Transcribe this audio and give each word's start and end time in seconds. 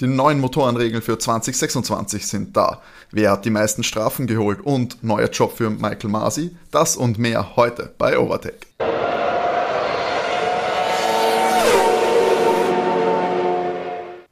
Die 0.00 0.06
neuen 0.06 0.38
Motorenregeln 0.38 1.02
für 1.02 1.18
2026 1.18 2.24
sind 2.24 2.56
da. 2.56 2.80
Wer 3.10 3.32
hat 3.32 3.44
die 3.44 3.50
meisten 3.50 3.82
Strafen 3.82 4.28
geholt 4.28 4.60
und 4.60 5.02
neuer 5.02 5.28
Job 5.28 5.56
für 5.56 5.70
Michael 5.70 6.08
Masi? 6.08 6.56
Das 6.70 6.96
und 6.96 7.18
mehr 7.18 7.56
heute 7.56 7.92
bei 7.98 8.16
Overtake. 8.16 8.68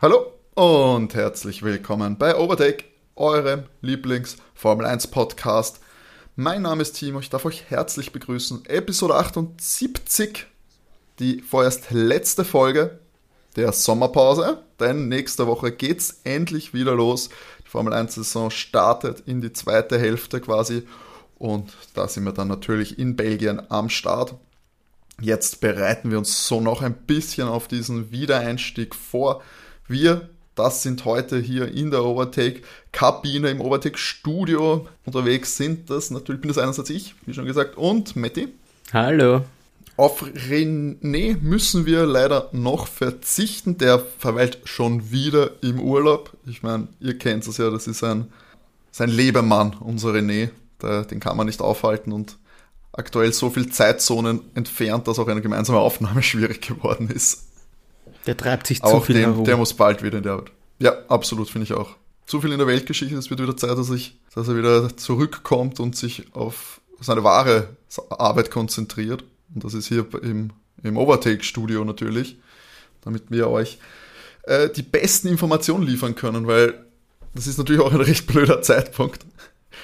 Hallo 0.00 0.34
und 0.54 1.12
herzlich 1.16 1.64
willkommen 1.64 2.16
bei 2.16 2.36
Overtake, 2.36 2.84
eurem 3.16 3.64
Lieblings-Formel 3.80 4.86
1 4.86 5.08
Podcast. 5.08 5.80
Mein 6.36 6.62
Name 6.62 6.82
ist 6.82 6.92
Timo, 6.92 7.18
ich 7.18 7.30
darf 7.30 7.44
euch 7.44 7.64
herzlich 7.70 8.12
begrüßen. 8.12 8.66
Episode 8.66 9.16
78, 9.16 10.46
die 11.18 11.42
vorerst 11.42 11.90
letzte 11.90 12.44
Folge 12.44 13.00
der 13.56 13.72
Sommerpause, 13.72 14.58
denn 14.78 15.08
nächste 15.08 15.46
Woche 15.46 15.72
geht's 15.72 16.20
endlich 16.24 16.74
wieder 16.74 16.94
los. 16.94 17.30
Die 17.64 17.70
Formel 17.70 17.94
1-Saison 17.94 18.50
startet 18.50 19.22
in 19.26 19.40
die 19.40 19.52
zweite 19.52 19.98
Hälfte 19.98 20.40
quasi 20.40 20.82
und 21.38 21.72
da 21.94 22.08
sind 22.08 22.24
wir 22.24 22.32
dann 22.32 22.48
natürlich 22.48 22.98
in 22.98 23.16
Belgien 23.16 23.60
am 23.70 23.88
Start. 23.88 24.34
Jetzt 25.20 25.60
bereiten 25.60 26.10
wir 26.10 26.18
uns 26.18 26.46
so 26.46 26.60
noch 26.60 26.82
ein 26.82 26.94
bisschen 26.94 27.48
auf 27.48 27.68
diesen 27.68 28.10
Wiedereinstieg 28.10 28.94
vor. 28.94 29.42
Wir, 29.88 30.28
das 30.54 30.82
sind 30.82 31.04
heute 31.04 31.38
hier 31.38 31.72
in 31.72 31.90
der 31.90 32.04
Overtake-Kabine, 32.04 33.50
im 33.50 33.60
Overtake-Studio 33.60 34.86
unterwegs 35.06 35.56
sind. 35.56 35.88
Das 35.88 36.10
natürlich 36.10 36.42
bin 36.42 36.48
das 36.48 36.58
einerseits 36.58 36.90
ich, 36.90 37.14
wie 37.24 37.34
schon 37.34 37.46
gesagt, 37.46 37.76
und 37.76 38.16
Matti. 38.16 38.48
Hallo. 38.92 39.42
Auf 39.96 40.22
René 40.22 41.38
müssen 41.40 41.86
wir 41.86 42.04
leider 42.04 42.50
noch 42.52 42.86
verzichten. 42.86 43.78
Der 43.78 43.98
verweilt 43.98 44.58
schon 44.64 45.10
wieder 45.10 45.62
im 45.62 45.80
Urlaub. 45.80 46.32
Ich 46.46 46.62
meine, 46.62 46.88
ihr 47.00 47.16
kennt 47.16 47.46
es 47.46 47.56
ja, 47.56 47.70
das 47.70 47.86
ist 47.86 48.04
ein, 48.04 48.30
sein 48.90 49.08
Lebemann, 49.08 49.74
unser 49.80 50.10
René. 50.10 50.50
Der, 50.82 51.04
den 51.04 51.20
kann 51.20 51.36
man 51.36 51.46
nicht 51.46 51.62
aufhalten 51.62 52.12
und 52.12 52.36
aktuell 52.92 53.32
so 53.32 53.48
viel 53.48 53.70
Zeitzonen 53.70 54.40
entfernt, 54.54 55.08
dass 55.08 55.18
auch 55.18 55.28
eine 55.28 55.40
gemeinsame 55.40 55.78
Aufnahme 55.78 56.22
schwierig 56.24 56.60
geworden 56.60 57.08
ist. 57.08 57.46
Der 58.26 58.36
treibt 58.36 58.66
sich 58.66 58.82
zu 58.82 59.00
viel 59.00 59.14
dem, 59.14 59.30
herum. 59.30 59.44
Der 59.44 59.56
muss 59.56 59.72
bald 59.72 60.02
wieder 60.02 60.18
in 60.18 60.24
der 60.24 60.32
Arbeit. 60.32 60.50
Ja, 60.78 60.92
absolut, 61.08 61.48
finde 61.48 61.64
ich 61.64 61.72
auch. 61.72 61.96
Zu 62.26 62.40
viel 62.40 62.52
in 62.52 62.58
der 62.58 62.66
Weltgeschichte, 62.66 63.16
es 63.16 63.30
wird 63.30 63.40
wieder 63.40 63.56
Zeit, 63.56 63.78
dass, 63.78 63.88
ich, 63.90 64.18
dass 64.34 64.48
er 64.48 64.56
wieder 64.56 64.94
zurückkommt 64.96 65.80
und 65.80 65.96
sich 65.96 66.24
auf 66.34 66.80
seine 67.00 67.22
wahre 67.24 67.68
Arbeit 68.10 68.50
konzentriert. 68.50 69.24
Und 69.54 69.64
das 69.64 69.74
ist 69.74 69.88
hier 69.88 70.06
im, 70.22 70.50
im 70.82 70.96
Overtake-Studio 70.96 71.84
natürlich, 71.84 72.38
damit 73.02 73.24
wir 73.30 73.48
euch 73.48 73.78
äh, 74.42 74.70
die 74.70 74.82
besten 74.82 75.28
Informationen 75.28 75.86
liefern 75.86 76.14
können, 76.14 76.46
weil 76.46 76.74
das 77.34 77.46
ist 77.46 77.58
natürlich 77.58 77.82
auch 77.82 77.92
ein 77.92 78.00
recht 78.00 78.26
blöder 78.26 78.62
Zeitpunkt. 78.62 79.24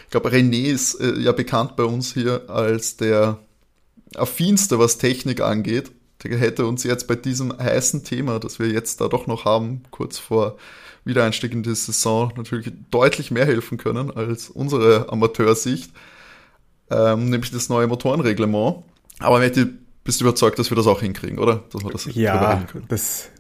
Ich 0.04 0.10
glaube, 0.10 0.30
René 0.30 0.70
ist 0.72 0.94
äh, 1.00 1.18
ja 1.18 1.32
bekannt 1.32 1.76
bei 1.76 1.84
uns 1.84 2.14
hier 2.14 2.48
als 2.48 2.96
der 2.96 3.38
affinste, 4.14 4.78
was 4.78 4.98
Technik 4.98 5.40
angeht. 5.40 5.90
Der 6.24 6.38
hätte 6.38 6.66
uns 6.66 6.84
jetzt 6.84 7.08
bei 7.08 7.16
diesem 7.16 7.56
heißen 7.56 8.04
Thema, 8.04 8.38
das 8.38 8.58
wir 8.58 8.68
jetzt 8.68 9.00
da 9.00 9.08
doch 9.08 9.26
noch 9.26 9.44
haben, 9.44 9.82
kurz 9.90 10.18
vor 10.18 10.56
Wiedereinstieg 11.04 11.52
in 11.52 11.62
die 11.62 11.74
Saison, 11.74 12.32
natürlich 12.36 12.72
deutlich 12.90 13.30
mehr 13.30 13.46
helfen 13.46 13.76
können 13.76 14.10
als 14.10 14.48
unsere 14.48 15.08
Amateursicht, 15.10 15.90
ähm, 16.90 17.28
nämlich 17.28 17.50
das 17.50 17.68
neue 17.68 17.88
Motorenreglement. 17.88 18.84
Aber 19.22 19.38
Matti, 19.38 19.66
bist 20.04 20.20
du 20.20 20.24
überzeugt, 20.24 20.58
dass 20.58 20.70
wir 20.70 20.76
das 20.76 20.86
auch 20.86 21.00
hinkriegen, 21.00 21.38
oder? 21.38 21.64
Dass 21.72 21.84
wir 21.84 21.90
das 21.90 22.08
ja, 22.12 22.64
das 22.88 23.00
ist 23.00 23.30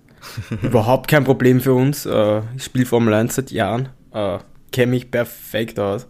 überhaupt 0.62 1.08
kein 1.08 1.24
Problem 1.24 1.60
für 1.60 1.74
uns. 1.74 2.06
Äh, 2.06 2.42
ich 2.56 2.64
spiele 2.64 2.86
Formel 2.86 3.12
1 3.14 3.34
seit 3.34 3.50
Jahren, 3.50 3.88
äh, 4.12 4.38
kenne 4.70 4.90
mich 4.90 5.10
perfekt 5.10 5.78
aus. 5.78 6.06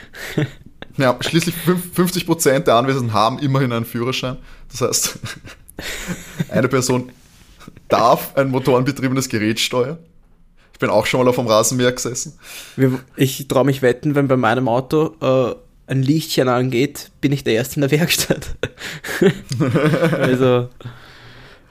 ja, 0.96 1.16
schließlich 1.20 1.54
50% 1.94 2.60
der 2.60 2.74
Anwesenden 2.74 3.12
haben 3.12 3.38
immerhin 3.38 3.72
einen 3.72 3.84
Führerschein. 3.84 4.38
Das 4.70 4.80
heißt, 4.80 5.18
eine 6.50 6.68
Person 6.68 7.12
darf 7.88 8.36
ein 8.36 8.50
motorenbetriebenes 8.50 9.28
Gerät 9.28 9.60
steuern. 9.60 9.98
Ich 10.72 10.78
bin 10.78 10.90
auch 10.90 11.06
schon 11.06 11.20
mal 11.20 11.28
auf 11.28 11.36
dem 11.36 11.46
Rasenmäher 11.46 11.92
gesessen. 11.92 12.38
Ich 13.16 13.48
traue 13.48 13.64
mich 13.64 13.80
wetten, 13.80 14.14
wenn 14.14 14.28
bei 14.28 14.36
meinem 14.36 14.68
Auto 14.68 15.14
äh, 15.22 15.54
ein 15.86 16.02
Lichtchen 16.02 16.48
angeht, 16.48 17.10
bin 17.20 17.32
ich 17.32 17.44
der 17.44 17.54
Erste 17.54 17.76
in 17.76 17.80
der 17.82 17.90
Werkstatt. 17.90 18.56
also, 20.12 20.68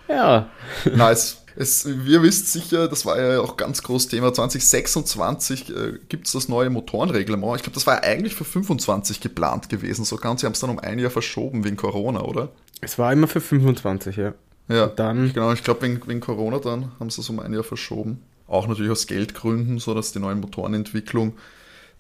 ja. 0.07 0.49
Nice. 0.95 1.41
Es, 1.57 1.87
wir 1.87 2.21
wisst 2.21 2.51
sicher, 2.51 2.89
das 2.89 3.05
war 3.05 3.17
ja 3.17 3.39
auch 3.39 3.55
ganz 3.55 3.81
großes 3.81 4.09
Thema, 4.09 4.33
2026 4.33 5.69
äh, 5.69 5.73
gibt 6.09 6.27
es 6.27 6.33
das 6.33 6.49
neue 6.49 6.69
Motorenreglement. 6.69 7.55
Ich 7.55 7.63
glaube, 7.63 7.75
das 7.75 7.87
war 7.87 7.95
ja 7.95 8.03
eigentlich 8.03 8.35
für 8.35 8.43
25 8.43 9.21
geplant 9.21 9.69
gewesen 9.69 10.03
sogar 10.03 10.31
und 10.31 10.39
sie 10.41 10.47
haben 10.47 10.53
es 10.53 10.59
dann 10.59 10.69
um 10.69 10.79
ein 10.79 10.99
Jahr 10.99 11.11
verschoben 11.11 11.63
wegen 11.63 11.77
Corona, 11.77 12.23
oder? 12.23 12.49
Es 12.81 12.99
war 12.99 13.13
immer 13.13 13.27
für 13.27 13.39
25, 13.39 14.17
ja. 14.17 14.33
Ja, 14.67 14.85
und 14.85 14.99
dann, 14.99 15.31
genau. 15.31 15.53
Ich 15.53 15.63
glaube, 15.63 15.83
wegen, 15.83 16.01
wegen 16.07 16.19
Corona 16.19 16.59
dann 16.59 16.91
haben 16.99 17.09
sie 17.09 17.21
es 17.21 17.29
um 17.29 17.39
ein 17.39 17.53
Jahr 17.53 17.63
verschoben. 17.63 18.21
Auch 18.47 18.67
natürlich 18.67 18.91
aus 18.91 19.07
Geldgründen, 19.07 19.79
so 19.79 19.93
dass 19.93 20.11
die 20.11 20.19
neue 20.19 20.35
Motorenentwicklung 20.35 21.37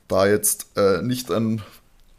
da 0.07 0.27
jetzt 0.27 0.67
äh, 0.75 1.01
nicht 1.01 1.31
ein 1.31 1.61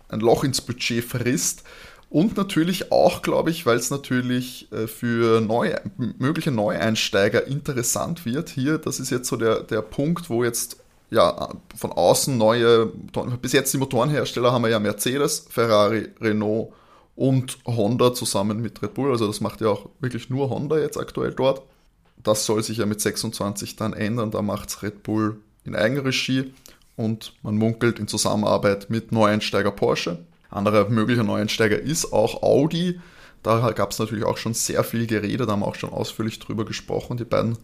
ein 0.08 0.20
Loch 0.20 0.44
ins 0.44 0.60
Budget 0.60 1.04
frisst. 1.04 1.64
Und 2.08 2.36
natürlich 2.36 2.92
auch, 2.92 3.22
glaube 3.22 3.50
ich, 3.50 3.66
weil 3.66 3.76
es 3.76 3.90
natürlich 3.90 4.70
äh, 4.72 4.86
für 4.86 5.40
neue, 5.40 5.80
mögliche 5.96 6.52
Neueinsteiger 6.52 7.46
interessant 7.46 8.24
wird. 8.24 8.48
Hier, 8.48 8.78
das 8.78 9.00
ist 9.00 9.10
jetzt 9.10 9.28
so 9.28 9.36
der, 9.36 9.62
der 9.62 9.82
Punkt, 9.82 10.30
wo 10.30 10.44
jetzt 10.44 10.78
ja 11.10 11.48
von 11.76 11.92
außen 11.92 12.36
neue, 12.36 12.86
bis 13.40 13.52
jetzt 13.52 13.72
die 13.72 13.78
Motorenhersteller 13.78 14.52
haben 14.52 14.62
wir 14.62 14.70
ja 14.70 14.78
Mercedes, 14.78 15.46
Ferrari, 15.50 16.08
Renault 16.20 16.72
und 17.16 17.58
Honda 17.66 18.14
zusammen 18.14 18.60
mit 18.60 18.82
Red 18.82 18.94
Bull. 18.94 19.10
Also 19.10 19.26
das 19.26 19.40
macht 19.40 19.60
ja 19.60 19.68
auch 19.68 19.88
wirklich 20.00 20.30
nur 20.30 20.50
Honda 20.50 20.78
jetzt 20.78 20.98
aktuell 20.98 21.32
dort. 21.32 21.62
Das 22.22 22.44
soll 22.44 22.62
sich 22.62 22.78
ja 22.78 22.86
mit 22.86 23.00
26 23.00 23.76
dann 23.76 23.92
ändern. 23.92 24.30
Da 24.30 24.42
macht 24.42 24.68
es 24.68 24.82
Red 24.82 25.02
Bull 25.02 25.38
in 25.64 25.74
Eigenregie 25.74 26.52
und 26.96 27.34
man 27.42 27.56
munkelt 27.56 27.98
in 27.98 28.08
Zusammenarbeit 28.08 28.90
mit 28.90 29.12
Neueinsteiger 29.12 29.70
Porsche. 29.70 30.24
Anderer 30.50 30.88
möglicher 30.88 31.22
Neueinsteiger 31.22 31.78
ist 31.78 32.12
auch 32.12 32.42
Audi. 32.42 33.00
Da 33.42 33.70
gab 33.70 33.92
es 33.92 33.98
natürlich 33.98 34.24
auch 34.24 34.38
schon 34.38 34.54
sehr 34.54 34.82
viel 34.82 35.06
Gerede, 35.06 35.46
da 35.46 35.52
haben 35.52 35.60
wir 35.60 35.68
auch 35.68 35.74
schon 35.74 35.90
ausführlich 35.90 36.38
drüber 36.38 36.64
gesprochen. 36.64 37.16
Die 37.16 37.24
beiden 37.24 37.58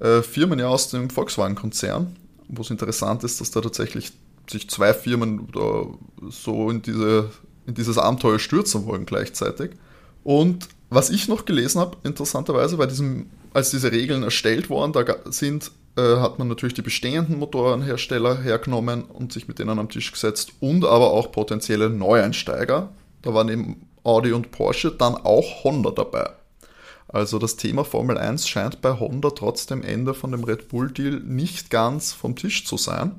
äh, 0.00 0.22
Firmen 0.22 0.58
ja 0.58 0.68
aus 0.68 0.90
dem 0.90 1.10
Volkswagen-Konzern, 1.10 2.16
wo 2.48 2.62
es 2.62 2.70
interessant 2.70 3.24
ist, 3.24 3.40
dass 3.40 3.50
da 3.50 3.60
tatsächlich 3.60 4.12
sich 4.50 4.70
zwei 4.70 4.94
Firmen 4.94 5.48
da 5.52 5.86
so 6.28 6.70
in, 6.70 6.82
diese, 6.82 7.30
in 7.66 7.74
dieses 7.74 7.98
Abenteuer 7.98 8.38
stürzen 8.38 8.86
wollen 8.86 9.06
gleichzeitig. 9.06 9.72
Und 10.24 10.68
was 10.90 11.10
ich 11.10 11.28
noch 11.28 11.44
gelesen 11.44 11.80
habe, 11.80 11.96
interessanterweise, 12.04 12.76
bei 12.76 12.86
diesem, 12.86 13.26
als 13.52 13.70
diese 13.70 13.92
Regeln 13.92 14.22
erstellt 14.22 14.70
wurden, 14.70 14.92
da 14.92 15.04
sind 15.26 15.66
äh, 15.66 15.81
hat 16.00 16.38
man 16.38 16.48
natürlich 16.48 16.74
die 16.74 16.82
bestehenden 16.82 17.38
Motorenhersteller 17.38 18.40
hergenommen 18.40 19.04
und 19.04 19.32
sich 19.32 19.46
mit 19.46 19.58
denen 19.58 19.78
am 19.78 19.90
Tisch 19.90 20.10
gesetzt 20.10 20.52
und 20.60 20.84
aber 20.84 21.10
auch 21.10 21.32
potenzielle 21.32 21.90
Neueinsteiger. 21.90 22.88
Da 23.20 23.34
waren 23.34 23.48
eben 23.50 23.86
Audi 24.02 24.32
und 24.32 24.50
Porsche, 24.50 24.90
dann 24.90 25.14
auch 25.14 25.64
Honda 25.64 25.90
dabei. 25.90 26.30
Also 27.08 27.38
das 27.38 27.56
Thema 27.56 27.84
Formel 27.84 28.16
1 28.16 28.48
scheint 28.48 28.80
bei 28.80 28.98
Honda 28.98 29.30
trotz 29.30 29.66
dem 29.66 29.82
Ende 29.82 30.14
von 30.14 30.32
dem 30.32 30.44
Red 30.44 30.68
Bull-Deal 30.68 31.20
nicht 31.20 31.68
ganz 31.68 32.12
vom 32.12 32.36
Tisch 32.36 32.64
zu 32.64 32.78
sein. 32.78 33.12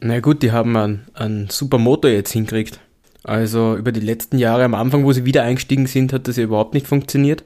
Na 0.00 0.20
gut, 0.20 0.42
die 0.42 0.52
haben 0.52 0.76
einen, 0.76 1.06
einen 1.14 1.48
super 1.48 1.78
Motor 1.78 2.10
jetzt 2.10 2.32
hinkriegt. 2.32 2.78
Also 3.24 3.74
über 3.74 3.90
die 3.90 4.00
letzten 4.00 4.38
Jahre 4.38 4.64
am 4.64 4.74
Anfang, 4.74 5.04
wo 5.04 5.12
sie 5.12 5.24
wieder 5.24 5.42
eingestiegen 5.44 5.86
sind, 5.86 6.12
hat 6.12 6.28
das 6.28 6.36
ja 6.36 6.44
überhaupt 6.44 6.74
nicht 6.74 6.86
funktioniert. 6.86 7.44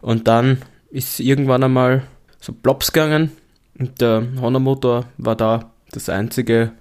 Und 0.00 0.26
dann 0.26 0.62
ist 0.90 1.20
irgendwann 1.20 1.62
einmal 1.62 2.04
so 2.40 2.52
Plops 2.52 2.92
gegangen 2.92 3.30
der 3.78 4.26
Honda-Motor 4.40 5.06
war 5.18 5.36
da 5.36 5.72
das 5.92 6.08
einzige, 6.08 6.72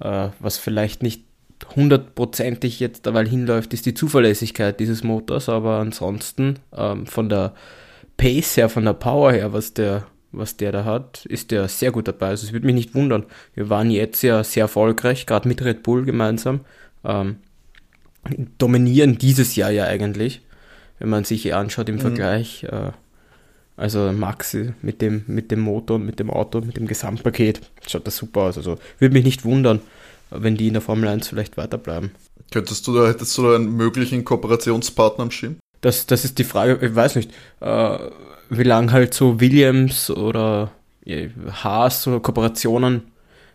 äh, 0.00 0.28
was 0.38 0.58
vielleicht 0.58 1.02
nicht 1.02 1.22
hundertprozentig 1.74 2.80
jetzt 2.80 3.06
dabei 3.06 3.24
hinläuft, 3.24 3.72
ist 3.72 3.86
die 3.86 3.94
Zuverlässigkeit 3.94 4.78
dieses 4.78 5.02
Motors, 5.02 5.48
aber 5.48 5.78
ansonsten 5.78 6.58
ähm, 6.76 7.06
von 7.06 7.28
der 7.28 7.54
Pace 8.16 8.56
her, 8.56 8.68
von 8.68 8.84
der 8.84 8.92
Power 8.92 9.32
her, 9.32 9.52
was 9.52 9.74
der, 9.74 10.06
was 10.32 10.56
der 10.56 10.72
da 10.72 10.84
hat, 10.84 11.24
ist 11.26 11.50
der 11.50 11.68
sehr 11.68 11.92
gut 11.92 12.08
dabei. 12.08 12.28
Also 12.28 12.46
es 12.46 12.52
würde 12.52 12.66
mich 12.66 12.74
nicht 12.74 12.94
wundern. 12.94 13.24
Wir 13.54 13.70
waren 13.70 13.90
jetzt 13.90 14.22
ja 14.22 14.44
sehr 14.44 14.62
erfolgreich, 14.62 15.26
gerade 15.26 15.48
mit 15.48 15.64
Red 15.64 15.82
Bull 15.82 16.04
gemeinsam. 16.04 16.60
Ähm, 17.04 17.36
dominieren 18.58 19.18
dieses 19.18 19.56
Jahr 19.56 19.70
ja 19.70 19.84
eigentlich, 19.84 20.42
wenn 20.98 21.08
man 21.08 21.24
sich 21.24 21.54
anschaut 21.54 21.88
im 21.88 21.96
mhm. 21.96 22.00
Vergleich. 22.00 22.64
Äh, 22.64 22.92
also 23.76 24.12
Max 24.12 24.56
mit 24.82 25.02
dem, 25.02 25.24
mit 25.26 25.50
dem 25.50 25.60
Motor 25.60 25.96
und 25.96 26.06
mit 26.06 26.18
dem 26.18 26.30
Auto, 26.30 26.60
mit 26.60 26.76
dem 26.76 26.86
Gesamtpaket, 26.86 27.60
schaut 27.86 28.06
das 28.06 28.16
super 28.16 28.42
aus. 28.42 28.56
Also 28.56 28.78
würde 28.98 29.12
mich 29.12 29.24
nicht 29.24 29.44
wundern, 29.44 29.80
wenn 30.30 30.56
die 30.56 30.68
in 30.68 30.72
der 30.72 30.82
Formel 30.82 31.08
1 31.08 31.28
vielleicht 31.28 31.56
weiterbleiben. 31.56 32.10
Könntest 32.50 32.86
du 32.86 32.94
da, 32.94 33.08
hättest 33.08 33.36
du 33.36 33.42
da 33.42 33.56
einen 33.56 33.76
möglichen 33.76 34.24
Kooperationspartner 34.24 35.24
am 35.24 35.30
Schirm? 35.30 35.56
Das, 35.80 36.06
das 36.06 36.24
ist 36.24 36.38
die 36.38 36.44
Frage, 36.44 36.84
ich 36.84 36.94
weiß 36.94 37.16
nicht, 37.16 37.32
äh, 37.60 37.98
wie 38.48 38.62
lange 38.62 38.92
halt 38.92 39.14
so 39.14 39.40
Williams 39.40 40.10
oder 40.10 40.70
Haas 41.62 42.06
oder 42.06 42.20
Kooperationen 42.20 43.02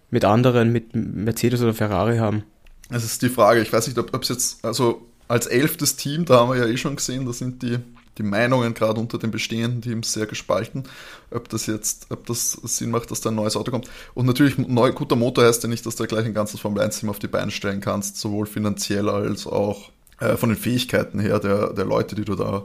mit 0.09 0.23
anderen, 0.25 0.71
mit 0.71 0.95
Mercedes 0.95 1.61
oder 1.61 1.73
Ferrari 1.73 2.17
haben. 2.17 2.43
Es 2.89 3.03
ist 3.03 3.21
die 3.21 3.29
Frage, 3.29 3.61
ich 3.61 3.71
weiß 3.71 3.87
nicht, 3.87 3.97
ob 3.97 4.21
es 4.21 4.29
jetzt, 4.29 4.65
also 4.65 5.01
als 5.27 5.47
elftes 5.47 5.95
Team, 5.95 6.25
da 6.25 6.39
haben 6.39 6.51
wir 6.51 6.57
ja 6.57 6.65
eh 6.67 6.77
schon 6.77 6.97
gesehen, 6.97 7.25
da 7.25 7.33
sind 7.33 7.63
die, 7.63 7.77
die 8.17 8.23
Meinungen 8.23 8.73
gerade 8.73 8.99
unter 8.99 9.17
den 9.17 9.31
bestehenden 9.31 9.81
Teams 9.81 10.11
sehr 10.11 10.25
gespalten, 10.25 10.83
ob 11.31 11.49
das 11.49 11.65
jetzt, 11.65 12.07
ob 12.09 12.25
das 12.25 12.53
Sinn 12.63 12.91
macht, 12.91 13.11
dass 13.11 13.21
da 13.21 13.29
ein 13.29 13.35
neues 13.35 13.55
Auto 13.55 13.71
kommt. 13.71 13.89
Und 14.13 14.25
natürlich, 14.25 14.57
neu, 14.57 14.91
guter 14.91 15.15
Motor 15.15 15.45
heißt 15.45 15.63
ja 15.63 15.69
nicht, 15.69 15.85
dass 15.85 15.95
du 15.95 16.05
gleich 16.05 16.25
ein 16.25 16.33
ganzes 16.33 16.59
Formel 16.59 16.81
1 16.83 16.99
Team 16.99 17.09
auf 17.09 17.19
die 17.19 17.27
Beine 17.27 17.51
stellen 17.51 17.81
kannst, 17.81 18.17
sowohl 18.17 18.45
finanziell 18.45 19.09
als 19.09 19.47
auch 19.47 19.91
äh, 20.19 20.35
von 20.35 20.49
den 20.49 20.57
Fähigkeiten 20.57 21.19
her 21.19 21.39
der, 21.39 21.73
der 21.73 21.85
Leute, 21.85 22.15
die 22.15 22.25
du 22.25 22.35
da 22.35 22.63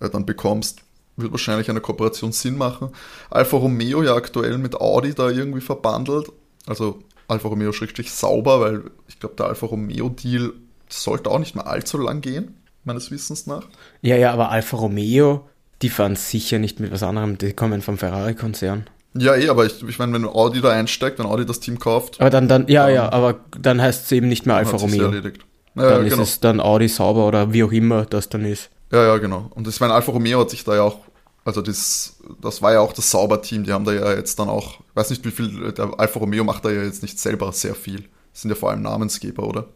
äh, 0.00 0.10
dann 0.10 0.26
bekommst 0.26 0.82
wird 1.16 1.32
wahrscheinlich 1.32 1.68
eine 1.70 1.80
Kooperation 1.80 2.32
Sinn 2.32 2.56
machen. 2.56 2.90
Alfa 3.30 3.56
Romeo 3.56 4.02
ja 4.02 4.14
aktuell 4.14 4.58
mit 4.58 4.74
Audi 4.74 5.14
da 5.14 5.28
irgendwie 5.28 5.60
verbandelt. 5.60 6.32
Also 6.66 7.02
Alfa 7.28 7.48
Romeo 7.48 7.72
schrägstrich 7.72 8.12
sauber, 8.12 8.60
weil 8.60 8.84
ich 9.08 9.20
glaube, 9.20 9.36
der 9.36 9.46
Alfa 9.46 9.66
Romeo 9.66 10.08
Deal 10.08 10.52
sollte 10.88 11.30
auch 11.30 11.38
nicht 11.38 11.54
mehr 11.54 11.66
allzu 11.66 11.98
lang 11.98 12.20
gehen, 12.20 12.54
meines 12.84 13.10
Wissens 13.10 13.46
nach. 13.46 13.66
Ja, 14.00 14.16
ja, 14.16 14.32
aber 14.32 14.50
Alfa 14.50 14.76
Romeo, 14.76 15.48
die 15.82 15.90
fahren 15.90 16.16
sicher 16.16 16.58
nicht 16.58 16.80
mit 16.80 16.92
was 16.92 17.02
anderem, 17.02 17.38
die 17.38 17.52
kommen 17.52 17.82
vom 17.82 17.98
Ferrari-Konzern. 17.98 18.86
Ja, 19.14 19.34
eh, 19.34 19.48
aber 19.48 19.66
ich, 19.66 19.82
ich 19.86 19.98
meine, 19.98 20.14
wenn 20.14 20.24
Audi 20.24 20.60
da 20.60 20.70
einsteigt, 20.70 21.18
wenn 21.18 21.26
Audi 21.26 21.44
das 21.44 21.60
Team 21.60 21.78
kauft. 21.78 22.20
Aber 22.20 22.30
dann, 22.30 22.48
dann 22.48 22.66
ja, 22.68 22.86
dann, 22.86 22.94
ja, 22.94 23.12
aber 23.12 23.40
dann 23.60 23.80
heißt 23.80 24.06
es 24.06 24.12
eben 24.12 24.28
nicht 24.28 24.46
mehr 24.46 24.56
Alfa 24.56 24.76
Romeo. 24.76 25.04
Erledigt. 25.04 25.44
Ja, 25.74 25.82
dann 25.82 26.00
ja, 26.00 26.06
ist 26.06 26.10
genau. 26.12 26.22
es 26.22 26.40
dann 26.40 26.60
Audi 26.60 26.88
sauber 26.88 27.26
oder 27.26 27.52
wie 27.52 27.64
auch 27.64 27.72
immer 27.72 28.06
das 28.06 28.28
dann 28.28 28.44
ist. 28.44 28.70
Ja, 28.90 29.04
ja, 29.04 29.18
genau. 29.18 29.50
Und 29.54 29.68
ich 29.68 29.80
meine, 29.80 29.94
Alfa 29.94 30.12
Romeo 30.12 30.40
hat 30.40 30.50
sich 30.50 30.64
da 30.64 30.74
ja 30.74 30.82
auch 30.82 30.98
also 31.44 31.60
das, 31.60 32.16
das 32.40 32.62
war 32.62 32.72
ja 32.72 32.80
auch 32.80 32.92
das 32.92 33.10
Sauber-Team, 33.10 33.64
die 33.64 33.72
haben 33.72 33.84
da 33.84 33.92
ja 33.92 34.12
jetzt 34.14 34.38
dann 34.38 34.48
auch, 34.48 34.80
ich 34.80 34.96
weiß 34.96 35.10
nicht 35.10 35.24
wie 35.24 35.30
viel, 35.30 35.72
der 35.72 35.98
Alfa 35.98 36.20
Romeo 36.20 36.44
macht 36.44 36.64
da 36.64 36.70
ja 36.70 36.82
jetzt 36.82 37.02
nicht 37.02 37.18
selber 37.18 37.52
sehr 37.52 37.74
viel. 37.74 38.04
Das 38.32 38.42
sind 38.42 38.50
ja 38.50 38.54
vor 38.54 38.70
allem 38.70 38.82
Namensgeber, 38.82 39.46
oder? 39.46 39.66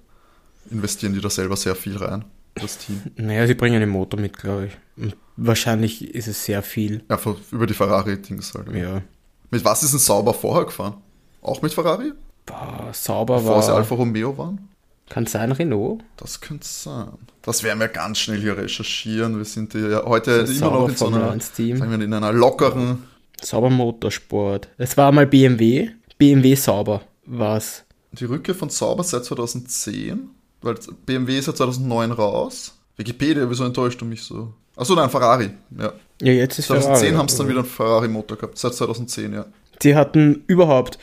Investieren 0.71 1.13
die 1.13 1.21
da 1.21 1.29
selber 1.29 1.57
sehr 1.57 1.75
viel 1.75 1.97
rein, 1.97 2.25
das 2.61 2.79
Team. 2.79 3.03
Naja, 3.17 3.47
sie 3.47 3.55
bringen 3.55 3.81
den 3.81 3.89
Motor 3.89 4.21
mit, 4.21 4.37
glaube 4.37 4.67
ich. 4.67 5.03
Und 5.03 5.17
wahrscheinlich 5.37 6.15
ist 6.15 6.29
es 6.29 6.45
sehr 6.45 6.63
viel. 6.63 7.03
Ja, 7.09 7.19
über 7.51 7.67
die 7.67 7.75
Ferrari-Dings 7.75 8.55
halt. 8.55 8.75
Ja. 8.75 9.03
Mit 9.51 9.65
was 9.65 9.83
ist 9.83 9.93
ein 9.93 9.99
Sauber 9.99 10.35
vorher 10.35 10.65
gefahren? 10.65 10.95
Auch 11.43 11.63
mit 11.63 11.73
Ferrari? 11.73 12.13
Boah, 12.45 12.91
Sauber 12.93 13.37
Bevor 13.39 13.57
war... 13.57 13.63
sie 13.63 13.75
Alfa 13.75 13.95
Romeo 13.95 14.37
waren? 14.37 14.69
Kann 15.09 15.25
es 15.25 15.33
sein 15.33 15.53
Renault? 15.53 16.03
Das 16.17 16.41
könnte 16.41 16.67
sein. 16.67 17.13
Das 17.43 17.63
werden 17.63 17.79
wir 17.79 17.89
ganz 17.89 18.19
schnell 18.19 18.41
hier 18.41 18.57
recherchieren. 18.57 19.39
Wir 19.39 19.45
sind 19.45 19.73
ja 19.75 20.05
heute 20.05 20.47
immer 20.49 20.71
noch 20.71 20.89
in 20.89 20.97
so 20.97 21.07
einer, 21.07 21.39
Team. 21.39 21.77
sagen 21.77 21.93
wir, 21.93 22.05
in 22.05 22.13
einer 22.13 22.33
lockeren. 22.33 23.05
Sauber 23.41 23.71
Motorsport. 23.71 24.69
Es 24.79 24.97
war 24.97 25.13
mal 25.13 25.27
BMW. 25.27 25.91
BMW 26.19 26.55
Sauber 26.57 27.03
war 27.25 27.59
es. 27.59 27.85
Die 28.13 28.25
Rückkehr 28.25 28.55
von 28.55 28.71
Sauber 28.71 29.05
seit 29.05 29.25
2010, 29.25 30.31
weil 30.63 30.75
BMW 31.05 31.39
ist 31.39 31.47
ja 31.47 31.55
2009 31.55 32.13
raus. 32.13 32.75
Wikipedia, 32.97 33.49
wieso 33.49 33.65
enttäuscht 33.65 34.01
du 34.01 34.05
mich 34.05 34.23
so? 34.23 34.53
Achso, 34.75 34.95
nein, 34.95 35.11
Ferrari. 35.11 35.51
Ja, 35.79 35.93
ja 36.23 36.33
jetzt 36.33 36.59
ist 36.59 36.67
2010 36.67 36.97
Ferrari. 36.97 37.19
haben 37.19 37.29
sie 37.29 37.39
dann 37.39 37.49
wieder 37.49 37.59
einen 37.61 37.69
Ferrari-Motor 37.69 38.37
gehabt, 38.39 38.59
seit 38.59 38.75
2010, 38.75 39.33
ja. 39.33 39.47
Sie 39.83 39.95
hatten 39.95 40.45
überhaupt, 40.47 40.99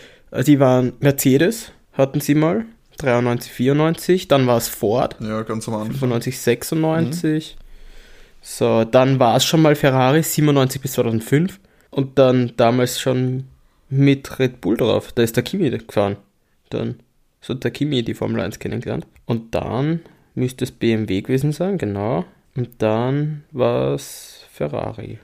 die 0.46 0.60
waren 0.60 0.94
Mercedes, 1.00 1.72
hatten 1.94 2.20
sie 2.20 2.36
mal, 2.36 2.66
93, 2.98 3.52
94, 3.52 4.28
dann 4.28 4.48
war 4.48 4.58
es 4.58 4.68
Ford. 4.68 5.16
Ja, 5.20 5.42
ganz 5.44 5.68
am 5.68 5.76
Anfang. 5.76 5.94
95, 5.94 6.40
96. 6.40 7.56
Mhm. 7.56 7.64
So, 8.42 8.84
dann 8.84 9.20
war 9.20 9.38
es 9.38 9.46
schon 9.46 9.62
mal 9.62 9.76
Ferrari, 9.76 10.22
97 10.22 10.82
bis 10.82 10.94
2005. 10.94 11.60
Und 11.90 12.18
dann 12.18 12.54
damals 12.58 13.00
schon 13.00 13.46
mit 13.90 14.40
Red 14.40 14.62
Bull 14.62 14.78
drauf. 14.78 15.12
Da 15.14 15.24
ist 15.24 15.36
der 15.36 15.44
Kimi 15.44 15.70
gefahren. 15.70 16.18
Dann 16.70 17.00
so 17.44 17.54
der 17.54 17.72
Kimi 17.72 18.04
die 18.04 18.14
Formel 18.14 18.42
1 18.42 18.58
kennengelernt. 18.60 19.06
Und 19.26 19.54
dann 19.54 20.00
müsste 20.34 20.64
es 20.64 20.72
BMW 20.72 21.22
gewesen 21.22 21.52
sein, 21.52 21.78
genau. 21.78 22.26
Und 22.56 22.70
dann 22.80 23.44
war 23.52 23.94
es 23.94 24.46
Ferrari. 24.52 25.20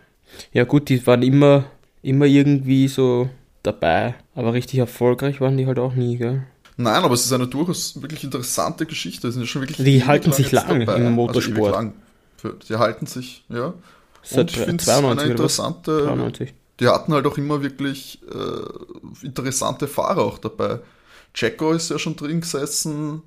Ja 0.52 0.66
gut, 0.66 0.90
die 0.90 1.06
waren 1.08 1.24
immer, 1.24 1.66
immer 2.02 2.26
irgendwie 2.26 2.88
so 2.88 3.30
dabei, 3.64 4.16
aber 4.36 4.54
richtig 4.54 4.80
erfolgreich 4.80 5.42
waren 5.42 5.58
die 5.58 5.66
halt 5.66 5.80
auch 5.80 5.96
nie, 5.96 6.18
gell? 6.18 6.44
Nein, 6.78 7.04
aber 7.04 7.14
es 7.14 7.26
ist 7.26 7.34
eine 7.34 7.48
durchaus 7.48 8.02
wirklich 8.02 8.24
interessante 8.24 8.86
Geschichte. 8.86 9.28
Es 9.28 9.34
sind 9.34 9.44
ja 9.44 9.48
schon 9.48 9.62
wirklich 9.62 9.78
die 9.78 10.06
halten 10.06 10.32
sich 10.32 10.52
lang 10.52 10.86
dabei. 10.86 10.96
im 10.96 11.12
Motorsport. 11.12 11.76
Also 11.76 11.88
lang. 11.88 11.94
Die 12.70 12.76
halten 12.76 13.06
sich, 13.06 13.44
ja. 13.50 13.74
Und 14.32 14.52
ich 14.52 14.58
finde 14.58 14.82
es 14.82 14.90
eine 14.90 15.24
interessante. 15.24 16.04
93. 16.04 16.54
Die 16.80 16.88
hatten 16.88 17.14
halt 17.14 17.28
auch 17.28 17.38
immer 17.38 17.62
wirklich 17.62 18.20
äh, 18.32 19.26
interessante 19.26 19.88
Fahrer 19.88 20.22
auch 20.22 20.38
dabei. 20.38 20.80
Checo 21.34 21.72
ist 21.72 21.90
ja 21.90 22.00
schon 22.00 22.16
drin 22.16 22.42
gesessen. 22.42 23.22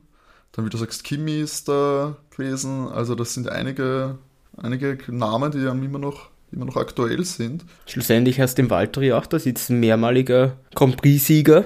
Dann, 0.53 0.65
wie 0.67 0.71
du 0.71 0.77
sagst, 0.77 1.05
Kimi 1.05 1.41
ist 1.41 1.69
da 1.69 2.17
gewesen. 2.31 2.89
Also, 2.89 3.15
das 3.15 3.35
sind 3.35 3.49
einige, 3.49 4.19
einige 4.57 4.99
Namen, 5.09 5.53
die 5.53 5.59
ja 5.59 5.73
immer 5.73 5.99
noch, 5.99 6.31
immer 6.51 6.67
noch 6.67 6.77
aktuell 6.77 7.25
sind. 7.25 7.65
Schlussendlich 7.87 8.41
hast 8.41 8.59
du 8.59 8.63
im 8.63 8.71
Valtteri 8.71 9.13
auch, 9.13 9.27
da 9.27 9.39
sitzt 9.39 9.71
ein 9.71 9.81
mehrmaliger 9.81 10.59
Grand 10.75 10.97
Prix-Sieger 10.97 11.65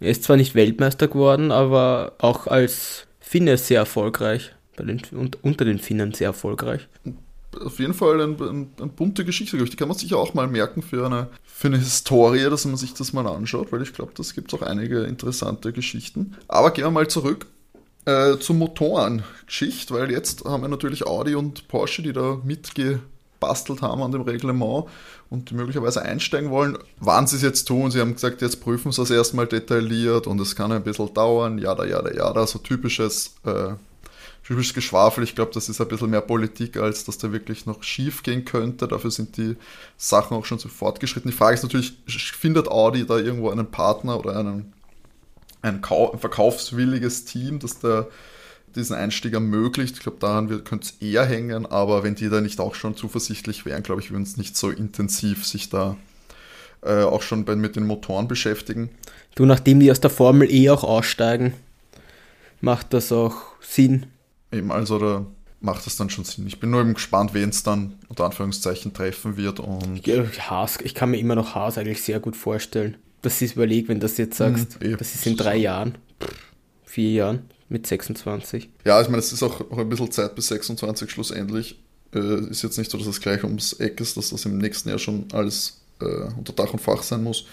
er 0.00 0.10
ist 0.10 0.24
zwar 0.24 0.36
nicht 0.36 0.54
Weltmeister 0.54 1.08
geworden, 1.08 1.50
aber 1.50 2.12
auch 2.18 2.46
als 2.46 3.06
Finne 3.20 3.56
sehr 3.56 3.80
erfolgreich. 3.80 4.54
Bei 4.76 4.84
den, 4.84 5.00
unter 5.42 5.64
den 5.64 5.78
Finnen 5.78 6.12
sehr 6.12 6.28
erfolgreich. 6.28 6.88
Auf 7.62 7.78
jeden 7.78 7.94
Fall 7.94 8.20
eine, 8.20 8.36
eine, 8.36 8.66
eine 8.78 8.86
bunte 8.88 9.24
Geschichte, 9.24 9.56
Die 9.56 9.76
kann 9.76 9.88
man 9.88 9.96
sich 9.96 10.12
auch 10.14 10.34
mal 10.34 10.46
merken 10.46 10.82
für 10.82 11.06
eine, 11.06 11.28
für 11.44 11.68
eine 11.68 11.78
Historie, 11.78 12.48
dass 12.50 12.64
man 12.64 12.76
sich 12.76 12.94
das 12.94 13.12
mal 13.12 13.26
anschaut, 13.26 13.72
weil 13.72 13.82
ich 13.82 13.92
glaube, 13.92 14.12
das 14.16 14.34
gibt 14.34 14.52
auch 14.54 14.62
einige 14.62 15.04
interessante 15.04 15.72
Geschichten. 15.72 16.36
Aber 16.48 16.70
gehen 16.70 16.84
wir 16.84 16.90
mal 16.90 17.08
zurück 17.08 17.46
äh, 18.04 18.36
zur 18.38 18.56
Motorengeschichte, 18.56 19.94
weil 19.94 20.10
jetzt 20.10 20.44
haben 20.44 20.62
wir 20.62 20.68
natürlich 20.68 21.06
Audi 21.06 21.34
und 21.34 21.68
Porsche, 21.68 22.02
die 22.02 22.12
da 22.12 22.38
mitge 22.44 23.00
gebastelt 23.44 23.82
haben 23.82 24.02
an 24.02 24.12
dem 24.12 24.22
Reglement 24.22 24.86
und 25.30 25.52
möglicherweise 25.52 26.02
einsteigen 26.02 26.50
wollen. 26.50 26.78
Wann 26.98 27.26
sie 27.26 27.36
es 27.36 27.42
jetzt 27.42 27.64
tun, 27.64 27.90
sie 27.90 28.00
haben 28.00 28.14
gesagt, 28.14 28.42
jetzt 28.42 28.60
prüfen 28.60 28.92
sie 28.92 29.02
es 29.02 29.10
erstmal 29.10 29.46
detailliert 29.46 30.26
und 30.26 30.40
es 30.40 30.56
kann 30.56 30.72
ein 30.72 30.82
bisschen 30.82 31.12
dauern, 31.12 31.58
ja, 31.58 31.74
da, 31.74 31.84
ja, 31.84 32.02
da, 32.02 32.10
ja, 32.12 32.32
da, 32.32 32.46
so 32.46 32.58
typisches, 32.58 33.34
äh, 33.44 33.74
typisches 34.44 34.74
Geschwafel. 34.74 35.24
Ich 35.24 35.34
glaube, 35.34 35.52
das 35.54 35.68
ist 35.68 35.80
ein 35.80 35.88
bisschen 35.88 36.10
mehr 36.10 36.20
Politik, 36.20 36.76
als 36.76 37.04
dass 37.04 37.18
da 37.18 37.32
wirklich 37.32 37.66
noch 37.66 37.82
schief 37.82 38.22
gehen 38.22 38.44
könnte. 38.44 38.86
Dafür 38.86 39.10
sind 39.10 39.36
die 39.36 39.56
Sachen 39.96 40.36
auch 40.36 40.44
schon 40.44 40.58
so 40.58 40.68
fortgeschritten. 40.68 41.30
Die 41.30 41.36
Frage 41.36 41.54
ist 41.54 41.62
natürlich, 41.62 41.94
findet 42.06 42.68
Audi 42.68 43.06
da 43.06 43.18
irgendwo 43.18 43.50
einen 43.50 43.70
Partner 43.70 44.18
oder 44.18 44.38
einen, 44.38 44.72
ein, 45.62 45.82
ein 45.82 46.18
verkaufswilliges 46.18 47.24
Team, 47.24 47.58
das 47.58 47.80
da 47.80 48.06
diesen 48.74 48.96
Einstieg 48.96 49.32
ermöglicht. 49.32 49.96
Ich 49.96 50.02
glaube, 50.02 50.18
daran 50.20 50.48
könnte 50.64 50.88
es 50.88 51.00
eher 51.00 51.24
hängen, 51.24 51.64
aber 51.64 52.02
wenn 52.02 52.14
die 52.14 52.28
da 52.28 52.40
nicht 52.40 52.60
auch 52.60 52.74
schon 52.74 52.96
zuversichtlich 52.96 53.64
wären, 53.64 53.82
glaube 53.82 54.00
ich, 54.00 54.10
würden 54.10 54.24
es 54.24 54.36
nicht 54.36 54.56
so 54.56 54.70
intensiv 54.70 55.46
sich 55.46 55.70
da 55.70 55.96
äh, 56.82 57.02
auch 57.02 57.22
schon 57.22 57.44
mit 57.44 57.76
den 57.76 57.86
Motoren 57.86 58.28
beschäftigen. 58.28 58.90
Du, 59.36 59.46
nachdem 59.46 59.80
die 59.80 59.90
aus 59.90 60.00
der 60.00 60.10
Formel 60.10 60.50
E 60.52 60.70
auch 60.70 60.84
aussteigen, 60.84 61.54
macht 62.60 62.92
das 62.92 63.10
auch 63.10 63.36
Sinn. 63.60 64.06
Eben, 64.54 64.72
also 64.72 64.98
da 64.98 65.26
macht 65.60 65.86
das 65.86 65.96
dann 65.96 66.10
schon 66.10 66.24
Sinn. 66.24 66.46
Ich 66.46 66.60
bin 66.60 66.70
nur 66.70 66.80
eben 66.80 66.94
gespannt, 66.94 67.34
wen 67.34 67.48
es 67.48 67.62
dann 67.62 67.94
unter 68.08 68.24
Anführungszeichen 68.24 68.92
treffen 68.92 69.36
wird. 69.36 69.60
Und 69.60 70.06
ja, 70.06 70.24
Haas, 70.50 70.78
ich 70.82 70.94
kann 70.94 71.10
mir 71.10 71.18
immer 71.18 71.34
noch 71.34 71.54
Haas 71.54 71.78
eigentlich 71.78 72.02
sehr 72.02 72.20
gut 72.20 72.36
vorstellen. 72.36 72.96
Dass 73.22 73.38
sie 73.38 73.46
es 73.46 73.52
überlegt, 73.52 73.88
wenn 73.88 74.00
du 74.00 74.04
das 74.04 74.18
jetzt 74.18 74.36
sagst, 74.36 74.82
mhm, 74.82 74.98
das 74.98 75.14
ist 75.14 75.26
in 75.26 75.36
drei 75.36 75.56
Jahren, 75.56 75.96
vier 76.84 77.10
Jahren 77.10 77.48
mit 77.70 77.86
26. 77.86 78.68
Ja, 78.84 79.00
ich 79.00 79.08
meine, 79.08 79.18
es 79.18 79.32
ist 79.32 79.42
auch, 79.42 79.60
auch 79.70 79.78
ein 79.78 79.88
bisschen 79.88 80.10
Zeit 80.10 80.34
bis 80.34 80.48
26 80.48 81.10
schlussendlich. 81.10 81.80
Äh, 82.14 82.50
ist 82.50 82.62
jetzt 82.62 82.76
nicht 82.76 82.90
so, 82.90 82.98
dass 82.98 83.06
es 83.06 83.20
gleich 83.20 83.42
ums 83.42 83.72
Eck 83.74 84.00
ist, 84.00 84.16
dass 84.18 84.30
das 84.30 84.44
im 84.44 84.58
nächsten 84.58 84.90
Jahr 84.90 84.98
schon 84.98 85.26
alles 85.32 85.80
äh, 86.00 86.04
unter 86.36 86.52
Dach 86.52 86.72
und 86.72 86.80
Fach 86.80 87.02
sein 87.02 87.22
muss. 87.22 87.46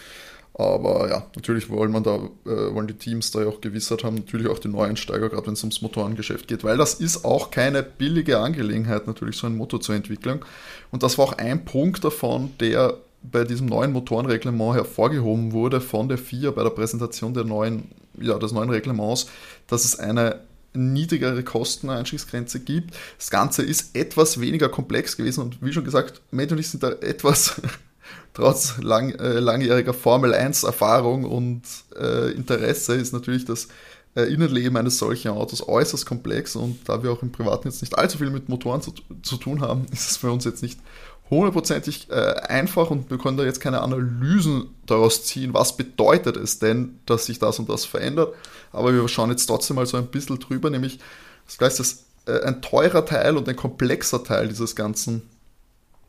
Aber 0.53 1.09
ja, 1.09 1.25
natürlich 1.35 1.69
wollen, 1.69 1.91
man 1.91 2.03
da, 2.03 2.15
äh, 2.45 2.73
wollen 2.73 2.87
die 2.87 2.93
Teams 2.93 3.31
da 3.31 3.41
ja 3.41 3.47
auch 3.47 3.61
Gewissheit 3.61 4.03
haben, 4.03 4.15
natürlich 4.15 4.47
auch 4.47 4.59
die 4.59 4.67
Neueinsteiger, 4.67 5.29
gerade 5.29 5.47
wenn 5.47 5.53
es 5.53 5.63
ums 5.63 5.81
Motorengeschäft 5.81 6.47
geht, 6.47 6.63
weil 6.63 6.77
das 6.77 6.95
ist 6.95 7.23
auch 7.23 7.51
keine 7.51 7.83
billige 7.83 8.39
Angelegenheit, 8.39 9.07
natürlich 9.07 9.37
so 9.37 9.47
ein 9.47 9.55
Motor 9.55 9.79
zu 9.79 9.93
entwickeln. 9.93 10.41
Und 10.91 11.03
das 11.03 11.17
war 11.17 11.25
auch 11.25 11.33
ein 11.33 11.63
Punkt 11.63 12.03
davon, 12.03 12.51
der 12.59 12.97
bei 13.23 13.43
diesem 13.43 13.67
neuen 13.67 13.93
Motorenreglement 13.93 14.75
hervorgehoben 14.75 15.51
wurde 15.53 15.79
von 15.79 16.09
der 16.09 16.17
FIA 16.17 16.51
bei 16.51 16.63
der 16.63 16.71
Präsentation 16.71 17.33
der 17.33 17.43
neuen, 17.43 17.89
ja, 18.19 18.37
des 18.37 18.51
neuen 18.51 18.69
Reglements, 18.69 19.27
dass 19.67 19.85
es 19.85 19.99
eine 19.99 20.41
niedrigere 20.73 21.43
Kosteneinstiegsgrenze 21.43 22.61
gibt. 22.61 22.95
Das 23.17 23.29
Ganze 23.29 23.63
ist 23.63 23.95
etwas 23.95 24.39
weniger 24.39 24.69
komplex 24.69 25.17
gewesen 25.17 25.41
und 25.41 25.61
wie 25.61 25.73
schon 25.73 25.83
gesagt, 25.83 26.21
Matt 26.31 26.51
und 26.51 26.59
ich 26.59 26.69
sind 26.69 26.83
da 26.83 26.91
etwas, 26.91 27.61
trotz 28.33 28.77
lang, 28.81 29.11
äh, 29.11 29.39
langjähriger 29.39 29.93
Formel 29.93 30.33
1 30.33 30.63
Erfahrung 30.63 31.25
und 31.25 31.63
äh, 31.99 32.31
Interesse, 32.31 32.95
ist 32.95 33.13
natürlich 33.13 33.45
das 33.45 33.67
äh, 34.15 34.23
Innenleben 34.23 34.77
eines 34.77 34.97
solchen 34.97 35.29
Autos 35.29 35.67
äußerst 35.67 36.05
komplex 36.05 36.55
und 36.55 36.79
da 36.87 37.03
wir 37.03 37.11
auch 37.11 37.21
im 37.21 37.31
Privaten 37.31 37.67
jetzt 37.67 37.81
nicht 37.81 37.97
allzu 37.97 38.17
viel 38.17 38.29
mit 38.29 38.49
Motoren 38.49 38.81
zu, 38.81 38.93
zu 39.21 39.37
tun 39.37 39.61
haben, 39.61 39.85
ist 39.91 40.11
es 40.11 40.17
für 40.17 40.31
uns 40.31 40.45
jetzt 40.45 40.61
nicht 40.61 40.79
hundertprozentig 41.29 42.09
äh, 42.09 42.33
einfach 42.41 42.89
und 42.89 43.09
wir 43.09 43.17
können 43.17 43.37
da 43.37 43.45
jetzt 43.45 43.61
keine 43.61 43.81
Analysen 43.81 44.65
daraus 44.85 45.23
ziehen, 45.23 45.53
was 45.53 45.77
bedeutet 45.77 46.35
es 46.35 46.59
denn, 46.59 46.99
dass 47.05 47.25
sich 47.25 47.39
das 47.39 47.57
und 47.57 47.69
das 47.69 47.85
verändert. 47.85 48.33
Aber 48.73 48.93
wir 48.93 49.07
schauen 49.07 49.29
jetzt 49.29 49.45
trotzdem 49.45 49.77
mal 49.77 49.85
so 49.85 49.95
ein 49.95 50.07
bisschen 50.07 50.39
drüber, 50.39 50.69
nämlich 50.69 50.99
das 51.45 51.59
heißt, 51.59 51.79
das 51.79 52.03
äh, 52.25 52.43
ein 52.43 52.61
teurer 52.61 53.05
Teil 53.05 53.37
und 53.37 53.47
ein 53.47 53.55
komplexer 53.55 54.23
Teil 54.23 54.49
dieses 54.49 54.75
ganzen, 54.75 55.23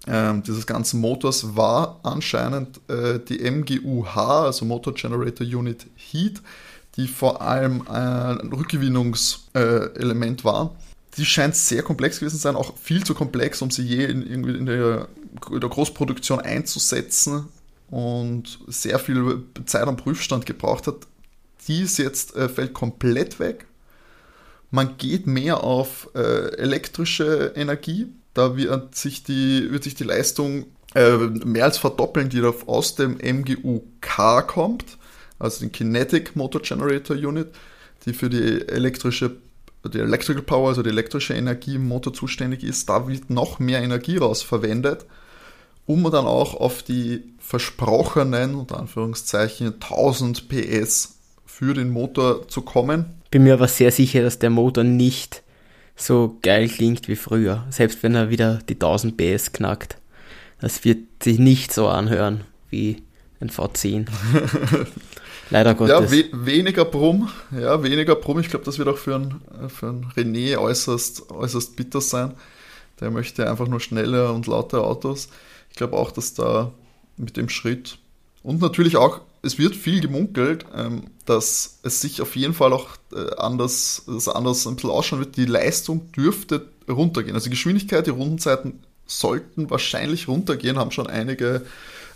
äh, 0.07 0.35
dieses 0.47 0.67
ganzen 0.67 1.01
Motors 1.01 1.57
war 1.57 2.01
anscheinend 2.03 2.81
äh, 2.89 3.19
die 3.19 3.39
MGUH, 3.51 4.17
also 4.17 4.65
Motor 4.65 4.95
Generator 4.95 5.47
Unit 5.47 5.87
Heat, 5.97 6.43
die 6.97 7.09
vor 7.09 7.41
allem 7.41 7.87
ein 7.89 8.53
Rückgewinnungselement 8.53 10.45
war 10.45 10.73
die 11.17 11.27
scheint 11.27 11.55
sehr 11.57 11.83
komplex 11.83 12.19
gewesen 12.19 12.37
zu 12.37 12.43
sein, 12.43 12.57
auch 12.57 12.77
viel 12.79 13.05
zu 13.05 13.15
komplex, 13.15 13.61
um 13.63 13.71
sie 13.71 13.83
je 13.83 14.05
in, 14.05 14.27
irgendwie 14.27 14.57
in 14.57 14.67
der, 14.67 15.09
in 15.51 15.61
der 15.61 15.69
Großproduktion 15.69 16.41
einzusetzen 16.41 17.49
und 17.91 18.59
sehr 18.67 18.99
viel 18.99 19.43
Zeit 19.67 19.87
am 19.87 19.97
Prüfstand 19.97 20.47
gebraucht 20.47 20.87
hat. 20.87 21.07
Die 21.69 21.83
ist 21.83 21.99
jetzt, 21.99 22.35
äh, 22.35 22.49
fällt 22.49 22.73
komplett 22.73 23.39
weg. 23.39 23.67
Man 24.71 24.97
geht 24.97 25.27
mehr 25.27 25.63
auf 25.63 26.09
äh, 26.15 26.57
elektrische 26.57 27.53
Energie. 27.55 28.09
Da 28.35 28.57
wird 28.57 28.95
sich 28.95 29.23
die, 29.25 29.71
wird 29.71 29.85
sich 29.85 29.95
die 29.95 30.05
Leistung 30.05 30.67
äh, 30.95 31.17
mehr 31.17 31.65
als 31.65 31.79
verdoppeln, 31.79 32.29
die 32.29 32.43
aus 32.43 32.95
dem 32.95 33.19
MGU-K 33.19 34.43
kommt, 34.43 34.99
also 35.39 35.61
den 35.61 35.73
Kinetic 35.73 36.37
Motor 36.37 36.63
Generator 36.63 37.17
Unit, 37.17 37.49
die 38.05 38.13
für 38.13 38.31
die 38.31 38.67
elektrische 38.69 39.37
die 39.89 39.99
Electrical 39.99 40.43
Power, 40.43 40.69
also 40.69 40.83
die 40.83 40.91
elektrische 40.91 41.35
Energie 41.35 41.75
im 41.75 41.89
Motor 41.89 42.13
zuständig 42.13 42.63
ist, 42.63 42.89
da 42.89 43.09
wird 43.09 43.31
noch 43.31 43.59
mehr 43.59 43.83
Energie 43.83 44.19
raus 44.19 44.43
verwendet, 44.43 45.07
um 45.87 46.05
dann 46.05 46.27
auch 46.27 46.55
auf 46.55 46.83
die 46.83 47.25
versprochenen, 47.39 48.55
unter 48.55 48.79
Anführungszeichen, 48.79 49.75
1000 49.75 50.49
PS 50.49 51.17
für 51.45 51.75
den 51.75 51.91
Motor 51.91 52.47
zu 52.49 52.63
kommen. 52.63 53.07
Bin 53.31 53.43
mir 53.43 53.55
aber 53.55 53.69
sehr 53.69 53.91
sicher, 53.91 54.23
dass 54.23 54.39
der 54.39 54.51
Motor 54.51 54.85
nicht 54.85 55.42
so 56.05 56.39
geil 56.43 56.69
klingt 56.69 57.09
wie 57.09 57.17
früher, 57.17 57.65
selbst 57.71 58.03
wenn 58.03 58.15
er 58.15 58.31
wieder 58.31 58.61
die 58.69 58.75
1000 58.75 59.17
PS 59.17 59.53
knackt. 59.53 59.97
Das 60.61 60.85
wird 60.85 61.23
sich 61.23 61.39
nicht 61.39 61.73
so 61.73 61.89
anhören 61.89 62.43
wie 62.71 63.03
ein 63.41 63.51
V10. 63.51 64.07
Leider 65.51 65.75
Gottes. 65.75 66.11
Ja, 66.11 66.11
we 66.11 66.47
weniger 66.47 66.85
Brumm, 66.85 67.29
ja, 67.51 67.83
weniger 67.83 68.15
Brumm. 68.15 68.41
Ich 68.41 68.49
glaube, 68.49 68.65
das 68.65 68.79
wird 68.79 68.89
auch 68.89 68.97
für 68.97 69.17
einen, 69.17 69.41
für 69.69 69.89
einen 69.89 70.07
René 70.17 70.57
äußerst, 70.57 71.31
äußerst 71.31 71.77
bitter 71.77 72.01
sein. 72.01 72.35
Der 73.01 73.11
möchte 73.11 73.51
einfach 73.51 73.67
nur 73.67 73.81
schnelle 73.81 74.33
und 74.33 74.47
laute 74.47 74.81
Autos. 74.81 75.29
Ich 75.71 75.77
glaube 75.77 75.97
auch, 75.97 76.11
dass 76.11 76.35
da 76.35 76.73
mit 77.17 77.37
dem 77.37 77.49
Schritt 77.49 77.99
und 78.43 78.61
natürlich 78.61 78.97
auch, 78.97 79.21
es 79.43 79.59
wird 79.59 79.75
viel 79.75 80.01
gemunkelt, 80.01 80.67
ähm, 80.75 81.05
dass 81.27 81.79
es 81.83 82.01
sich 82.01 82.21
auf 82.23 82.37
jeden 82.37 82.55
Fall 82.55 82.73
auch 82.73 82.91
äh, 83.13 83.37
anders, 83.37 84.05
anders 84.33 84.67
ein 84.67 84.77
bisschen 84.77 84.91
ausschauen 84.91 85.21
wird. 85.21 85.37
Die 85.37 85.47
Leistung 85.47 86.13
dürfte 86.13 86.69
runtergehen. 86.89 87.35
Also 87.35 87.45
die 87.45 87.51
Geschwindigkeit, 87.51 88.07
die 88.07 88.11
Rundenzeiten 88.11 88.81
sollten 89.07 89.71
wahrscheinlich 89.71 90.29
runtergehen, 90.29 90.79
haben 90.79 90.91
schon 90.91 91.07
einige 91.07 91.63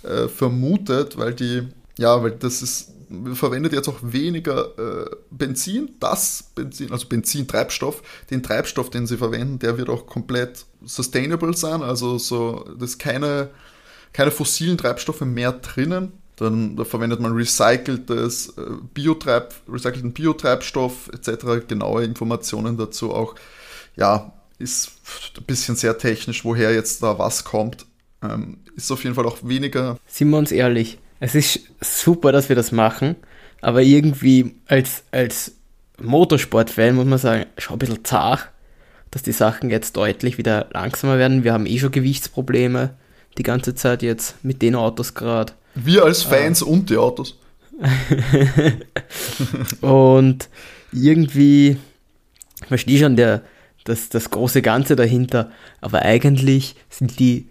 äh, 0.03 0.29
vermutet, 0.29 1.19
weil 1.19 1.35
die, 1.35 1.69
ja, 1.99 2.23
weil 2.23 2.33
das 2.33 2.63
ist 2.63 2.93
verwendet 3.35 3.73
jetzt 3.73 3.89
auch 3.89 3.99
weniger 4.03 4.79
äh, 4.79 5.11
Benzin. 5.31 5.91
Das 6.01 6.51
Benzin, 6.55 6.91
also 6.93 7.07
Benzintreibstoff, 7.07 8.03
den 8.31 8.43
Treibstoff, 8.43 8.91
den 8.91 9.07
sie 9.07 9.17
verwenden, 9.17 9.59
der 9.59 9.79
wird 9.79 9.89
auch 9.89 10.07
komplett 10.07 10.67
sustainable 10.85 11.57
sein. 11.57 11.83
Also 11.83 12.19
so, 12.19 12.65
das 12.79 12.91
ist 12.91 12.99
keine, 12.99 13.51
keine 14.17 14.31
fossilen 14.31 14.79
Treibstoffe 14.79 15.21
mehr 15.21 15.53
drinnen. 15.53 16.13
Dann 16.37 16.75
da 16.77 16.85
verwendet 16.85 17.21
man 17.21 17.33
recyceltes 17.33 18.55
äh, 18.57 18.63
Biotreib, 18.95 19.55
recycelten 19.69 20.15
Biotreibstoff 20.15 21.11
etc. 21.13 21.69
Genaue 21.69 22.03
Informationen 22.03 22.79
dazu 22.79 23.13
auch. 23.13 23.35
Ja, 23.95 24.33
ist 24.59 24.93
ein 25.37 25.45
bisschen 25.45 25.77
sehr 25.77 25.99
technisch, 25.99 26.47
woher 26.47 26.73
jetzt 26.73 27.03
da 27.03 27.19
was 27.19 27.45
kommt. 27.45 27.85
Ähm, 28.23 28.59
ist 28.75 28.91
auf 28.91 29.05
jeden 29.05 29.15
Fall 29.15 29.27
auch 29.27 29.39
weniger. 29.43 29.99
Sind 30.07 30.31
wir 30.31 30.39
uns 30.39 30.51
ehrlich, 30.51 30.99
es 31.21 31.35
ist 31.35 31.61
super, 31.81 32.33
dass 32.33 32.49
wir 32.49 32.57
das 32.57 32.73
machen, 32.73 33.17
aber 33.61 33.83
irgendwie 33.83 34.55
als, 34.67 35.05
als 35.11 35.53
Motorsport-Fan 36.03 36.95
muss 36.95 37.05
man 37.05 37.19
sagen, 37.19 37.47
schon 37.59 37.77
ein 37.77 37.81
bisschen 37.81 38.05
zart, 38.05 38.51
dass 39.11 39.23
die 39.23 39.33
Sachen 39.33 39.69
jetzt 39.69 39.97
deutlich 39.97 40.39
wieder 40.39 40.69
langsamer 40.73 41.19
werden. 41.19 41.45
Wir 41.45 41.53
haben 41.53 41.67
eh 41.67 41.79
schon 41.79 41.91
Gewichtsprobleme 41.91 42.95
die 43.39 43.43
ganze 43.43 43.75
Zeit 43.75 44.03
jetzt 44.03 44.45
mit 44.45 44.63
den 44.63 44.75
Autos 44.75 45.15
gerade. 45.15 45.53
Wir 45.75 46.05
als 46.05 46.23
Fans 46.23 46.63
ah. 46.63 46.67
und 46.67 46.91
die 46.91 46.97
Autos. 46.97 47.39
und 49.83 50.49
irgendwie, 50.93 51.77
ich 52.63 52.69
verstehe 52.69 52.99
schon 52.99 53.17
der, 53.17 53.43
das, 53.85 54.09
das 54.09 54.31
große 54.31 54.63
Ganze 54.63 54.97
dahinter, 54.97 55.51
aber 55.81 56.03
eigentlich 56.03 56.75
sind 56.89 57.19
die 57.19 57.49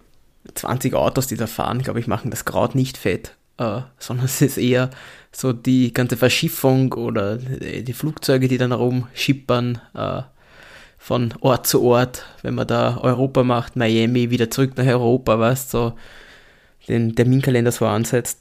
20 0.54 0.96
Autos, 0.96 1.28
die 1.28 1.38
da 1.38 1.48
fahren, 1.48 1.82
glaube 1.82 2.00
ich, 2.00 2.08
machen 2.08 2.32
das 2.32 2.46
Kraut 2.46 2.76
nicht 2.76 2.98
fett 2.98 3.36
äh, 3.58 3.82
sondern 4.00 4.26
es 4.26 4.42
ist 4.42 4.58
eher 4.58 4.90
so 5.32 5.54
die 5.54 5.94
ganze 5.94 6.18
Verschiffung 6.18 6.94
oder 6.94 7.38
die 7.38 7.94
Flugzeuge, 7.94 8.48
die 8.48 8.58
dann 8.58 8.72
rumschippern 8.72 9.82
äh, 9.94 10.22
von 11.06 11.36
Ort 11.42 11.68
zu 11.68 11.84
Ort, 11.84 12.26
wenn 12.42 12.56
man 12.56 12.66
da 12.66 12.98
Europa 12.98 13.44
macht, 13.44 13.76
Miami, 13.76 14.32
wieder 14.32 14.50
zurück 14.50 14.72
nach 14.76 14.88
Europa, 14.88 15.38
weißt 15.38 15.70
so 15.70 15.94
den 16.88 17.16
Terminkalender 17.16 17.72
so 17.72 17.86
ansetzt, 17.86 18.40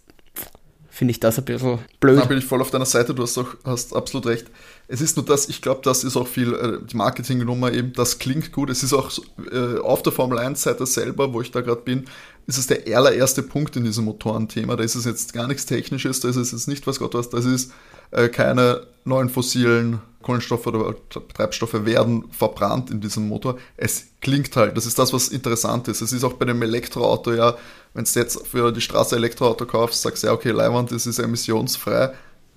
finde 0.88 1.12
ich 1.12 1.20
das 1.20 1.38
ein 1.38 1.44
bisschen 1.44 1.80
blöd. 2.00 2.18
Da 2.18 2.24
bin 2.24 2.38
ich 2.38 2.46
voll 2.46 2.62
auf 2.62 2.70
deiner 2.70 2.86
Seite, 2.86 3.14
du 3.14 3.22
hast, 3.22 3.36
auch, 3.36 3.48
hast 3.64 3.94
absolut 3.94 4.26
recht. 4.28 4.46
Es 4.88 5.02
ist 5.02 5.18
nur 5.18 5.26
das, 5.26 5.50
ich 5.50 5.60
glaube, 5.60 5.82
das 5.84 6.04
ist 6.04 6.16
auch 6.16 6.26
viel 6.26 6.54
äh, 6.54 6.78
die 6.86 6.96
Marketingnummer 6.96 7.70
eben, 7.70 7.92
das 7.92 8.18
klingt 8.18 8.50
gut. 8.50 8.70
Es 8.70 8.82
ist 8.82 8.94
auch 8.94 9.10
äh, 9.52 9.78
auf 9.80 10.02
der 10.02 10.14
Formel 10.14 10.38
1-Seite 10.38 10.86
selber, 10.86 11.34
wo 11.34 11.42
ich 11.42 11.50
da 11.50 11.60
gerade 11.60 11.82
bin, 11.82 12.06
ist 12.46 12.56
es 12.56 12.66
der 12.66 12.96
allererste 12.96 13.42
Punkt 13.42 13.76
in 13.76 13.84
diesem 13.84 14.06
Motorenthema. 14.06 14.74
Da 14.76 14.84
ist 14.84 14.94
es 14.94 15.04
jetzt 15.04 15.34
gar 15.34 15.48
nichts 15.48 15.66
Technisches, 15.66 16.20
da 16.20 16.30
ist 16.30 16.36
es 16.36 16.52
jetzt 16.52 16.68
nicht 16.68 16.86
was 16.86 16.98
Gott 16.98 17.12
was, 17.12 17.28
das 17.28 17.44
ist 17.44 17.72
äh, 18.14 18.28
keine 18.28 18.86
neuen 19.04 19.28
fossilen 19.28 20.00
Kohlenstoffe 20.22 20.66
oder 20.66 20.94
Treibstoffe 21.34 21.84
werden 21.84 22.24
verbrannt 22.30 22.90
in 22.90 23.00
diesem 23.00 23.28
Motor. 23.28 23.58
Es 23.76 24.06
klingt 24.22 24.56
halt, 24.56 24.74
das 24.74 24.86
ist 24.86 24.98
das, 24.98 25.12
was 25.12 25.28
interessant 25.28 25.86
ist. 25.88 26.00
Es 26.00 26.12
ist 26.12 26.24
auch 26.24 26.32
bei 26.32 26.46
dem 26.46 26.62
Elektroauto 26.62 27.34
ja, 27.34 27.54
wenn 27.92 28.04
du 28.04 28.10
jetzt 28.18 28.46
für 28.46 28.72
die 28.72 28.80
Straße 28.80 29.14
Elektroauto 29.16 29.66
kaufst, 29.66 30.00
sagst 30.00 30.22
du 30.22 30.28
ja, 30.28 30.32
okay, 30.32 30.50
Leihwand, 30.50 30.90
das 30.90 31.06
ist 31.06 31.18
emissionsfrei 31.18 32.14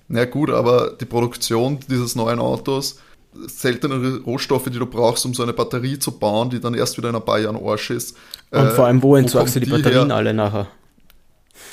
na 0.08 0.24
gut, 0.24 0.50
aber 0.50 0.96
die 0.98 1.04
Produktion 1.04 1.78
dieses 1.88 2.16
neuen 2.16 2.38
Autos, 2.38 2.98
seltene 3.46 4.20
Rohstoffe, 4.20 4.64
die 4.64 4.78
du 4.78 4.86
brauchst, 4.86 5.24
um 5.26 5.34
so 5.34 5.42
eine 5.42 5.52
Batterie 5.52 5.98
zu 5.98 6.12
bauen, 6.12 6.48
die 6.48 6.60
dann 6.60 6.74
erst 6.74 6.96
wieder 6.96 7.10
in 7.10 7.14
ein 7.16 7.24
paar 7.24 7.38
Jahren 7.38 7.62
Arsch 7.62 7.90
ist. 7.90 8.16
Und 8.50 8.58
äh, 8.58 8.70
vor 8.70 8.86
allem, 8.86 9.02
wo 9.02 9.16
entsorgst 9.16 9.56
du 9.56 9.60
die, 9.60 9.66
die 9.66 9.72
Batterien 9.72 10.08
her? 10.08 10.16
alle 10.16 10.32
nachher? 10.32 10.68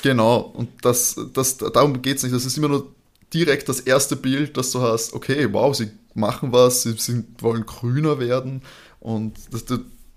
Genau, 0.02 0.52
und 0.54 0.68
das, 0.82 1.16
das, 1.32 1.56
darum 1.56 2.02
geht 2.02 2.18
es 2.18 2.22
nicht. 2.24 2.34
Das 2.34 2.44
ist 2.44 2.58
immer 2.58 2.68
nur 2.68 2.86
direkt 3.34 3.68
das 3.68 3.80
erste 3.80 4.16
Bild, 4.16 4.56
dass 4.56 4.70
du 4.70 4.80
hast, 4.80 5.12
okay, 5.12 5.48
wow, 5.52 5.74
sie 5.74 5.90
machen 6.14 6.52
was, 6.52 6.82
sie 6.82 6.92
sind, 6.92 7.42
wollen 7.42 7.66
grüner 7.66 8.18
werden. 8.18 8.62
Und 9.00 9.34
das, 9.50 9.64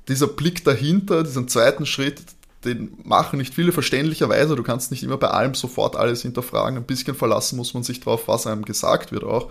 dieser 0.07 0.27
Blick 0.27 0.63
dahinter, 0.63 1.23
diesen 1.23 1.47
zweiten 1.47 1.85
Schritt, 1.85 2.21
den 2.65 2.97
machen 3.03 3.37
nicht 3.37 3.53
viele 3.53 3.71
verständlicherweise. 3.71 4.55
Du 4.55 4.63
kannst 4.63 4.91
nicht 4.91 5.03
immer 5.03 5.17
bei 5.17 5.29
allem 5.29 5.53
sofort 5.53 5.95
alles 5.95 6.21
hinterfragen. 6.21 6.77
Ein 6.77 6.85
bisschen 6.85 7.15
verlassen 7.15 7.57
muss 7.57 7.73
man 7.73 7.83
sich 7.83 7.99
darauf, 8.01 8.27
was 8.27 8.47
einem 8.47 8.65
gesagt 8.65 9.11
wird 9.11 9.23
auch. 9.23 9.49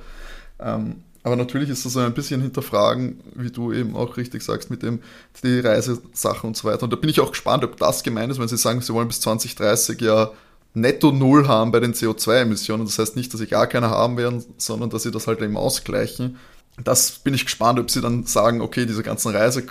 Ähm, 0.60 1.02
aber 1.22 1.36
natürlich 1.36 1.68
ist 1.68 1.84
das 1.84 1.96
ein 1.96 2.14
bisschen 2.14 2.40
hinterfragen, 2.40 3.20
wie 3.34 3.50
du 3.50 3.72
eben 3.72 3.96
auch 3.96 4.16
richtig 4.16 4.42
sagst, 4.42 4.70
mit 4.70 4.82
dem 4.82 5.00
die 5.42 5.60
Reisesachen 5.60 6.48
und 6.48 6.56
so 6.56 6.68
weiter. 6.68 6.84
Und 6.84 6.92
da 6.92 6.96
bin 6.96 7.10
ich 7.10 7.20
auch 7.20 7.30
gespannt, 7.30 7.64
ob 7.64 7.76
das 7.76 8.02
gemeint 8.02 8.30
ist, 8.30 8.38
wenn 8.38 8.48
sie 8.48 8.56
sagen, 8.56 8.80
sie 8.80 8.94
wollen 8.94 9.08
bis 9.08 9.20
2030 9.20 10.00
ja 10.00 10.30
netto 10.74 11.12
Null 11.12 11.48
haben 11.48 11.72
bei 11.72 11.80
den 11.80 11.94
CO2-Emissionen. 11.94 12.84
Das 12.84 12.98
heißt 12.98 13.16
nicht, 13.16 13.32
dass 13.32 13.40
sie 13.40 13.46
gar 13.46 13.66
keine 13.66 13.90
haben 13.90 14.16
werden, 14.16 14.44
sondern 14.56 14.90
dass 14.90 15.02
sie 15.02 15.10
das 15.10 15.26
halt 15.26 15.40
eben 15.40 15.56
ausgleichen. 15.56 16.38
Das 16.84 17.10
bin 17.18 17.34
ich 17.34 17.44
gespannt, 17.44 17.78
ob 17.78 17.90
sie 17.90 18.00
dann 18.00 18.24
sagen, 18.24 18.60
okay, 18.60 18.86
diese 18.86 19.02
ganzen 19.02 19.34
Reise 19.34 19.64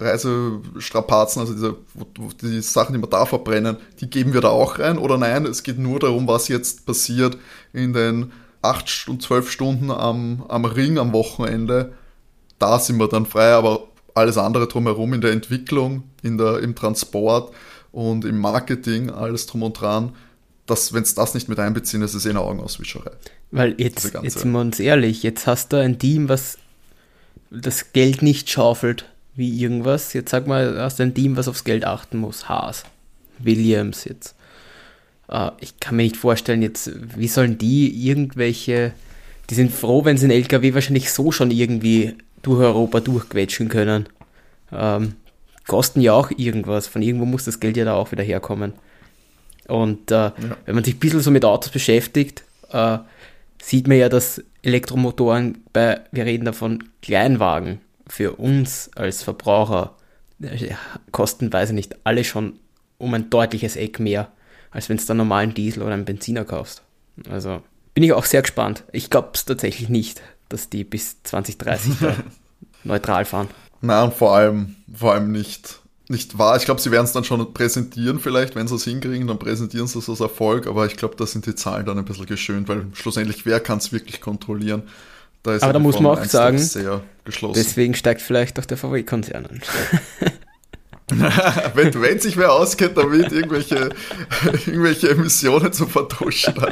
Reisestrapazen, 0.00 1.40
also 1.40 1.52
diese, 1.52 1.76
die 2.42 2.60
Sachen, 2.62 2.94
die 2.94 3.00
wir 3.00 3.06
da 3.06 3.26
verbrennen, 3.26 3.76
die 4.00 4.08
geben 4.08 4.32
wir 4.32 4.40
da 4.40 4.48
auch 4.48 4.78
rein 4.78 4.96
oder 4.96 5.18
nein, 5.18 5.44
es 5.44 5.62
geht 5.62 5.78
nur 5.78 5.98
darum, 5.98 6.26
was 6.26 6.48
jetzt 6.48 6.86
passiert 6.86 7.36
in 7.72 7.92
den 7.92 8.32
acht 8.62 9.06
und 9.08 9.22
zwölf 9.22 9.50
Stunden 9.50 9.90
am, 9.90 10.44
am 10.48 10.64
Ring 10.64 10.98
am 10.98 11.12
Wochenende. 11.12 11.92
Da 12.58 12.78
sind 12.78 12.98
wir 12.98 13.08
dann 13.08 13.26
frei, 13.26 13.52
aber 13.52 13.88
alles 14.14 14.38
andere 14.38 14.68
drumherum 14.68 15.12
in 15.12 15.20
der 15.20 15.32
Entwicklung, 15.32 16.04
in 16.22 16.38
der, 16.38 16.60
im 16.60 16.74
Transport 16.74 17.54
und 17.92 18.24
im 18.24 18.38
Marketing, 18.38 19.10
alles 19.10 19.46
drum 19.46 19.62
und 19.62 19.80
dran, 19.80 20.14
wenn 20.92 21.02
es 21.02 21.14
das 21.14 21.34
nicht 21.34 21.48
mit 21.48 21.58
einbeziehen, 21.58 22.00
das 22.00 22.14
ist 22.14 22.26
eh 22.26 22.30
eine 22.30 22.40
Augenauswischerei. 22.40 23.10
Weil 23.50 23.74
jetzt, 23.78 24.12
jetzt 24.22 24.38
sind 24.38 24.52
wir 24.52 24.60
uns 24.60 24.80
ehrlich, 24.80 25.22
jetzt 25.22 25.46
hast 25.46 25.72
du 25.72 25.76
ein 25.76 25.98
Team, 25.98 26.28
was 26.28 26.58
das 27.50 27.92
Geld 27.92 28.22
nicht 28.22 28.48
schaufelt 28.48 29.06
wie 29.34 29.60
irgendwas. 29.60 30.12
Jetzt 30.12 30.30
sag 30.30 30.46
mal, 30.46 30.78
hast 30.78 30.98
du 30.98 31.02
ein 31.02 31.14
Team, 31.14 31.36
was 31.36 31.48
aufs 31.48 31.64
Geld 31.64 31.84
achten 31.84 32.18
muss. 32.18 32.48
Haas, 32.48 32.84
Williams 33.38 34.04
jetzt. 34.04 34.34
Uh, 35.32 35.52
ich 35.60 35.78
kann 35.78 35.96
mir 35.96 36.02
nicht 36.02 36.16
vorstellen, 36.16 36.60
jetzt, 36.60 36.90
wie 37.16 37.28
sollen 37.28 37.56
die 37.56 38.08
irgendwelche, 38.08 38.92
die 39.48 39.54
sind 39.54 39.72
froh, 39.72 40.04
wenn 40.04 40.16
sie 40.16 40.24
einen 40.24 40.32
LKW 40.32 40.74
wahrscheinlich 40.74 41.12
so 41.12 41.30
schon 41.30 41.52
irgendwie 41.52 42.16
durch 42.42 42.60
Europa 42.60 42.98
durchquetschen 43.00 43.68
können. 43.68 44.08
Ähm, 44.72 45.14
kosten 45.66 46.00
ja 46.00 46.14
auch 46.14 46.32
irgendwas. 46.36 46.88
Von 46.88 47.02
irgendwo 47.02 47.26
muss 47.26 47.44
das 47.44 47.60
Geld 47.60 47.76
ja 47.76 47.84
da 47.84 47.94
auch 47.94 48.10
wieder 48.10 48.24
herkommen. 48.24 48.72
Und 49.70 50.10
äh, 50.10 50.14
ja. 50.14 50.34
wenn 50.66 50.74
man 50.74 50.84
sich 50.84 50.94
ein 50.94 51.00
bisschen 51.00 51.20
so 51.20 51.30
mit 51.30 51.44
Autos 51.44 51.70
beschäftigt, 51.70 52.44
äh, 52.70 52.98
sieht 53.62 53.88
man 53.88 53.98
ja, 53.98 54.08
dass 54.08 54.42
Elektromotoren 54.62 55.58
bei, 55.72 56.00
wir 56.12 56.26
reden 56.26 56.44
davon, 56.44 56.84
Kleinwagen 57.02 57.80
für 58.06 58.32
uns 58.32 58.90
als 58.96 59.22
Verbraucher 59.22 59.94
äh, 60.42 60.74
kosten, 61.12 61.52
weiß 61.52 61.70
ich 61.70 61.74
nicht, 61.74 61.96
alle 62.04 62.24
schon 62.24 62.54
um 62.98 63.14
ein 63.14 63.30
deutliches 63.30 63.76
Eck 63.76 64.00
mehr, 64.00 64.30
als 64.70 64.88
wenn 64.88 64.96
du 64.96 65.04
einen 65.08 65.18
normalen 65.18 65.54
Diesel 65.54 65.82
oder 65.82 65.94
einen 65.94 66.04
Benziner 66.04 66.44
kaufst. 66.44 66.82
Also 67.28 67.62
bin 67.94 68.04
ich 68.04 68.12
auch 68.12 68.24
sehr 68.24 68.42
gespannt. 68.42 68.84
Ich 68.92 69.10
glaube 69.10 69.30
es 69.34 69.44
tatsächlich 69.44 69.88
nicht, 69.88 70.22
dass 70.48 70.68
die 70.68 70.84
bis 70.84 71.22
2030 71.22 71.92
neutral 72.84 73.24
fahren. 73.24 73.48
Na, 73.80 74.04
und 74.04 74.14
vor 74.14 74.34
allem, 74.34 74.76
vor 74.92 75.14
allem 75.14 75.32
nicht, 75.32 75.79
nicht 76.10 76.38
wahr. 76.38 76.56
Ich 76.56 76.64
glaube, 76.64 76.80
sie 76.80 76.90
werden 76.90 77.04
es 77.04 77.12
dann 77.12 77.24
schon 77.24 77.54
präsentieren, 77.54 78.18
vielleicht, 78.18 78.56
wenn 78.56 78.66
sie 78.68 78.74
es 78.74 78.84
hinkriegen, 78.84 79.26
dann 79.28 79.38
präsentieren 79.38 79.86
sie 79.86 79.98
es 79.98 80.08
als 80.08 80.20
Erfolg, 80.20 80.66
aber 80.66 80.86
ich 80.86 80.96
glaube, 80.96 81.14
da 81.16 81.26
sind 81.26 81.46
die 81.46 81.54
Zahlen 81.54 81.86
dann 81.86 81.98
ein 81.98 82.04
bisschen 82.04 82.26
geschönt, 82.26 82.68
weil 82.68 82.86
schlussendlich, 82.92 83.46
wer 83.46 83.60
kann 83.60 83.78
es 83.78 83.92
wirklich 83.92 84.20
kontrollieren? 84.20 84.82
Da 85.42 85.56
aber 85.60 85.72
da 85.72 85.78
muss 85.78 85.98
man 85.98 86.18
auch 86.18 86.24
sagen, 86.24 86.58
deswegen 87.54 87.94
steigt 87.94 88.20
vielleicht 88.20 88.58
doch 88.58 88.66
der 88.66 88.76
VW-Konzern 88.76 89.46
an. 89.46 89.62
wenn, 91.74 92.02
wenn 92.02 92.20
sich 92.20 92.36
wer 92.36 92.52
auskennt 92.52 92.96
damit, 92.96 93.32
irgendwelche, 93.32 93.90
irgendwelche 94.66 95.10
Emissionen 95.10 95.72
zu 95.72 95.86
vertuschen. 95.86 96.54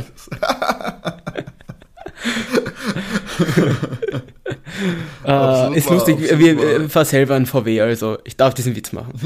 uh, 5.27 5.73
ist 5.75 5.91
lustig, 5.91 6.21
wir, 6.21 6.39
wir 6.39 6.89
fahren 6.91 7.07
selber 7.07 7.37
ein 7.37 7.47
VW, 7.47 7.81
also 7.81 8.19
ich 8.25 8.37
darf 8.37 8.55
diesen 8.55 8.77
Witz 8.77 8.93
machen. 8.93 9.13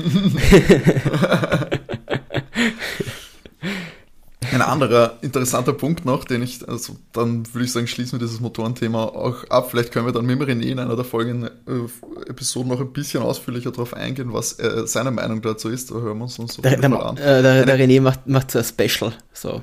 Ein 4.53 4.61
anderer 4.61 5.19
interessanter 5.23 5.73
Punkt 5.73 6.05
noch, 6.05 6.25
den 6.25 6.43
ich, 6.43 6.69
also 6.69 6.97
dann 7.13 7.47
würde 7.55 7.65
ich 7.65 7.73
sagen, 7.73 7.87
schließen 7.87 8.21
wir 8.21 8.27
dieses 8.27 8.41
Motorenthema 8.41 9.05
auch 9.05 9.45
ab. 9.49 9.71
Vielleicht 9.71 9.93
können 9.93 10.05
wir 10.05 10.13
dann 10.13 10.27
mit 10.27 10.39
René 10.41 10.65
in 10.65 10.79
einer 10.79 10.95
der 10.95 11.07
folgenden 11.07 11.51
äh, 11.67 12.29
Episoden 12.29 12.69
noch 12.69 12.81
ein 12.81 12.93
bisschen 12.93 13.23
ausführlicher 13.23 13.71
darauf 13.71 13.95
eingehen, 13.95 14.35
was 14.35 14.59
äh, 14.59 14.87
seine 14.87 15.11
Meinung 15.11 15.41
dazu 15.41 15.71
ist. 15.71 15.91
Da 15.91 15.95
hören 15.95 16.19
wir 16.19 16.25
uns, 16.25 16.39
uns 16.39 16.55
so 16.55 16.63
der, 16.63 16.77
der, 16.77 17.03
an. 17.03 17.17
Äh, 17.17 17.43
der, 17.43 17.65
der 17.65 17.79
René 17.79 18.03
macht, 18.03 18.27
macht 18.27 18.51
so 18.51 18.59
ein 18.59 18.65
Special, 18.65 19.15
so 19.33 19.63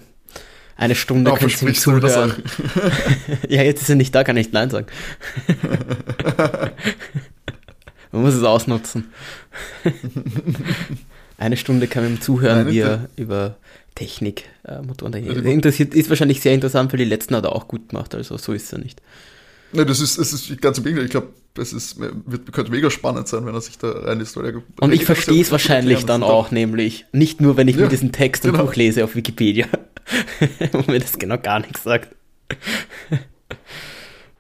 eine 0.80 0.96
Stunde 0.96 1.34
kannst 1.38 1.62
du 1.62 1.74
zuhören. 1.74 2.42
ja, 3.50 3.64
jetzt 3.64 3.82
ist 3.82 3.90
er 3.90 3.96
nicht 3.96 4.16
da, 4.16 4.24
kann 4.24 4.38
ich 4.38 4.48
nicht 4.48 4.54
Nein 4.54 4.70
sagen. 4.70 4.88
Man 8.12 8.24
muss 8.24 8.34
es 8.34 8.44
ausnutzen. 8.44 9.10
eine 11.38 11.58
Stunde 11.58 11.88
kann 11.88 12.04
man 12.04 12.14
ihm 12.14 12.22
zuhören, 12.22 12.64
Nein, 12.64 12.74
wie 12.74 12.80
er 12.80 13.10
über 13.18 13.58
Technik, 13.94 14.46
äh, 14.64 14.82
Motoren 14.82 15.14
interessiert. 15.14 15.94
Ist 15.94 16.10
wahrscheinlich 16.10 16.42
sehr 16.42 16.56
interessant, 16.56 16.92
weil 16.92 16.98
die 16.98 17.06
letzten 17.06 17.36
hat 17.36 17.44
er 17.44 17.54
auch 17.54 17.68
gut 17.68 17.90
gemacht, 17.90 18.16
also 18.16 18.38
so 18.38 18.54
ist 18.54 18.74
er 18.74 18.80
nicht. 18.80 19.00
Ne, 19.72 19.86
das 19.86 20.00
ist, 20.00 20.18
das 20.18 20.34
ist 20.34 20.60
ganz 20.60 20.80
im 20.80 20.86
Gegenteil. 20.86 21.06
Ich 21.06 21.12
glaube, 21.12 21.28
es 21.58 21.74
ist, 21.74 22.00
wird, 22.00 22.52
könnte 22.52 22.72
mega 22.72 22.90
spannend 22.90 23.28
sein, 23.28 23.46
wenn 23.46 23.54
er 23.54 23.62
sich 23.62 23.78
da 23.78 23.92
rein 23.92 24.20
ist. 24.20 24.36
Und 24.38 24.94
ich 24.94 25.06
verstehe 25.06 25.42
es 25.42 25.52
wahrscheinlich 25.52 26.06
dann 26.06 26.24
auch, 26.24 26.50
nämlich. 26.50 27.06
Nicht 27.12 27.42
nur, 27.42 27.58
wenn 27.58 27.68
ich 27.68 27.76
ja, 27.76 27.84
mir 27.84 27.90
diesen 27.90 28.12
Text 28.12 28.44
genau. 28.44 28.60
durchlese 28.60 29.04
auf 29.04 29.16
Wikipedia. 29.16 29.68
wo 30.72 30.92
mir 30.92 31.00
das 31.00 31.18
genau 31.18 31.38
gar 31.38 31.60
nichts 31.60 31.84
sagt. 31.84 32.16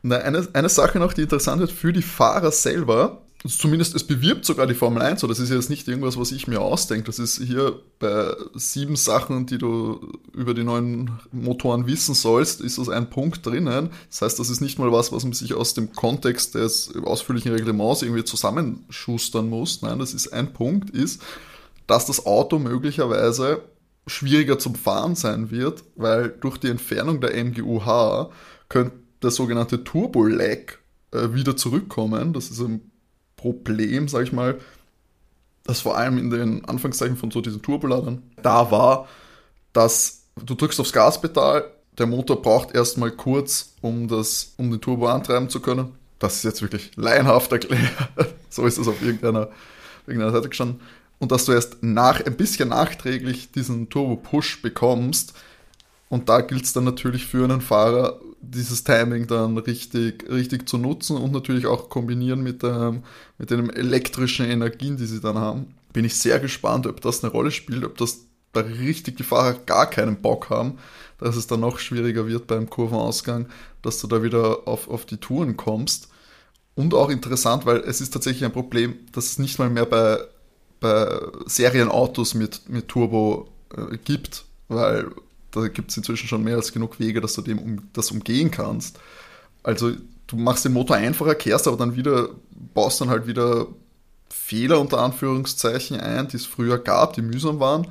Na, 0.01 0.17
eine, 0.17 0.47
eine 0.53 0.69
Sache 0.69 0.99
noch, 0.99 1.13
die 1.13 1.23
interessant 1.23 1.59
wird 1.59 1.71
für 1.71 1.91
die 1.91 2.01
Fahrer 2.01 2.51
selber, 2.51 3.21
zumindest 3.47 3.95
es 3.95 4.03
bewirbt 4.03 4.45
sogar 4.45 4.67
die 4.67 4.73
Formel 4.73 5.01
1, 5.01 5.21
so 5.21 5.27
das 5.27 5.39
ist 5.39 5.49
jetzt 5.49 5.69
nicht 5.69 5.87
irgendwas, 5.87 6.17
was 6.17 6.31
ich 6.31 6.47
mir 6.47 6.61
ausdenke. 6.61 7.05
Das 7.05 7.19
ist 7.19 7.41
hier 7.41 7.79
bei 7.99 8.35
sieben 8.53 8.95
Sachen, 8.95 9.45
die 9.45 9.57
du 9.57 10.11
über 10.33 10.53
die 10.53 10.63
neuen 10.63 11.11
Motoren 11.31 11.87
wissen 11.87 12.15
sollst, 12.15 12.59
ist 12.59 12.77
das 12.77 12.89
ein 12.89 13.09
Punkt 13.09 13.45
drinnen. 13.45 13.91
Das 14.09 14.21
heißt, 14.21 14.39
das 14.39 14.49
ist 14.49 14.61
nicht 14.61 14.77
mal 14.77 14.91
was, 14.91 15.11
was 15.11 15.23
man 15.23 15.33
sich 15.33 15.53
aus 15.53 15.73
dem 15.73 15.93
Kontext 15.93 16.55
des 16.55 16.93
ausführlichen 17.03 17.53
Reglements 17.53 18.01
irgendwie 18.01 18.25
zusammenschustern 18.25 19.49
muss. 19.49 19.81
Nein, 19.81 19.99
das 19.99 20.13
ist 20.13 20.33
ein 20.33 20.51
Punkt, 20.53 20.89
ist, 20.89 21.21
dass 21.87 22.05
das 22.05 22.25
Auto 22.25 22.59
möglicherweise 22.59 23.61
schwieriger 24.09 24.59
zum 24.59 24.75
Fahren 24.75 25.15
sein 25.15 25.51
wird, 25.51 25.83
weil 25.95 26.29
durch 26.29 26.57
die 26.57 26.69
Entfernung 26.69 27.21
der 27.21 27.35
MGUH 27.35 28.31
könnte 28.67 28.97
der 29.21 29.31
sogenannte 29.31 29.83
Turbo-Lag 29.83 30.77
äh, 31.11 31.33
wieder 31.33 31.55
zurückkommen. 31.55 32.33
Das 32.33 32.49
ist 32.49 32.59
ein 32.59 32.91
Problem, 33.35 34.07
sag 34.07 34.23
ich 34.23 34.31
mal, 34.31 34.57
das 35.63 35.81
vor 35.81 35.97
allem 35.97 36.17
in 36.17 36.29
den 36.29 36.65
Anfangszeichen 36.65 37.17
von 37.17 37.31
so 37.31 37.41
diesen 37.41 37.61
Turboladern 37.61 38.23
da 38.41 38.71
war, 38.71 39.07
dass 39.71 40.23
du 40.35 40.55
drückst 40.55 40.79
aufs 40.79 40.93
Gaspedal, 40.93 41.71
der 41.97 42.07
Motor 42.07 42.41
braucht 42.41 42.73
erstmal 42.73 43.11
kurz, 43.11 43.75
um, 43.81 44.07
das, 44.07 44.53
um 44.57 44.71
den 44.71 44.81
Turbo 44.81 45.07
antreiben 45.07 45.49
zu 45.49 45.59
können. 45.59 45.93
Das 46.17 46.37
ist 46.37 46.43
jetzt 46.43 46.61
wirklich 46.61 46.91
laienhaft 46.95 47.51
erklärt. 47.51 47.91
so 48.49 48.65
ist 48.65 48.77
es 48.77 48.87
auf 48.87 49.01
irgendeiner, 49.01 49.49
irgendeiner 50.07 50.31
Seite 50.31 50.49
gestanden 50.49 50.81
und 51.19 51.31
dass 51.31 51.45
du 51.45 51.51
erst 51.51 51.83
nach, 51.83 52.25
ein 52.25 52.37
bisschen 52.37 52.69
nachträglich 52.69 53.51
diesen 53.51 53.89
Turbo-Push 53.89 54.61
bekommst. 54.61 55.33
Und 56.07 56.29
da 56.29 56.41
gilt 56.41 56.63
es 56.63 56.73
dann 56.73 56.85
natürlich 56.85 57.27
für 57.27 57.43
einen 57.43 57.61
Fahrer, 57.61 58.19
dieses 58.41 58.83
Timing 58.85 59.27
dann 59.27 59.57
richtig, 59.57 60.27
richtig 60.29 60.67
zu 60.67 60.77
nutzen 60.77 61.17
und 61.17 61.33
natürlich 61.33 61.67
auch 61.67 61.89
kombinieren 61.89 62.41
mit, 62.41 62.63
ähm, 62.63 63.03
mit 63.37 63.51
den 63.51 63.69
elektrischen 63.69 64.45
Energien, 64.45 64.97
die 64.97 65.05
sie 65.05 65.19
dann 65.19 65.37
haben. 65.37 65.75
Bin 65.91 66.05
ich 66.05 66.15
sehr 66.17 66.39
gespannt, 66.39 66.87
ob 66.87 67.01
das 67.01 67.23
eine 67.23 67.31
Rolle 67.31 67.51
spielt, 67.51 67.83
ob 67.83 67.97
das 67.97 68.21
da 68.53 68.61
richtig 68.61 69.17
die 69.17 69.23
Fahrer 69.23 69.53
gar 69.53 69.89
keinen 69.89 70.21
Bock 70.21 70.49
haben, 70.49 70.79
dass 71.19 71.35
es 71.35 71.47
dann 71.47 71.59
noch 71.59 71.79
schwieriger 71.79 72.27
wird 72.27 72.47
beim 72.47 72.69
Kurvenausgang, 72.69 73.47
dass 73.81 73.99
du 73.99 74.07
da 74.07 74.23
wieder 74.23 74.67
auf, 74.67 74.87
auf 74.87 75.05
die 75.05 75.17
Touren 75.17 75.57
kommst. 75.57 76.09
Und 76.75 76.93
auch 76.93 77.09
interessant, 77.09 77.65
weil 77.65 77.79
es 77.79 77.99
ist 77.99 78.11
tatsächlich 78.11 78.45
ein 78.45 78.53
Problem, 78.53 78.95
dass 79.11 79.25
es 79.25 79.39
nicht 79.39 79.59
mal 79.59 79.69
mehr 79.69 79.85
bei 79.85 80.19
bei 80.79 81.07
Serienautos 81.45 82.33
mit, 82.33 82.67
mit 82.69 82.87
Turbo 82.87 83.49
äh, 83.75 83.97
gibt, 83.97 84.45
weil 84.67 85.07
da 85.51 85.67
gibt 85.67 85.91
es 85.91 85.97
inzwischen 85.97 86.27
schon 86.27 86.43
mehr 86.43 86.55
als 86.55 86.71
genug 86.71 86.99
Wege, 86.99 87.21
dass 87.21 87.33
du 87.33 87.41
dem 87.41 87.59
um, 87.59 87.89
das 87.93 88.11
umgehen 88.11 88.51
kannst. 88.51 88.99
Also 89.63 89.91
du 90.27 90.35
machst 90.35 90.65
den 90.65 90.73
Motor 90.73 90.97
einfacher, 90.97 91.35
kehrst 91.35 91.67
aber 91.67 91.77
dann 91.77 91.95
wieder, 91.95 92.29
baust 92.73 93.01
dann 93.01 93.09
halt 93.09 93.27
wieder 93.27 93.67
Fehler 94.29 94.79
unter 94.79 94.99
Anführungszeichen 94.99 95.99
ein, 95.99 96.27
die 96.27 96.37
es 96.37 96.45
früher 96.45 96.77
gab, 96.77 97.13
die 97.13 97.21
mühsam 97.21 97.59
waren 97.59 97.87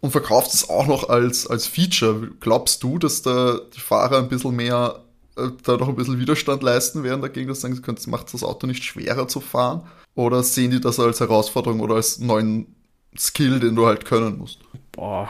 und 0.00 0.10
verkaufst 0.12 0.54
es 0.54 0.70
auch 0.70 0.86
noch 0.86 1.08
als, 1.08 1.46
als 1.46 1.66
Feature. 1.66 2.28
Glaubst 2.40 2.82
du, 2.82 2.98
dass 2.98 3.22
da 3.22 3.58
die 3.74 3.80
Fahrer 3.80 4.18
ein 4.18 4.28
bisschen 4.28 4.54
mehr, 4.54 5.00
da 5.36 5.76
noch 5.76 5.88
ein 5.88 5.96
bisschen 5.96 6.18
Widerstand 6.18 6.62
leisten 6.62 7.02
werden 7.02 7.20
dagegen, 7.20 7.48
dass 7.48 7.60
sie 7.60 7.72
sagen, 7.72 7.94
das 7.94 8.06
macht 8.06 8.32
das 8.32 8.42
Auto 8.42 8.66
nicht 8.66 8.84
schwerer 8.84 9.28
zu 9.28 9.40
fahren? 9.40 9.82
Oder 10.14 10.42
sehen 10.42 10.70
die 10.70 10.80
das 10.80 10.98
als 10.98 11.20
Herausforderung 11.20 11.80
oder 11.80 11.96
als 11.96 12.18
neuen 12.18 12.74
Skill, 13.16 13.60
den 13.60 13.76
du 13.76 13.86
halt 13.86 14.04
können 14.04 14.38
musst? 14.38 14.60
Boah, 14.92 15.28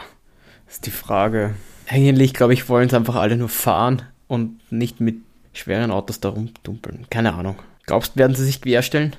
das 0.65 0.75
ist 0.75 0.85
die 0.85 0.91
Frage. 0.91 1.55
Eigentlich, 1.87 2.33
glaube 2.33 2.53
ich, 2.53 2.69
wollen 2.69 2.87
es 2.87 2.93
einfach 2.93 3.15
alle 3.15 3.37
nur 3.37 3.49
fahren 3.49 4.03
und 4.27 4.59
nicht 4.71 5.01
mit 5.01 5.17
schweren 5.53 5.91
Autos 5.91 6.19
da 6.19 6.29
rumdumpeln. 6.29 7.07
Keine 7.09 7.33
Ahnung. 7.33 7.57
Glaubst 7.85 8.15
du, 8.15 8.19
werden 8.19 8.35
sie 8.35 8.45
sich 8.45 8.61
querstellen? 8.61 9.15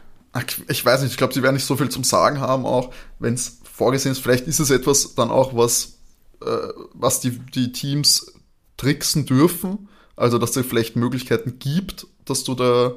Ich 0.69 0.85
weiß 0.85 1.03
nicht, 1.03 1.13
ich 1.13 1.17
glaube, 1.17 1.35
sie 1.35 1.43
werden 1.43 1.55
nicht 1.55 1.65
so 1.65 1.77
viel 1.77 1.89
zum 1.89 2.05
Sagen 2.05 2.41
haben, 2.41 2.65
auch 2.65 2.93
wenn 3.19 3.35
es 3.35 3.61
vorgesehen 3.65 4.13
ist. 4.13 4.21
Vielleicht 4.21 4.47
ist 4.47 4.61
es 4.61 4.71
etwas 4.71 5.15
dann 5.15 5.31
auch, 5.31 5.57
was, 5.57 5.99
äh, 6.43 6.69
was 6.93 7.21
die, 7.21 7.31
die 7.31 7.73
Teams 7.73 8.33
tricksen 8.77 9.27
dürfen. 9.27 9.89
Also, 10.19 10.39
dass 10.39 10.57
es 10.57 10.67
vielleicht 10.67 10.97
Möglichkeiten 10.97 11.59
gibt, 11.59 12.07
dass 12.25 12.45
du 12.45 12.55
da 12.55 12.93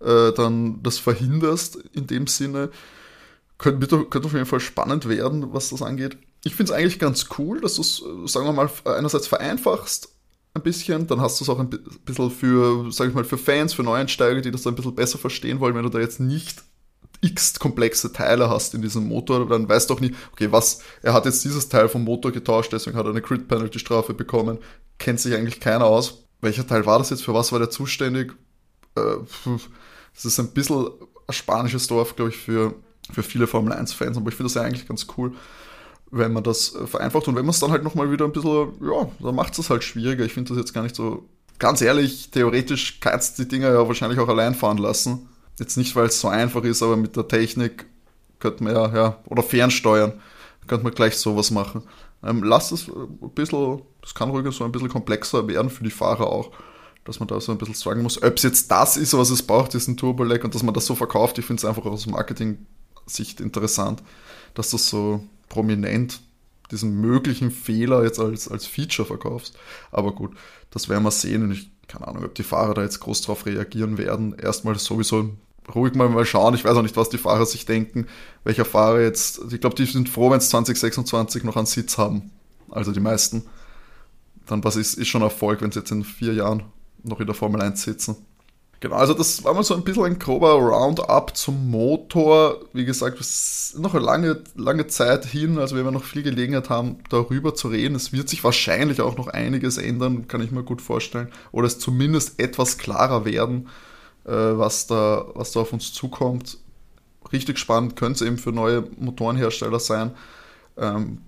äh, 0.00 0.32
dann 0.32 0.82
das 0.82 0.98
verhinderst 0.98 1.76
in 1.92 2.06
dem 2.06 2.26
Sinne. 2.26 2.70
Könnte, 3.58 3.86
könnte 3.86 4.26
auf 4.26 4.32
jeden 4.32 4.46
Fall 4.46 4.60
spannend 4.60 5.08
werden, 5.08 5.52
was 5.52 5.70
das 5.70 5.82
angeht. 5.82 6.16
Ich 6.44 6.56
finde 6.56 6.72
es 6.72 6.78
eigentlich 6.78 6.98
ganz 6.98 7.26
cool, 7.38 7.60
dass 7.60 7.74
du 7.74 7.82
es, 7.82 8.02
sagen 8.32 8.46
wir 8.46 8.52
mal, 8.52 8.68
einerseits 8.84 9.28
vereinfachst 9.28 10.08
ein 10.54 10.62
bisschen, 10.62 11.06
dann 11.06 11.20
hast 11.20 11.40
du 11.40 11.44
es 11.44 11.48
auch 11.48 11.58
ein 11.58 11.70
bisschen 11.70 12.30
für, 12.30 12.90
sag 12.92 13.08
ich 13.08 13.14
mal, 13.14 13.24
für 13.24 13.38
Fans, 13.38 13.72
für 13.72 13.82
Neueinsteiger, 13.82 14.40
die 14.40 14.50
das 14.50 14.66
ein 14.66 14.74
bisschen 14.74 14.94
besser 14.94 15.18
verstehen 15.18 15.60
wollen, 15.60 15.74
wenn 15.74 15.84
du 15.84 15.88
da 15.88 16.00
jetzt 16.00 16.20
nicht 16.20 16.62
x 17.22 17.58
komplexe 17.58 18.12
Teile 18.12 18.50
hast 18.50 18.74
in 18.74 18.82
diesem 18.82 19.06
Motor, 19.06 19.48
dann 19.48 19.68
weißt 19.68 19.88
du 19.88 19.94
auch 19.94 20.00
nicht, 20.00 20.14
okay, 20.32 20.50
was, 20.50 20.80
er 21.02 21.12
hat 21.14 21.24
jetzt 21.24 21.44
dieses 21.44 21.68
Teil 21.68 21.88
vom 21.88 22.02
Motor 22.04 22.32
getauscht, 22.32 22.72
deswegen 22.72 22.96
hat 22.96 23.06
er 23.06 23.10
eine 23.10 23.22
Crit 23.22 23.48
Penalty 23.48 23.78
Strafe 23.78 24.12
bekommen, 24.12 24.58
kennt 24.98 25.20
sich 25.20 25.34
eigentlich 25.34 25.60
keiner 25.60 25.84
aus. 25.84 26.21
Welcher 26.42 26.66
Teil 26.66 26.84
war 26.84 26.98
das 26.98 27.08
jetzt, 27.10 27.24
für 27.24 27.32
was 27.32 27.52
war 27.52 27.58
der 27.58 27.70
zuständig? 27.70 28.34
Äh, 28.96 29.00
das 30.14 30.24
ist 30.24 30.38
ein 30.38 30.52
bisschen 30.52 30.88
ein 31.26 31.32
spanisches 31.32 31.86
Dorf, 31.86 32.16
glaube 32.16 32.30
ich, 32.30 32.36
für, 32.36 32.74
für 33.10 33.22
viele 33.22 33.46
Formel 33.46 33.72
1-Fans, 33.72 34.16
aber 34.16 34.28
ich 34.28 34.34
finde 34.34 34.52
das 34.52 34.54
ja 34.54 34.62
eigentlich 34.62 34.86
ganz 34.86 35.06
cool, 35.16 35.32
wenn 36.10 36.32
man 36.32 36.44
das 36.44 36.74
äh, 36.74 36.86
vereinfacht 36.86 37.28
und 37.28 37.36
wenn 37.36 37.46
man 37.46 37.50
es 37.50 37.60
dann 37.60 37.70
halt 37.70 37.84
nochmal 37.84 38.10
wieder 38.10 38.26
ein 38.26 38.32
bisschen, 38.32 38.72
ja, 38.82 39.08
dann 39.20 39.34
macht 39.34 39.58
es 39.58 39.70
halt 39.70 39.82
schwieriger. 39.84 40.24
Ich 40.24 40.34
finde 40.34 40.50
das 40.50 40.58
jetzt 40.58 40.74
gar 40.74 40.82
nicht 40.82 40.96
so, 40.96 41.26
ganz 41.58 41.80
ehrlich, 41.80 42.30
theoretisch 42.30 42.98
kannst 43.00 43.38
du 43.38 43.44
die 43.44 43.48
Dinger 43.48 43.72
ja 43.72 43.86
wahrscheinlich 43.86 44.18
auch 44.18 44.28
allein 44.28 44.54
fahren 44.54 44.78
lassen. 44.78 45.28
Jetzt 45.58 45.76
nicht, 45.76 45.94
weil 45.94 46.06
es 46.06 46.20
so 46.20 46.28
einfach 46.28 46.64
ist, 46.64 46.82
aber 46.82 46.96
mit 46.96 47.16
der 47.16 47.28
Technik 47.28 47.86
könnte 48.40 48.64
man 48.64 48.74
ja, 48.74 48.94
ja, 48.94 49.18
oder 49.26 49.44
fernsteuern, 49.44 50.14
könnte 50.66 50.84
man 50.84 50.92
gleich 50.94 51.16
sowas 51.16 51.52
machen. 51.52 51.84
Ähm, 52.24 52.42
lass 52.42 52.72
es 52.72 52.88
ein 52.88 53.30
bisschen, 53.34 53.82
das 54.00 54.14
kann 54.14 54.30
ruhig 54.30 54.54
so 54.54 54.64
ein 54.64 54.72
bisschen 54.72 54.88
komplexer 54.88 55.46
werden 55.48 55.70
für 55.70 55.84
die 55.84 55.90
Fahrer 55.90 56.26
auch, 56.26 56.52
dass 57.04 57.18
man 57.18 57.28
da 57.28 57.40
so 57.40 57.52
ein 57.52 57.58
bisschen 57.58 57.74
sagen 57.74 58.02
muss, 58.02 58.22
ob 58.22 58.36
es 58.36 58.42
jetzt 58.42 58.70
das 58.70 58.96
ist, 58.96 59.16
was 59.16 59.30
es 59.30 59.42
braucht, 59.42 59.74
diesen 59.74 59.96
Turbo-Lag 59.96 60.44
und 60.44 60.54
dass 60.54 60.62
man 60.62 60.74
das 60.74 60.86
so 60.86 60.94
verkauft. 60.94 61.38
Ich 61.38 61.44
finde 61.44 61.60
es 61.60 61.64
einfach 61.64 61.84
aus 61.84 62.06
Marketing-Sicht 62.06 63.40
interessant, 63.40 64.02
dass 64.54 64.70
das 64.70 64.88
so 64.88 65.24
prominent 65.48 66.20
diesen 66.70 67.00
möglichen 67.00 67.50
Fehler 67.50 68.04
jetzt 68.04 68.18
als, 68.18 68.48
als 68.48 68.66
Feature 68.66 69.06
verkaufst. 69.06 69.58
Aber 69.90 70.12
gut, 70.12 70.34
das 70.70 70.88
werden 70.88 71.02
wir 71.02 71.10
sehen 71.10 71.42
und 71.42 71.52
ich 71.52 71.72
keine 71.92 72.08
Ahnung, 72.08 72.24
ob 72.24 72.34
die 72.34 72.42
Fahrer 72.42 72.74
da 72.74 72.82
jetzt 72.82 73.00
groß 73.00 73.22
drauf 73.22 73.44
reagieren 73.44 73.98
werden. 73.98 74.34
Erstmal 74.38 74.78
sowieso 74.78 75.30
ruhig 75.74 75.94
mal, 75.94 76.08
mal 76.08 76.26
schauen. 76.26 76.54
Ich 76.54 76.64
weiß 76.64 76.76
auch 76.76 76.82
nicht, 76.82 76.96
was 76.96 77.08
die 77.08 77.18
Fahrer 77.18 77.46
sich 77.46 77.66
denken. 77.66 78.06
Welcher 78.44 78.64
Fahrer 78.64 79.00
jetzt, 79.00 79.40
ich 79.52 79.60
glaube, 79.60 79.76
die 79.76 79.86
sind 79.86 80.08
froh, 80.08 80.30
wenn 80.30 80.38
es 80.38 80.50
2026 80.50 81.44
noch 81.44 81.56
einen 81.56 81.66
Sitz 81.66 81.98
haben. 81.98 82.30
Also 82.70 82.92
die 82.92 83.00
meisten. 83.00 83.44
Dann 84.46 84.64
was 84.64 84.76
ist, 84.76 84.94
ist 84.94 85.08
schon 85.08 85.22
Erfolg, 85.22 85.62
wenn 85.62 85.70
sie 85.70 85.80
jetzt 85.80 85.92
in 85.92 86.04
vier 86.04 86.34
Jahren 86.34 86.64
noch 87.04 87.20
in 87.20 87.26
der 87.26 87.34
Formel 87.34 87.60
1 87.60 87.82
sitzen. 87.82 88.16
Genau, 88.82 88.96
also 88.96 89.14
das 89.14 89.44
war 89.44 89.54
mal 89.54 89.62
so 89.62 89.76
ein 89.76 89.84
bisschen 89.84 90.04
ein 90.04 90.18
grober 90.18 90.54
Roundup 90.54 91.36
zum 91.36 91.70
Motor. 91.70 92.64
Wie 92.72 92.84
gesagt, 92.84 93.20
es 93.20 93.70
ist 93.74 93.78
noch 93.78 93.94
eine 93.94 94.04
lange, 94.04 94.42
lange 94.56 94.88
Zeit 94.88 95.24
hin, 95.24 95.58
also 95.58 95.76
wir 95.76 95.84
werden 95.84 95.94
noch 95.94 96.02
viel 96.02 96.24
Gelegenheit 96.24 96.68
haben, 96.68 96.96
darüber 97.08 97.54
zu 97.54 97.68
reden. 97.68 97.94
Es 97.94 98.12
wird 98.12 98.28
sich 98.28 98.42
wahrscheinlich 98.42 99.00
auch 99.00 99.16
noch 99.16 99.28
einiges 99.28 99.78
ändern, 99.78 100.26
kann 100.26 100.42
ich 100.42 100.50
mir 100.50 100.64
gut 100.64 100.82
vorstellen. 100.82 101.28
Oder 101.52 101.68
es 101.68 101.78
zumindest 101.78 102.40
etwas 102.40 102.76
klarer 102.76 103.24
werden, 103.24 103.68
was, 104.30 104.86
da, 104.86 105.26
was 105.34 105.52
da 105.52 105.60
auf 105.60 105.72
uns 105.72 105.92
zukommt. 105.92 106.58
Richtig 107.32 107.58
spannend 107.58 107.96
könnte 107.96 108.24
es 108.24 108.28
eben 108.28 108.38
für 108.38 108.52
neue 108.52 108.84
Motorenhersteller 108.98 109.80
sein. 109.80 110.12
Ähm, 110.76 111.18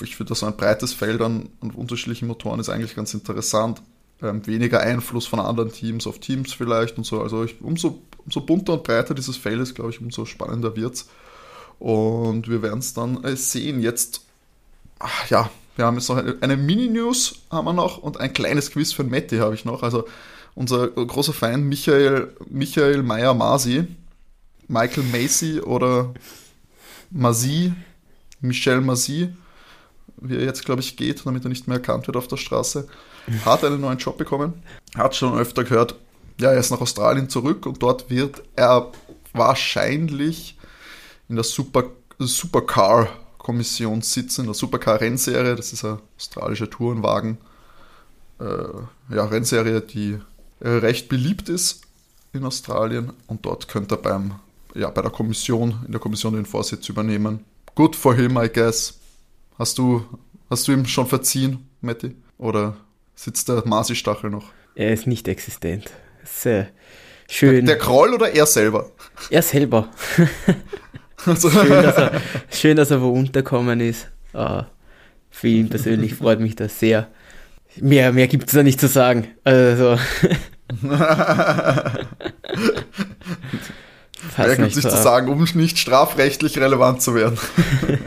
ich 0.00 0.16
finde, 0.16 0.34
so 0.34 0.46
ein 0.46 0.56
breites 0.56 0.92
Feld 0.92 1.20
an, 1.20 1.48
an 1.60 1.70
unterschiedlichen 1.70 2.26
Motoren 2.26 2.60
ist 2.60 2.68
eigentlich 2.68 2.96
ganz 2.96 3.14
interessant 3.14 3.80
ähm, 4.22 4.46
weniger 4.46 4.80
Einfluss 4.80 5.26
von 5.26 5.40
anderen 5.40 5.72
Teams 5.72 6.06
auf 6.06 6.18
Teams 6.18 6.52
vielleicht 6.52 6.96
und 6.96 7.04
so. 7.04 7.20
Also 7.20 7.44
ich, 7.44 7.60
umso, 7.60 8.00
umso 8.24 8.40
bunter 8.40 8.74
und 8.74 8.84
breiter 8.84 9.14
dieses 9.14 9.36
Feld 9.36 9.60
ist, 9.60 9.74
glaube 9.74 9.90
ich, 9.90 10.00
umso 10.00 10.24
spannender 10.24 10.76
wird 10.76 10.94
es. 10.94 11.08
Und 11.78 12.48
wir 12.48 12.62
werden 12.62 12.78
es 12.78 12.94
dann 12.94 13.22
äh, 13.24 13.36
sehen. 13.36 13.80
Jetzt, 13.80 14.22
ach, 14.98 15.28
ja, 15.28 15.50
wir 15.76 15.86
haben 15.86 15.96
jetzt 15.96 16.08
noch 16.08 16.18
eine, 16.18 16.36
eine 16.40 16.56
Mini-News 16.56 17.40
haben 17.50 17.64
wir 17.64 17.72
noch 17.72 17.98
und 17.98 18.20
ein 18.20 18.32
kleines 18.32 18.70
Quiz 18.70 18.92
für 18.92 19.04
Matti 19.04 19.38
habe 19.38 19.54
ich 19.54 19.64
noch. 19.64 19.82
Also 19.82 20.04
unser 20.54 20.88
großer 20.88 21.32
Feind 21.32 21.64
Michael, 21.64 22.34
Michael 22.48 23.02
Meyer-Masi, 23.02 23.86
Michael 24.68 25.04
Macy 25.04 25.60
oder 25.60 26.12
Masi, 27.10 27.72
Michel 28.40 28.80
Masi, 28.80 29.32
wie 30.16 30.36
er 30.36 30.44
jetzt, 30.44 30.64
glaube 30.64 30.80
ich, 30.80 30.96
geht, 30.96 31.26
damit 31.26 31.44
er 31.44 31.48
nicht 31.48 31.68
mehr 31.68 31.78
erkannt 31.78 32.06
wird 32.06 32.16
auf 32.16 32.28
der 32.28 32.36
Straße 32.36 32.88
hat 33.44 33.64
einen 33.64 33.80
neuen 33.80 33.98
Job 33.98 34.18
bekommen, 34.18 34.62
hat 34.96 35.14
schon 35.14 35.38
öfter 35.38 35.64
gehört, 35.64 35.96
ja, 36.40 36.50
er 36.50 36.58
ist 36.58 36.70
nach 36.70 36.80
Australien 36.80 37.28
zurück 37.28 37.66
und 37.66 37.82
dort 37.82 38.10
wird 38.10 38.42
er 38.56 38.90
wahrscheinlich 39.32 40.58
in 41.28 41.36
der 41.36 41.44
Super, 41.44 41.84
Supercar-Kommission 42.18 44.02
sitzen, 44.02 44.42
in 44.42 44.46
der 44.48 44.54
Supercar-Rennserie. 44.54 45.54
Das 45.54 45.72
ist 45.72 45.84
eine 45.84 46.00
australische 46.18 46.68
Tourenwagen, 46.68 47.38
äh, 48.40 49.14
ja, 49.14 49.24
Rennserie, 49.24 49.80
die 49.80 50.18
recht 50.68 51.08
beliebt 51.08 51.48
ist 51.48 51.82
in 52.32 52.44
Australien 52.44 53.12
und 53.26 53.44
dort 53.44 53.68
könnte 53.68 53.96
er 53.96 53.98
beim, 53.98 54.34
ja, 54.74 54.90
bei 54.90 55.02
der 55.02 55.10
Kommission, 55.10 55.82
in 55.86 55.92
der 55.92 56.00
Kommission 56.00 56.34
den 56.34 56.46
Vorsitz 56.46 56.88
übernehmen. 56.88 57.44
Good 57.74 57.96
for 57.96 58.14
him, 58.14 58.36
I 58.36 58.48
guess. 58.48 58.98
Hast 59.58 59.78
du, 59.78 60.04
hast 60.48 60.66
du 60.68 60.72
ihm 60.72 60.86
schon 60.86 61.06
verziehen, 61.06 61.68
Matti? 61.80 62.14
Oder 62.38 62.76
sitzt 63.14 63.48
der 63.48 63.66
Masi-Stachel 63.66 64.30
noch? 64.30 64.50
Er 64.74 64.92
ist 64.92 65.06
nicht 65.06 65.28
existent. 65.28 65.90
Sehr 66.24 66.68
schön. 67.28 67.66
Der, 67.66 67.76
der 67.76 67.78
Kroll 67.78 68.14
oder 68.14 68.32
er 68.32 68.46
selber? 68.46 68.90
Er 69.30 69.42
selber. 69.42 69.88
Also. 71.24 71.50
schön, 71.50 71.68
dass 71.68 71.96
er, 71.96 72.20
schön, 72.50 72.76
dass 72.76 72.90
er 72.90 73.00
wo 73.00 73.10
unterkommen 73.10 73.78
ist. 73.78 74.08
Uh, 74.34 74.62
für 75.30 75.46
ihn 75.46 75.68
persönlich 75.68 76.14
freut 76.14 76.40
mich 76.40 76.56
das 76.56 76.80
sehr. 76.80 77.08
Mehr, 77.76 78.12
mehr 78.12 78.28
gibt 78.28 78.48
es 78.48 78.54
da 78.54 78.62
nicht 78.62 78.80
zu 78.80 78.88
sagen. 78.88 79.28
Also. 79.44 79.98
mehr 84.36 84.56
gibt 84.56 84.68
es 84.68 84.76
nicht 84.76 84.90
zu 84.90 85.02
sagen, 85.02 85.28
um 85.28 85.42
nicht 85.54 85.78
strafrechtlich 85.78 86.58
relevant 86.58 87.02
zu 87.02 87.14
werden. 87.14 87.38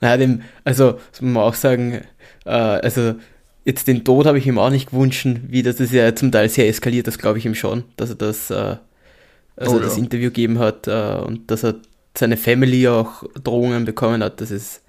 naja, 0.00 0.16
dem, 0.16 0.42
also, 0.64 0.98
muss 1.12 1.20
man 1.20 1.42
auch 1.42 1.54
sagen, 1.54 2.02
äh, 2.44 2.50
also 2.50 3.14
jetzt 3.64 3.86
den 3.88 4.04
Tod 4.04 4.26
habe 4.26 4.38
ich 4.38 4.46
ihm 4.46 4.58
auch 4.58 4.70
nicht 4.70 4.90
gewünscht, 4.90 5.26
wie 5.46 5.62
das 5.62 5.80
ist 5.80 5.92
ja 5.92 6.14
zum 6.14 6.32
Teil 6.32 6.48
sehr 6.48 6.68
eskaliert, 6.68 7.06
das 7.06 7.18
glaube 7.18 7.38
ich 7.38 7.46
ihm 7.46 7.54
schon, 7.54 7.84
dass 7.96 8.10
er 8.10 8.16
das, 8.16 8.50
äh, 8.50 8.76
also 9.56 9.76
oh, 9.76 9.78
das 9.78 9.96
ja. 9.96 10.02
Interview 10.02 10.28
gegeben 10.28 10.58
hat 10.58 10.86
äh, 10.86 11.20
und 11.24 11.50
dass 11.50 11.64
er 11.64 11.76
seine 12.16 12.36
Family 12.36 12.86
auch 12.88 13.24
Drohungen 13.42 13.84
bekommen 13.84 14.22
hat, 14.22 14.40
das 14.40 14.50
ist 14.50 14.82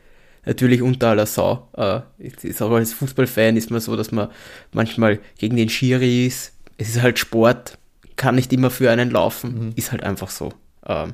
natürlich 0.46 0.82
unter 0.82 1.10
aller 1.10 1.26
Sau. 1.26 1.68
Äh, 1.78 2.02
ist 2.20 2.62
auch 2.62 2.72
als 2.72 2.94
Fußballfan 2.94 3.58
ist 3.58 3.72
man 3.72 3.82
so, 3.82 3.96
dass 3.96 4.12
man 4.12 4.30
manchmal 4.72 5.20
gegen 5.38 5.56
den 5.56 5.70
Schiri 5.70 6.26
ist. 6.26 6.54
Es 6.78 6.90
ist 6.90 7.02
halt 7.02 7.20
Sport, 7.20 7.78
kann 8.16 8.36
nicht 8.36 8.54
immer 8.54 8.70
für 8.70 8.92
einen 8.92 9.12
laufen, 9.12 9.68
mhm. 9.68 9.74
ist 9.76 9.92
halt 9.92 10.04
einfach 10.04 10.30
so. 10.30 10.54
Ähm, 10.86 11.14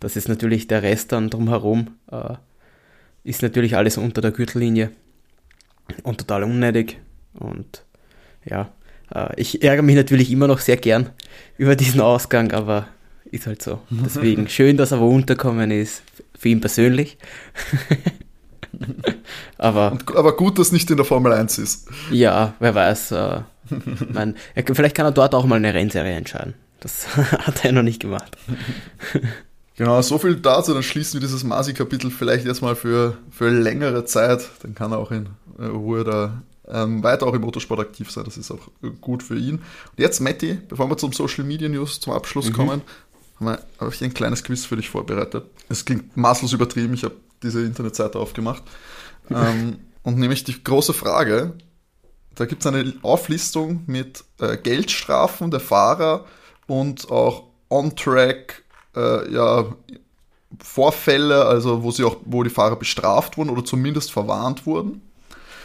das 0.00 0.16
ist 0.16 0.28
natürlich 0.28 0.66
der 0.66 0.82
Rest 0.82 1.12
dann 1.12 1.30
drumherum, 1.30 1.96
äh, 2.10 2.34
ist 3.24 3.42
natürlich 3.42 3.76
alles 3.76 3.96
unter 3.96 4.20
der 4.20 4.30
Gürtellinie 4.30 4.90
und 6.02 6.18
total 6.18 6.44
unnötig. 6.44 6.98
Und 7.34 7.84
ja, 8.44 8.70
äh, 9.14 9.40
ich 9.40 9.62
ärgere 9.62 9.82
mich 9.82 9.96
natürlich 9.96 10.30
immer 10.30 10.46
noch 10.46 10.60
sehr 10.60 10.76
gern 10.76 11.10
über 11.56 11.76
diesen 11.76 12.00
Ausgang, 12.00 12.52
aber 12.52 12.88
ist 13.30 13.46
halt 13.46 13.62
so. 13.62 13.80
Deswegen 13.90 14.48
schön, 14.48 14.76
dass 14.76 14.92
er 14.92 15.00
wo 15.00 15.08
unterkommen 15.08 15.70
ist, 15.70 16.02
für 16.38 16.48
ihn 16.48 16.60
persönlich. 16.60 17.18
aber, 19.58 19.92
und, 19.92 20.16
aber 20.16 20.36
gut, 20.36 20.58
dass 20.58 20.72
nicht 20.72 20.90
in 20.90 20.96
der 20.96 21.06
Formel 21.06 21.32
1 21.32 21.58
ist. 21.58 21.88
Ja, 22.10 22.54
wer 22.58 22.74
weiß. 22.74 23.12
Äh, 23.12 23.40
mein, 24.12 24.36
vielleicht 24.54 24.94
kann 24.94 25.06
er 25.06 25.12
dort 25.12 25.34
auch 25.34 25.44
mal 25.46 25.56
eine 25.56 25.74
Rennserie 25.74 26.14
entscheiden. 26.14 26.54
Das 26.80 27.16
hat 27.16 27.64
er 27.64 27.72
noch 27.72 27.82
nicht 27.82 28.00
gemacht. 28.00 28.36
Genau, 29.78 30.00
so 30.00 30.16
viel 30.16 30.36
dazu. 30.36 30.72
Dann 30.72 30.82
schließen 30.82 31.20
wir 31.20 31.20
dieses 31.20 31.44
Masi-Kapitel 31.44 32.10
vielleicht 32.10 32.46
erstmal 32.46 32.76
für, 32.76 33.18
für 33.30 33.50
längere 33.50 34.06
Zeit. 34.06 34.48
Dann 34.62 34.74
kann 34.74 34.92
er 34.92 34.96
auch 34.96 35.10
in 35.10 35.28
Ruhe 35.58 36.02
da 36.02 36.42
ähm, 36.68 37.02
weiter 37.02 37.26
auch 37.26 37.34
im 37.34 37.42
Motorsport 37.42 37.80
aktiv 37.80 38.10
sein. 38.10 38.24
Das 38.24 38.36
ist 38.36 38.50
auch 38.50 38.70
gut 39.00 39.22
für 39.22 39.36
ihn. 39.36 39.56
Und 39.56 39.98
jetzt, 39.98 40.20
Matti, 40.20 40.58
bevor 40.68 40.88
wir 40.88 40.96
zum 40.96 41.12
Social 41.12 41.44
Media 41.44 41.68
News 41.68 42.00
zum 42.00 42.12
Abschluss 42.14 42.48
mhm. 42.48 42.52
kommen, 42.54 42.82
habe 43.40 43.58
hab 43.78 43.92
ich 43.92 44.02
ein 44.02 44.14
kleines 44.14 44.42
Quiz 44.42 44.64
für 44.64 44.76
dich 44.76 44.88
vorbereitet. 44.88 45.44
Es 45.68 45.84
klingt 45.84 46.16
maßlos 46.16 46.52
übertrieben, 46.52 46.94
ich 46.94 47.04
habe 47.04 47.14
diese 47.42 47.62
Internetseite 47.62 48.18
aufgemacht. 48.18 48.62
ähm, 49.30 49.78
und 50.02 50.18
nämlich 50.18 50.44
die 50.44 50.62
große 50.62 50.92
Frage, 50.92 51.54
da 52.34 52.44
gibt 52.44 52.64
es 52.64 52.66
eine 52.66 52.94
Auflistung 53.02 53.82
mit 53.86 54.24
äh, 54.40 54.56
Geldstrafen 54.56 55.50
der 55.50 55.60
Fahrer 55.60 56.26
und 56.66 57.10
auch 57.10 57.44
On-Track 57.70 58.62
äh, 58.94 59.32
ja, 59.32 59.64
Vorfälle, 60.62 61.44
also 61.46 61.82
wo 61.82 61.90
sie 61.90 62.04
auch, 62.04 62.18
wo 62.24 62.42
die 62.42 62.50
Fahrer 62.50 62.76
bestraft 62.76 63.36
wurden 63.36 63.50
oder 63.50 63.64
zumindest 63.64 64.12
verwarnt 64.12 64.66
wurden. 64.66 65.02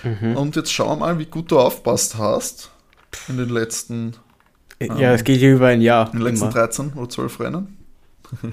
Mhm. 0.03 0.35
Und 0.35 0.55
jetzt 0.55 0.71
schau 0.71 0.95
mal, 0.95 1.19
wie 1.19 1.25
gut 1.25 1.51
du 1.51 1.59
aufpasst 1.59 2.17
hast 2.17 2.71
in 3.27 3.37
den 3.37 3.49
letzten. 3.49 4.15
Ähm, 4.79 4.97
ja, 4.97 5.13
es 5.13 5.23
geht 5.23 5.41
über 5.41 5.67
ein 5.67 5.81
Jahr. 5.81 6.07
In 6.07 6.19
den 6.19 6.21
letzten 6.21 6.45
immer. 6.45 6.53
13 6.53 6.93
oder 6.93 7.09
12 7.09 7.39
Rennen. 7.39 7.77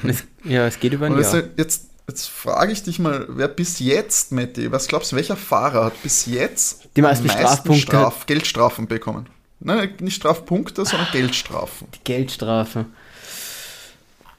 Es, 0.02 0.24
ja, 0.44 0.66
es 0.66 0.80
geht 0.80 0.92
über 0.92 1.06
ein 1.06 1.18
Jahr. 1.18 1.42
Jetzt, 1.56 1.87
jetzt 2.08 2.28
frage 2.28 2.72
ich 2.72 2.82
dich 2.82 2.98
mal, 2.98 3.26
wer 3.28 3.48
bis 3.48 3.78
jetzt, 3.78 4.32
Matti, 4.32 4.72
was 4.72 4.88
glaubst 4.88 5.12
du, 5.12 5.16
welcher 5.16 5.36
Fahrer 5.36 5.84
hat 5.84 6.02
bis 6.02 6.26
jetzt 6.26 6.88
die 6.96 7.02
meisten, 7.02 7.26
meisten 7.26 7.40
Strafpunkte 7.40 7.86
Straf, 7.86 8.26
Geldstrafen 8.26 8.88
bekommen? 8.88 9.28
Nein, 9.60 9.90
nicht 10.00 10.16
Strafpunkte, 10.16 10.84
sondern 10.84 11.08
Geldstrafen. 11.12 11.88
Die 11.94 12.04
Geldstrafe. 12.04 12.86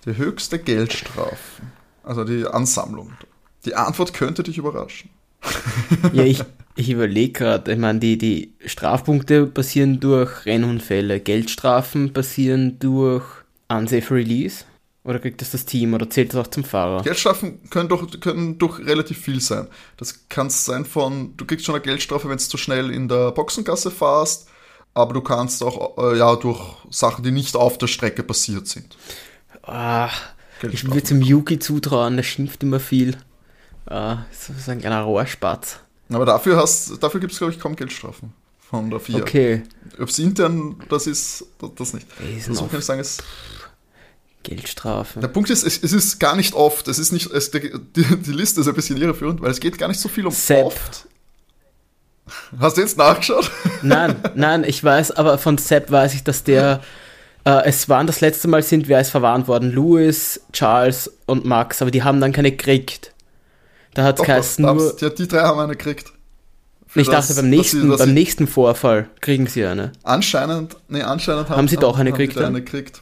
Die 0.05 0.17
höchste 0.17 0.59
Geldstrafe. 0.59 1.61
Also 2.03 2.23
die 2.23 2.45
Ansammlung. 2.45 3.13
Die 3.65 3.75
Antwort 3.75 4.13
könnte 4.13 4.43
dich 4.43 4.57
überraschen. 4.57 5.09
Ja, 6.13 6.23
ich, 6.23 6.43
ich 6.75 6.89
überlege 6.89 7.33
gerade, 7.33 7.73
ich 7.73 7.77
meine, 7.77 7.99
die, 7.99 8.17
die 8.17 8.53
Strafpunkte 8.65 9.45
passieren 9.45 9.99
durch 9.99 10.45
Rennunfälle, 10.45 11.19
Geldstrafen 11.19 12.13
passieren 12.13 12.79
durch 12.79 13.25
unsafe 13.67 14.15
Release? 14.15 14.63
Oder 15.03 15.19
kriegt 15.19 15.41
das 15.41 15.51
das 15.51 15.65
Team 15.65 15.93
oder 15.93 16.09
zählt 16.09 16.33
das 16.33 16.39
auch 16.45 16.47
zum 16.47 16.63
Fahrer? 16.63 17.01
Geldstrafen 17.03 17.69
können 17.69 17.87
doch, 17.87 18.19
können 18.19 18.57
doch 18.57 18.79
relativ 18.79 19.17
viel 19.19 19.39
sein. 19.39 19.67
Das 19.97 20.27
kann 20.27 20.49
sein 20.49 20.85
von, 20.85 21.35
du 21.37 21.45
kriegst 21.45 21.65
schon 21.65 21.75
eine 21.75 21.83
Geldstrafe, 21.83 22.27
wenn 22.29 22.37
du 22.37 22.43
zu 22.43 22.57
schnell 22.57 22.91
in 22.91 23.07
der 23.07 23.31
Boxengasse 23.31 23.91
fahrst, 23.91 24.49
aber 24.93 25.13
du 25.13 25.21
kannst 25.21 25.63
auch 25.63 25.97
äh, 25.97 26.17
ja 26.17 26.35
durch 26.35 26.59
Sachen, 26.89 27.23
die 27.23 27.31
nicht 27.31 27.55
auf 27.55 27.77
der 27.77 27.87
Strecke 27.87 28.23
passiert 28.23 28.67
sind. 28.67 28.97
Ah, 29.63 30.09
ich 30.69 30.85
würde 30.85 31.03
zum 31.03 31.21
Yuki 31.21 31.59
zutrauen, 31.59 32.17
der 32.17 32.23
schimpft 32.23 32.61
immer 32.63 32.81
viel. 32.81 33.15
Ah, 33.85 34.25
so 34.31 34.71
ein 34.71 34.79
kleiner 34.81 35.01
Rohrspatz. 35.03 35.79
Aber 36.11 36.25
dafür, 36.25 36.57
hast, 36.57 37.01
dafür 37.01 37.19
gibt 37.19 37.31
es, 37.31 37.37
glaube 37.37 37.53
ich, 37.53 37.59
kaum 37.59 37.75
Geldstrafen 37.75 38.33
von 38.59 38.89
der 38.89 38.99
FIA. 38.99 39.19
Okay. 39.19 39.63
Ob 39.99 40.09
es 40.09 40.19
intern 40.19 40.75
das 40.89 41.07
ist, 41.07 41.45
das 41.75 41.93
nicht. 41.93 42.07
Ist 42.37 42.49
Also 42.49 42.65
kann 42.65 42.79
ich 42.79 42.85
sagen, 42.85 42.99
es, 42.99 43.17
Geldstrafe. 44.43 45.19
der 45.19 45.27
Punkt 45.27 45.49
ist, 45.49 45.63
es, 45.63 45.81
es 45.83 45.91
ist 45.91 46.19
gar 46.19 46.35
nicht 46.35 46.53
oft. 46.53 46.87
Es 46.87 46.97
ist 46.99 47.11
nicht, 47.11 47.29
es, 47.31 47.51
die, 47.51 47.69
die 47.95 48.31
Liste 48.31 48.61
ist 48.61 48.67
ein 48.67 48.73
bisschen 48.73 48.97
irreführend, 48.97 49.41
weil 49.41 49.51
es 49.51 49.59
geht 49.59 49.77
gar 49.77 49.87
nicht 49.87 49.99
so 49.99 50.07
viel 50.09 50.25
um 50.25 50.31
Sepp. 50.33 50.65
oft. 50.65 51.05
Hast 52.59 52.77
du 52.77 52.81
jetzt 52.81 52.97
nachgeschaut? 52.97 53.49
Nein, 53.81 54.15
nein, 54.35 54.63
ich 54.63 54.83
weiß, 54.83 55.11
aber 55.11 55.37
von 55.37 55.57
Sepp 55.57 55.89
weiß 55.91 56.13
ich, 56.13 56.23
dass 56.23 56.43
der. 56.43 56.81
Äh, 57.45 57.63
es 57.65 57.89
waren 57.89 58.05
das 58.05 58.21
letzte 58.21 58.47
Mal 58.47 58.61
sind, 58.61 58.87
wer 58.87 58.99
ist 59.01 59.09
verwarnt 59.09 59.47
worden? 59.47 59.71
Louis, 59.71 60.41
Charles 60.53 61.11
und 61.25 61.45
Max, 61.45 61.81
aber 61.81 61.89
die 61.89 62.03
haben 62.03 62.19
dann 62.21 62.31
keine 62.33 62.51
gekriegt. 62.51 63.13
Da 63.93 64.03
hat 64.03 64.19
es 64.19 64.59
nur. 64.59 64.95
ja, 64.99 65.09
die 65.09 65.27
drei 65.27 65.39
haben 65.41 65.59
eine 65.59 65.75
gekriegt. 65.75 66.11
Ich 66.95 67.07
das, 67.07 67.27
dachte, 67.27 67.41
beim 67.41 67.51
dass 67.51 67.57
nächsten, 67.57 67.81
sie- 67.83 67.87
dass 67.89 67.99
beim 67.99 68.13
nächsten 68.13 68.47
Vorfall 68.47 69.09
kriegen 69.21 69.47
sie 69.47 69.65
eine. 69.65 69.91
Anscheinend, 70.03 70.75
nee, 70.87 71.01
anscheinend 71.01 71.49
haben, 71.49 71.57
Haben 71.57 71.67
sie 71.67 71.77
doch 71.77 71.97
gekriegt, 71.97 72.37
eine 72.37 72.61
gekriegt. 72.61 73.01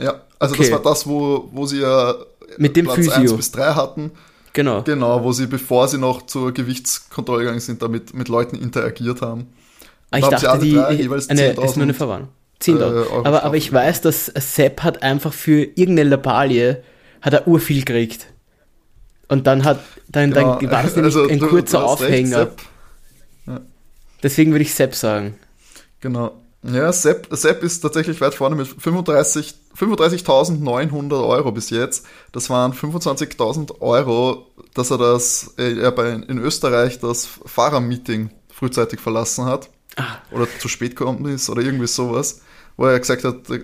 Ja, 0.00 0.20
also 0.38 0.54
Okay. 0.54 0.64
das 0.64 0.72
war 0.72 0.82
das, 0.82 1.06
wo, 1.06 1.48
wo 1.52 1.66
sie 1.66 1.80
ja 1.80 2.14
Mit 2.58 2.76
dem 2.76 2.84
Platz 2.86 2.96
Physio. 2.96 3.12
1 3.14 3.32
bis 3.34 3.50
3 3.52 3.74
hatten. 3.74 4.10
Genau. 4.52 4.82
Genau, 4.82 5.22
wo 5.24 5.32
sie, 5.32 5.46
bevor 5.46 5.88
sie 5.88 5.98
noch 5.98 6.22
zur 6.26 6.52
Gewichtskontrolle 6.52 7.40
gegangen 7.40 7.60
sind, 7.60 7.82
damit 7.82 8.14
mit 8.14 8.28
Leuten 8.28 8.56
interagiert 8.56 9.20
haben. 9.20 9.48
Ah, 10.10 10.18
ich 10.18 10.26
dachte, 10.26 10.58
die 10.60 10.70
jeweils 11.02 11.28
eine, 11.28 11.54
10.000 11.54 11.64
ist 11.64 11.76
nur 11.76 11.82
eine 11.84 11.94
Verwarnung. 11.94 12.28
10.000. 12.62 12.78
äh, 12.78 12.82
Euro 12.84 13.18
aber, 13.26 13.42
aber 13.42 13.56
ich 13.56 13.72
weiß, 13.72 14.00
dass 14.02 14.26
Sepp 14.26 14.82
hat 14.84 15.02
einfach 15.02 15.32
für 15.32 15.64
irgendeine 15.64 16.10
Lappalie 16.10 16.84
hat 17.20 17.32
er 17.32 17.48
urviel 17.48 17.80
gekriegt. 17.84 18.28
Und 19.28 19.46
dann 19.48 19.64
hat 19.64 19.80
dann, 20.08 20.30
dann 20.30 20.58
Genau. 20.60 20.72
war 20.72 20.82
das 20.84 20.94
nämlich 20.94 21.16
Also, 21.16 21.28
ein 21.28 21.38
du- 21.40 21.48
kurzer 21.48 21.80
du 21.80 21.84
hast 21.88 22.00
recht, 22.02 22.10
Aufhänger. 22.12 22.36
Sepp. 22.38 22.60
Deswegen 24.22 24.52
würde 24.52 24.62
ich 24.62 24.72
Sepp 24.74 24.94
sagen. 24.94 25.34
Genau. 26.00 26.40
Ja, 26.66 26.92
Sepp, 26.92 27.28
Sepp 27.30 27.62
ist 27.62 27.80
tatsächlich 27.80 28.20
weit 28.22 28.34
vorne 28.34 28.56
mit 28.56 28.66
35 28.66 29.54
35.900 29.76 31.28
Euro 31.28 31.52
bis 31.52 31.70
jetzt. 31.70 32.06
Das 32.32 32.48
waren 32.48 32.72
25.000 32.72 33.80
Euro, 33.80 34.46
dass 34.72 34.90
er 34.90 34.98
das 34.98 35.54
äh, 35.58 35.78
er 35.78 35.92
bei, 35.92 36.10
in 36.12 36.38
Österreich 36.38 37.00
das 37.00 37.26
Fahrermeeting 37.26 38.30
frühzeitig 38.48 39.00
verlassen 39.00 39.44
hat. 39.46 39.68
Ah. 39.96 40.18
Oder 40.30 40.46
zu 40.58 40.68
spät 40.68 40.96
gekommen 40.96 41.26
ist 41.26 41.50
oder 41.50 41.62
irgendwie 41.62 41.86
sowas. 41.86 42.40
Wo 42.76 42.86
er 42.86 42.98
gesagt 42.98 43.24
hat, 43.24 43.48
da, 43.48 43.56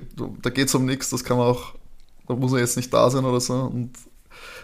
da 0.42 0.50
geht 0.50 0.68
es 0.68 0.74
um 0.74 0.84
nichts, 0.84 1.10
das 1.10 1.24
kann 1.24 1.36
man 1.36 1.46
auch, 1.46 1.74
da 2.28 2.34
muss 2.34 2.52
er 2.52 2.60
jetzt 2.60 2.76
nicht 2.76 2.92
da 2.92 3.10
sein 3.10 3.24
oder 3.24 3.40
so. 3.40 3.54
Und 3.54 3.92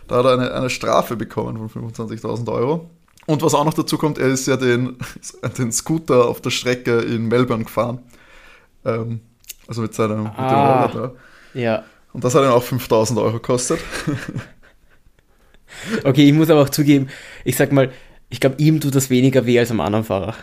da 0.09 0.16
hat 0.16 0.25
er 0.27 0.33
eine, 0.35 0.53
eine 0.53 0.70
Strafe 0.70 1.16
bekommen 1.16 1.68
von 1.68 1.90
25.000 1.90 2.53
Euro. 2.53 2.90
Und 3.27 3.42
was 3.42 3.55
auch 3.55 3.64
noch 3.64 3.75
dazu 3.75 3.99
kommt, 3.99 4.18
er 4.18 4.29
ist 4.29 4.46
ja 4.46 4.57
den, 4.57 4.96
den 5.59 5.72
Scooter 5.72 6.27
auf 6.27 6.40
der 6.40 6.51
Strecke 6.51 6.99
in 6.99 7.27
Melbourne 7.27 7.64
gefahren. 7.64 8.01
Ähm, 8.87 9.20
also 9.66 9.83
mit 9.83 9.94
seinem 9.94 10.22
mit 10.25 10.33
dem 10.33 10.38
Ah. 10.38 10.85
Roller 10.87 11.12
da. 11.55 11.61
Ja. 11.61 11.85
Und 12.12 12.25
das 12.25 12.35
hat 12.35 12.42
ihn 12.42 12.49
auch 12.49 12.62
5000 12.62 13.18
Euro 13.18 13.33
gekostet. 13.35 13.81
Okay, 16.05 16.27
ich 16.27 16.33
muss 16.33 16.49
aber 16.49 16.62
auch 16.62 16.70
zugeben, 16.70 17.09
ich 17.44 17.57
sag 17.57 17.70
mal, 17.72 17.92
ich 18.29 18.40
glaube, 18.40 18.57
ihm 18.59 18.81
tut 18.81 18.94
das 18.94 19.11
weniger 19.11 19.46
weh 19.46 19.59
als 19.59 19.70
am 19.70 19.81
anderen 19.81 20.05
Fahrer. 20.05 20.35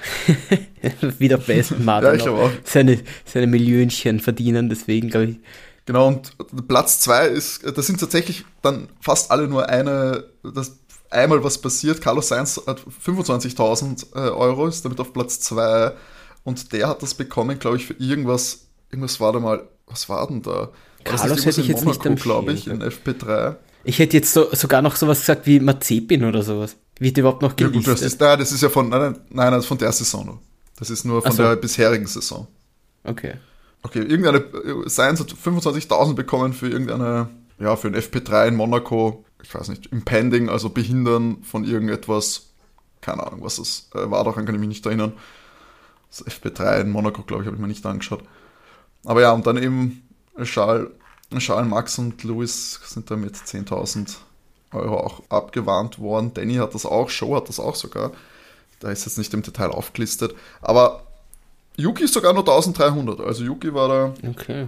Wieder 1.18 1.38
besten 1.38 1.84
Martin. 1.86 2.20
Ja, 2.20 2.32
auch. 2.32 2.52
Seine, 2.64 3.00
seine 3.26 3.48
Millionchen 3.48 4.20
verdienen, 4.20 4.70
deswegen 4.70 5.10
glaube 5.10 5.26
ich. 5.26 5.40
Genau, 5.86 6.08
und 6.08 6.34
Platz 6.68 7.00
zwei 7.02 7.28
ist, 7.28 7.64
das 7.76 7.88
sind 7.88 8.00
tatsächlich 8.00 8.46
dann 8.62 8.88
fast 9.02 9.32
alle 9.32 9.48
nur 9.48 9.68
eine, 9.68 10.26
das 10.44 10.78
einmal 11.10 11.44
was 11.44 11.58
passiert. 11.58 12.00
Carlos 12.00 12.30
Sainz 12.30 12.62
hat 12.66 12.82
25.000 13.06 14.16
äh, 14.16 14.30
Euro, 14.30 14.68
ist 14.68 14.86
damit 14.86 15.00
auf 15.02 15.12
Platz 15.12 15.40
zwei 15.42 15.92
und 16.44 16.74
der 16.74 16.88
hat 16.90 17.02
das 17.02 17.14
bekommen, 17.14 17.60
glaube 17.60 17.78
ich, 17.78 17.86
für 17.86 17.94
irgendwas, 17.94 18.68
irgendwas 18.90 19.20
war 19.20 19.34
da 19.34 19.40
mal, 19.40 19.68
was 19.88 20.10
war 20.10 20.28
denn 20.28 20.42
da? 20.42 20.52
War 20.52 20.72
das 21.04 21.22
Carlos 21.22 21.46
hätte 21.46 21.62
ich 21.62 21.68
jetzt 21.68 21.84
in 21.84 21.90
nicht 21.90 22.22
glaube 22.22 22.54
ich, 22.54 22.68
in 22.68 22.82
FP3. 22.82 23.56
Ich 23.84 24.00
hätte 24.00 24.18
jetzt 24.18 24.32
so, 24.34 24.54
sogar 24.54 24.82
noch 24.82 24.96
sowas 24.96 25.20
gesagt 25.20 25.46
wie 25.46 25.60
Mazepin 25.60 26.24
oder 26.24 26.44
sowas. 26.44 26.78
Wird 27.00 27.18
überhaupt 27.18 27.42
noch 27.42 27.54
Ja 27.60 27.68
gut, 27.68 27.84
gelistet? 27.84 27.96
das 27.96 28.02
ist, 28.02 28.20
nein, 28.22 28.40
das 28.40 28.52
ist 28.52 28.62
ja 28.62 28.70
von, 28.70 28.90
nein, 28.90 29.18
nein, 29.30 29.52
das 29.52 29.64
ist 29.64 29.68
von 29.68 29.78
der 29.78 29.92
Saison 29.92 30.26
nur. 30.26 30.40
Das 30.78 30.90
ist 30.90 31.04
nur 31.04 31.22
von 31.22 31.32
so. 31.32 31.44
der 31.44 31.56
bisherigen 31.56 32.08
Saison. 32.08 32.48
okay. 33.04 33.36
Okay, 33.86 34.00
irgendeine, 34.00 34.38
äh, 34.38 34.88
Sainz 34.90 35.20
hat 35.20 35.28
25.000 35.34 36.16
bekommen 36.16 36.54
für 36.54 36.70
irgendeine, 36.70 37.30
ja, 37.60 37.76
für 37.76 37.90
ein 37.90 37.96
FP3 37.96 38.48
in 38.48 38.56
Monaco, 38.56 39.26
ich 39.44 39.54
weiß 39.54 39.68
nicht, 39.68 39.88
Impending, 39.88 40.48
also 40.48 40.70
Behindern 40.70 41.44
von 41.44 41.66
irgendetwas, 41.66 42.54
keine 43.02 43.28
Ahnung, 43.28 43.44
was 43.44 43.58
das 43.58 43.90
äh, 43.94 44.10
war, 44.10 44.24
daran 44.24 44.46
kann 44.46 44.56
ich 44.56 44.62
mich 44.62 44.70
nicht 44.70 44.86
erinnern. 44.86 45.12
Das 46.16 46.28
FP3 46.28 46.82
in 46.82 46.92
Monaco, 46.92 47.24
glaube 47.24 47.44
ich, 47.44 47.48
habe 47.48 47.56
ich 47.56 47.62
mir 47.62 47.68
nicht 47.68 47.86
angeschaut. 47.86 48.24
Aber 49.04 49.22
ja, 49.22 49.32
und 49.32 49.48
dann 49.48 49.58
eben 49.58 50.08
Charles, 50.44 50.90
Charles 51.40 51.68
Max 51.68 51.98
und 51.98 52.24
Louis 52.24 52.80
sind 52.86 53.10
da 53.10 53.16
mit 53.16 53.36
10.000 53.36 54.18
Euro 54.74 54.98
auch 55.00 55.24
abgewarnt 55.30 56.00
worden. 56.00 56.34
Danny 56.34 56.56
hat 56.56 56.76
das 56.76 56.86
auch, 56.86 57.10
Show 57.10 57.36
hat 57.36 57.50
das 57.50 57.60
auch 57.60 57.76
sogar. 57.76 58.12
Da 58.80 58.92
ist 58.92 59.06
jetzt 59.06 59.18
nicht 59.18 59.34
im 59.34 59.42
Detail 59.42 59.70
aufgelistet. 59.70 60.36
Aber 60.62 61.04
Yuki 61.78 62.04
ist 62.04 62.14
sogar 62.14 62.34
nur 62.34 62.44
1300. 62.44 63.20
Also 63.20 63.44
Yuki 63.44 63.74
war 63.74 63.88
da, 63.88 64.14
Okay. 64.30 64.68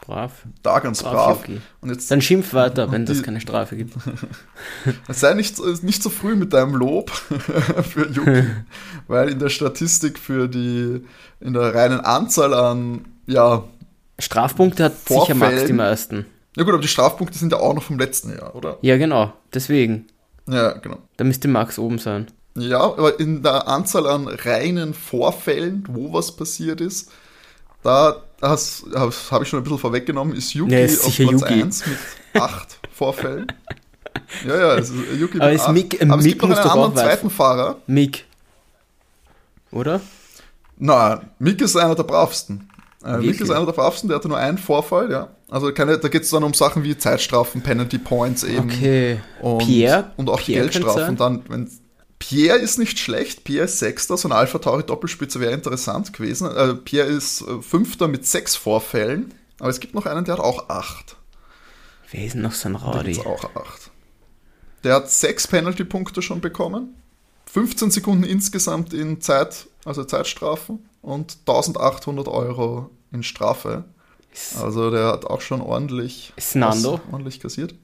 Brav. 0.00 0.32
da 0.62 0.78
ganz 0.78 1.02
Brav, 1.02 1.42
brav. 1.42 1.48
Und 1.80 1.90
jetzt 1.90 2.10
Dann 2.10 2.22
schimpf 2.22 2.54
weiter, 2.54 2.90
wenn 2.90 3.06
das 3.06 3.22
keine 3.22 3.40
Strafe 3.40 3.76
gibt. 3.76 3.94
sei 5.08 5.34
nicht, 5.34 5.58
nicht 5.82 6.02
so 6.02 6.10
früh 6.10 6.34
mit 6.34 6.52
deinem 6.52 6.74
Lob 6.74 7.10
für 7.82 8.08
Yuki, 8.10 8.44
weil 9.06 9.28
in 9.28 9.38
der 9.38 9.50
Statistik 9.50 10.18
für 10.18 10.48
die, 10.48 11.04
in 11.40 11.52
der 11.52 11.74
reinen 11.74 12.00
Anzahl 12.00 12.54
an, 12.54 13.04
ja, 13.26 13.64
Strafpunkte 14.18 14.84
hat 14.84 15.08
sicher 15.08 15.34
Max 15.34 15.50
die 15.52 15.56
Vorfällen. 15.58 15.76
meisten. 15.76 16.26
ja 16.56 16.64
gut, 16.64 16.74
aber 16.74 16.82
die 16.82 16.88
Strafpunkte 16.88 17.38
sind 17.38 17.52
ja 17.52 17.58
auch 17.58 17.74
noch 17.74 17.82
vom 17.82 17.98
letzten 17.98 18.32
Jahr, 18.32 18.54
oder? 18.54 18.78
Ja, 18.82 18.96
genau. 18.96 19.32
Deswegen. 19.54 20.06
Ja, 20.48 20.72
genau. 20.72 20.98
Da 21.16 21.24
müsste 21.24 21.48
Max 21.48 21.78
oben 21.78 21.98
sein. 21.98 22.26
Ja, 22.56 22.80
aber 22.80 23.20
in 23.20 23.42
der 23.42 23.68
Anzahl 23.68 24.06
an 24.06 24.28
reinen 24.28 24.92
Vorfällen, 24.94 25.84
wo 25.88 26.12
was 26.12 26.32
passiert 26.32 26.80
ist, 26.80 27.10
da 27.82 28.16
habe 28.42 29.10
ich 29.42 29.48
schon 29.48 29.60
ein 29.60 29.62
bisschen 29.64 29.78
vorweggenommen, 29.78 30.34
ist 30.34 30.54
Yuki 30.54 30.72
Ja, 30.72 30.80
ist 30.80 31.04
auf 31.04 31.14
Platz 31.16 31.30
Yuki. 31.30 31.62
1 31.62 31.86
mit 31.86 32.42
acht 32.42 32.78
Vorfällen. 32.92 33.46
Ja, 34.46 34.56
ja, 34.58 34.68
also 34.70 34.94
Yuki 35.18 35.38
Aber 35.38 35.46
mit 35.48 35.56
ist 35.56 35.62
acht. 35.66 35.74
Mick- 35.74 36.02
Aber 36.02 36.18
es 36.18 36.24
Mick 36.24 36.32
gibt 36.38 36.42
noch 36.50 36.58
einen 36.58 36.70
anderen 36.70 36.94
weit- 36.96 37.04
zweiten 37.04 37.30
Fahrer. 37.30 37.76
Mick. 37.86 38.24
Oder? 39.72 40.00
Nein, 40.78 41.30
Mick 41.38 41.60
ist 41.60 41.76
einer 41.76 41.94
der 41.94 42.02
bravsten. 42.04 42.68
Äh, 43.04 43.18
Mick 43.18 43.40
ist 43.40 43.50
einer 43.50 43.64
der 43.66 43.72
bravsten, 43.72 44.08
der 44.08 44.16
hatte 44.18 44.28
nur 44.28 44.36
einen 44.38 44.58
Vorfall, 44.58 45.10
ja. 45.10 45.28
Also 45.48 45.72
keine, 45.72 45.98
da 45.98 46.08
geht 46.08 46.22
es 46.22 46.30
dann 46.30 46.44
um 46.44 46.54
Sachen 46.54 46.84
wie 46.84 46.96
Zeitstrafen, 46.96 47.60
Penalty 47.62 47.98
Points 47.98 48.44
eben. 48.44 48.70
Okay. 48.70 49.20
Und, 49.40 49.58
Pierre? 49.58 50.12
Und 50.16 50.28
auch 50.30 50.38
die 50.40 50.52
Pierre 50.52 50.68
Geldstrafen. 50.68 51.16
Dann, 51.16 51.42
wenn 51.48 51.70
Pierre 52.20 52.58
ist 52.58 52.78
nicht 52.78 52.98
schlecht, 53.00 53.42
Pierre 53.42 53.64
ist 53.64 53.80
Sechster, 53.80 54.16
so 54.16 54.28
ein 54.28 54.32
Alpha 54.32 54.58
Tauri 54.58 54.84
Doppelspitze 54.84 55.40
wäre 55.40 55.52
interessant 55.52 56.12
gewesen. 56.12 56.48
Äh, 56.54 56.74
Pierre 56.74 57.08
ist 57.08 57.40
äh, 57.40 57.60
Fünfter 57.60 58.06
mit 58.06 58.24
sechs 58.24 58.54
Vorfällen, 58.54 59.34
aber 59.58 59.70
es 59.70 59.80
gibt 59.80 59.94
noch 59.94 60.06
einen, 60.06 60.24
der 60.24 60.34
hat 60.34 60.44
auch 60.44 60.68
acht. 60.68 61.16
Wer 62.12 62.26
ist 62.26 62.34
denn 62.34 62.42
noch 62.42 62.52
so 62.52 62.68
ein 62.68 62.76
Rowdy? 62.76 63.14
gibt's 63.14 63.26
auch 63.26 63.56
acht. 63.56 63.90
Der 64.84 64.94
hat 64.94 65.10
sechs 65.10 65.46
Penalty-Punkte 65.48 66.22
schon 66.22 66.40
bekommen, 66.40 66.94
15 67.46 67.90
Sekunden 67.90 68.24
insgesamt 68.24 68.92
in 68.92 69.20
Zeit, 69.20 69.66
also 69.84 70.04
Zeitstrafen 70.04 70.88
und 71.02 71.38
1800 71.46 72.28
Euro 72.28 72.90
in 73.12 73.22
Strafe. 73.22 73.84
Also 74.60 74.90
der 74.90 75.08
hat 75.08 75.24
auch 75.24 75.40
schon 75.40 75.60
ordentlich, 75.60 76.32
ist 76.36 76.54
Nando? 76.54 77.00
ordentlich 77.10 77.40
kassiert. 77.40 77.74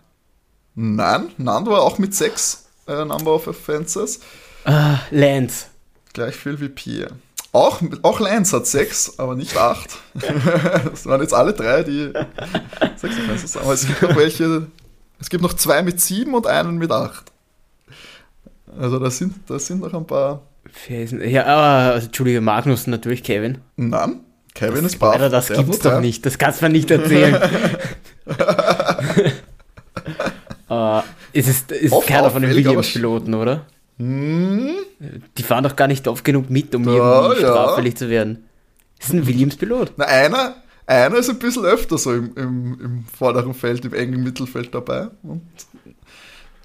Nein, 0.75 1.33
Nando 1.39 1.73
war 1.73 1.83
auch 1.83 1.99
mit 1.99 2.15
sechs 2.15 2.66
äh, 2.87 3.05
Number 3.05 3.35
of 3.35 3.47
Offenses. 3.47 4.21
Ah, 4.65 4.99
Lance. 5.11 5.67
Gleich 6.13 6.35
viel 6.35 6.61
wie 6.61 6.69
Pierre. 6.69 7.13
Auch, 7.53 7.81
auch 8.03 8.21
Lance 8.21 8.55
hat 8.55 8.67
sechs, 8.67 9.19
aber 9.19 9.35
nicht 9.35 9.57
acht. 9.57 9.97
das 10.85 11.07
waren 11.07 11.21
jetzt 11.23 11.33
alle 11.33 11.55
drei, 11.55 11.83
die 11.83 12.13
sechs 12.97 13.17
Offenses 13.19 13.55
haben. 13.55 13.65
Aber 13.65 13.75
es 13.75 13.87
gibt 13.87 14.03
noch 14.03 14.17
welche, 14.17 14.67
es 15.19 15.31
gibt 15.31 15.43
noch 15.43 15.55
zwei 15.55 15.83
mit 15.83 16.01
sieben 16.01 16.35
und 16.35 16.47
einen 16.47 16.77
mit 16.77 16.91
acht. 16.91 17.33
Also 18.79 18.99
da 18.99 19.11
sind, 19.11 19.35
da 19.47 19.59
sind 19.59 19.81
noch 19.81 19.95
ein 19.95 20.07
paar. 20.07 20.43
Ja, 20.89 21.47
aber, 21.47 21.93
also, 21.95 22.07
Entschuldige, 22.07 22.41
Magnus 22.43 22.87
natürlich, 22.87 23.23
Kevin. 23.23 23.59
Nein, 23.77 24.21
Kevin 24.53 24.83
das, 24.83 24.93
ist 24.93 24.99
baff. 24.99 25.15
Alter, 25.15 25.31
das 25.31 25.49
gibt's 25.49 25.79
doch 25.79 25.93
drei. 25.93 26.01
nicht. 26.01 26.27
Das 26.27 26.37
kannst 26.37 26.61
du 26.61 26.67
mir 26.67 26.73
nicht 26.73 26.91
erzählen. 26.91 27.41
äh, 30.69 30.99
ist 31.33 31.49
es 31.49 31.63
ist 31.81 32.07
keiner 32.07 32.31
von 32.31 32.43
den 32.43 32.51
Williams-Piloten, 32.55 33.35
oder? 33.35 33.67
Hm, 33.99 34.71
Die 35.39 35.43
fahren 35.43 35.65
doch 35.65 35.75
gar 35.77 35.89
nicht 35.89 36.07
oft 36.09 36.25
genug 36.25 36.51
mit, 36.51 36.75
um 36.75 36.85
Ja, 36.85 37.23
irgendwie 37.23 37.43
ja. 37.43 37.49
straffällig 37.49 37.97
zu 37.97 38.09
werden. 38.11 38.45
Ist 38.99 39.13
ein 39.13 39.27
Williams-Pilot. 39.27 39.93
na, 39.97 40.05
einer, 40.07 40.57
einer 40.87 41.17
ist 41.17 41.31
ein 41.31 41.39
bisschen 41.39 41.65
öfter 41.65 41.97
so 41.99 42.13
im, 42.13 42.35
im, 42.37 42.81
im 42.81 43.05
vorderen 43.07 43.55
Feld, 43.55 43.85
im 43.85 43.95
engen 43.95 44.23
Mittelfeld 44.23 44.75
dabei. 44.75 45.09
Und 45.23 45.43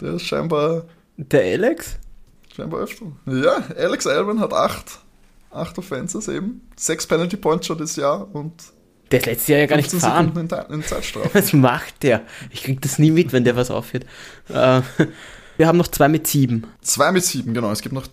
der 0.01 0.13
ist 0.15 0.23
scheinbar, 0.25 0.85
Der 1.17 1.41
Alex? 1.53 1.97
scheinbar 2.55 2.81
öfter. 2.81 3.05
Ja, 3.27 3.63
Alex 3.77 4.07
Albon 4.07 4.39
hat 4.39 4.53
acht, 4.53 4.99
acht 5.51 5.77
Offenses 5.77 6.27
eben. 6.27 6.61
Sechs 6.75 7.05
Penalty 7.07 7.37
Points 7.37 7.67
schon 7.67 7.77
das 7.77 7.95
Jahr 7.95 8.27
und 8.33 8.53
Der 9.11 9.19
ist 9.19 9.25
letztes 9.25 9.47
Jahr 9.47 9.59
ja 9.59 9.65
gar 9.65 9.75
nicht 9.75 9.89
15 9.89 10.09
gefahren. 10.09 10.49
In, 10.69 10.75
in. 10.75 10.83
Was 11.33 11.53
macht 11.53 12.03
der? 12.03 12.21
Ich 12.49 12.63
krieg 12.63 12.81
das 12.81 12.97
nie 12.97 13.11
mit, 13.11 13.33
wenn 13.33 13.43
der 13.43 13.55
was 13.55 13.69
aufhört. 13.69 14.05
Äh, 14.49 14.81
wir 15.57 15.67
haben 15.67 15.77
noch 15.77 15.89
zwei 15.89 16.07
mit 16.07 16.27
sieben. 16.27 16.65
Zwei 16.81 17.11
mit 17.11 17.23
sieben, 17.23 17.53
genau. 17.53 17.71
Es 17.71 17.81
gibt 17.81 17.93
noch 17.93 18.07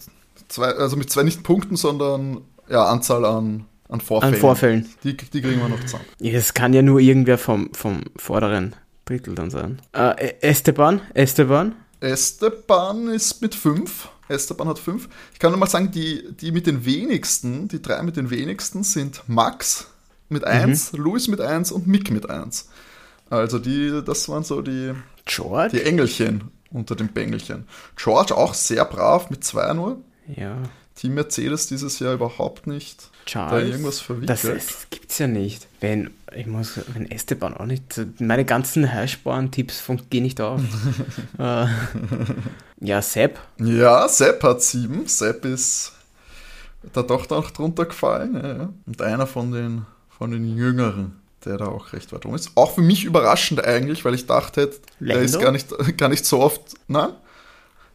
zwei, 0.49 0.69
also 0.69 0.97
mit 0.97 1.11
zwei 1.11 1.23
nicht 1.23 1.43
Punkten, 1.43 1.77
sondern 1.77 2.43
ja, 2.69 2.85
Anzahl 2.85 3.25
an, 3.25 3.67
an 3.89 4.01
Vorfällen. 4.01 4.35
An 4.35 4.41
Vorfällen. 4.41 4.89
Die, 5.05 5.17
die 5.17 5.41
kriegen 5.41 5.61
wir 5.61 5.69
noch 5.69 5.81
zusammen. 5.81 6.05
Das 6.19 6.55
kann 6.55 6.73
ja 6.73 6.83
nur 6.83 7.01
irgendwer 7.01 7.39
vom, 7.39 7.73
vom 7.73 8.03
vorderen 8.17 8.75
Drittel 9.05 9.35
dann 9.35 9.51
sein. 9.51 9.81
Äh, 9.93 10.35
Esteban? 10.41 11.01
Esteban? 11.15 11.75
Esteban 12.01 13.09
ist 13.09 13.41
mit 13.41 13.55
fünf. 13.55 14.09
Esteban 14.29 14.69
hat 14.69 14.79
fünf. 14.79 15.09
Ich 15.33 15.39
kann 15.39 15.51
nur 15.53 15.59
mal 15.59 15.69
sagen, 15.69 15.91
die, 15.91 16.25
die 16.39 16.53
mit 16.53 16.67
den 16.67 16.85
wenigsten, 16.85 17.69
die 17.69 17.81
drei 17.81 18.03
mit 18.03 18.17
den 18.17 18.31
wenigsten 18.31 18.83
sind 18.83 19.23
Max 19.27 19.87
mit 20.29 20.45
eins, 20.45 20.93
Luis 20.93 21.29
mit 21.29 21.41
eins 21.41 21.73
und 21.73 21.87
Mick 21.87 22.11
mit 22.11 22.29
eins. 22.29 22.69
Also 23.31 23.59
die, 23.59 24.03
das 24.05 24.29
waren 24.29 24.45
so 24.45 24.63
die, 24.63 24.93
George? 25.25 25.77
die 25.79 25.83
Engelchen 25.83 26.51
unter 26.71 26.95
den 26.97 27.09
Bengelchen. 27.09 27.67
George 27.97 28.37
auch 28.37 28.55
sehr 28.55 28.85
brav 28.85 29.31
mit 29.31 29.45
zwei 29.45 29.73
nur. 29.73 29.99
Ja. 30.35 30.57
Team 30.95 31.15
Mercedes 31.15 31.69
dieses 31.69 32.01
Jahr 32.01 32.15
überhaupt 32.15 32.67
nicht 32.67 33.11
da 33.25 33.31
Charles? 33.31 33.69
irgendwas 33.71 34.01
verwickelt. 34.01 34.31
Das, 34.31 34.45
ist, 34.45 34.91
gibt's 34.91 35.19
ja 35.19 35.27
nicht. 35.29 35.69
Wenn, 35.81 36.11
ich 36.35 36.47
muss, 36.47 36.81
wenn 36.93 37.09
Esteban 37.11 37.55
auch 37.55 37.67
nicht, 37.67 38.01
meine 38.19 38.45
ganzen 38.45 38.85
von- 39.81 40.01
gehen 40.11 40.25
nicht 40.25 40.41
auf. 40.41 40.61
äh, 41.39 41.67
ja, 42.81 43.01
Sepp, 43.03 43.39
Ja, 43.61 44.09
Sepp 44.09 44.43
hat 44.43 44.63
sieben. 44.63 45.07
Sepp 45.07 45.45
ist 45.45 45.93
da 46.93 47.03
doch 47.03 47.29
noch 47.29 47.51
drunter 47.53 47.85
gefallen. 47.87 48.35
Ja, 48.35 48.57
ja. 48.57 48.69
Und 48.87 49.03
einer 49.03 49.27
von 49.27 49.53
den, 49.53 49.87
von 50.19 50.33
den 50.33 50.57
Jüngeren, 50.57 51.21
der 51.45 51.59
da 51.59 51.67
auch 51.67 51.93
recht 51.93 52.13
weit 52.13 52.25
rum 52.25 52.35
ist. 52.35 52.51
Auch 52.57 52.75
für 52.75 52.81
mich 52.81 53.05
überraschend 53.05 53.65
eigentlich, 53.65 54.05
weil 54.05 54.15
ich 54.15 54.27
dachte, 54.27 54.71
der 55.01 55.21
ist 55.21 55.33
Lando? 55.33 55.45
gar 55.45 55.53
nicht, 55.53 55.97
gar 55.99 56.09
nicht 56.09 56.27
so 56.27 56.41
oft. 56.41 56.61
Nein? 56.89 57.11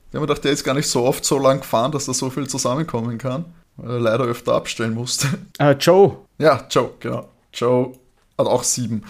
Ich 0.09 0.15
habe 0.15 0.21
mir 0.21 0.27
gedacht, 0.27 0.43
der 0.43 0.51
ist 0.51 0.63
gar 0.63 0.75
nicht 0.75 0.87
so 0.87 1.03
oft 1.03 1.25
so 1.25 1.37
lang 1.37 1.59
gefahren, 1.59 1.91
dass 1.91 2.05
da 2.05 2.13
so 2.13 2.29
viel 2.29 2.47
zusammenkommen 2.47 3.17
kann. 3.17 3.45
Weil 3.75 3.91
er 3.91 3.99
leider 3.99 4.25
öfter 4.25 4.53
abstellen 4.53 4.93
musste. 4.93 5.27
äh, 5.57 5.71
Joe. 5.79 6.17
Ja, 6.37 6.65
Joe, 6.69 6.91
genau. 6.99 7.29
Joe 7.51 7.93
hat 8.37 8.47
auch 8.47 8.63
sieben. 8.63 9.03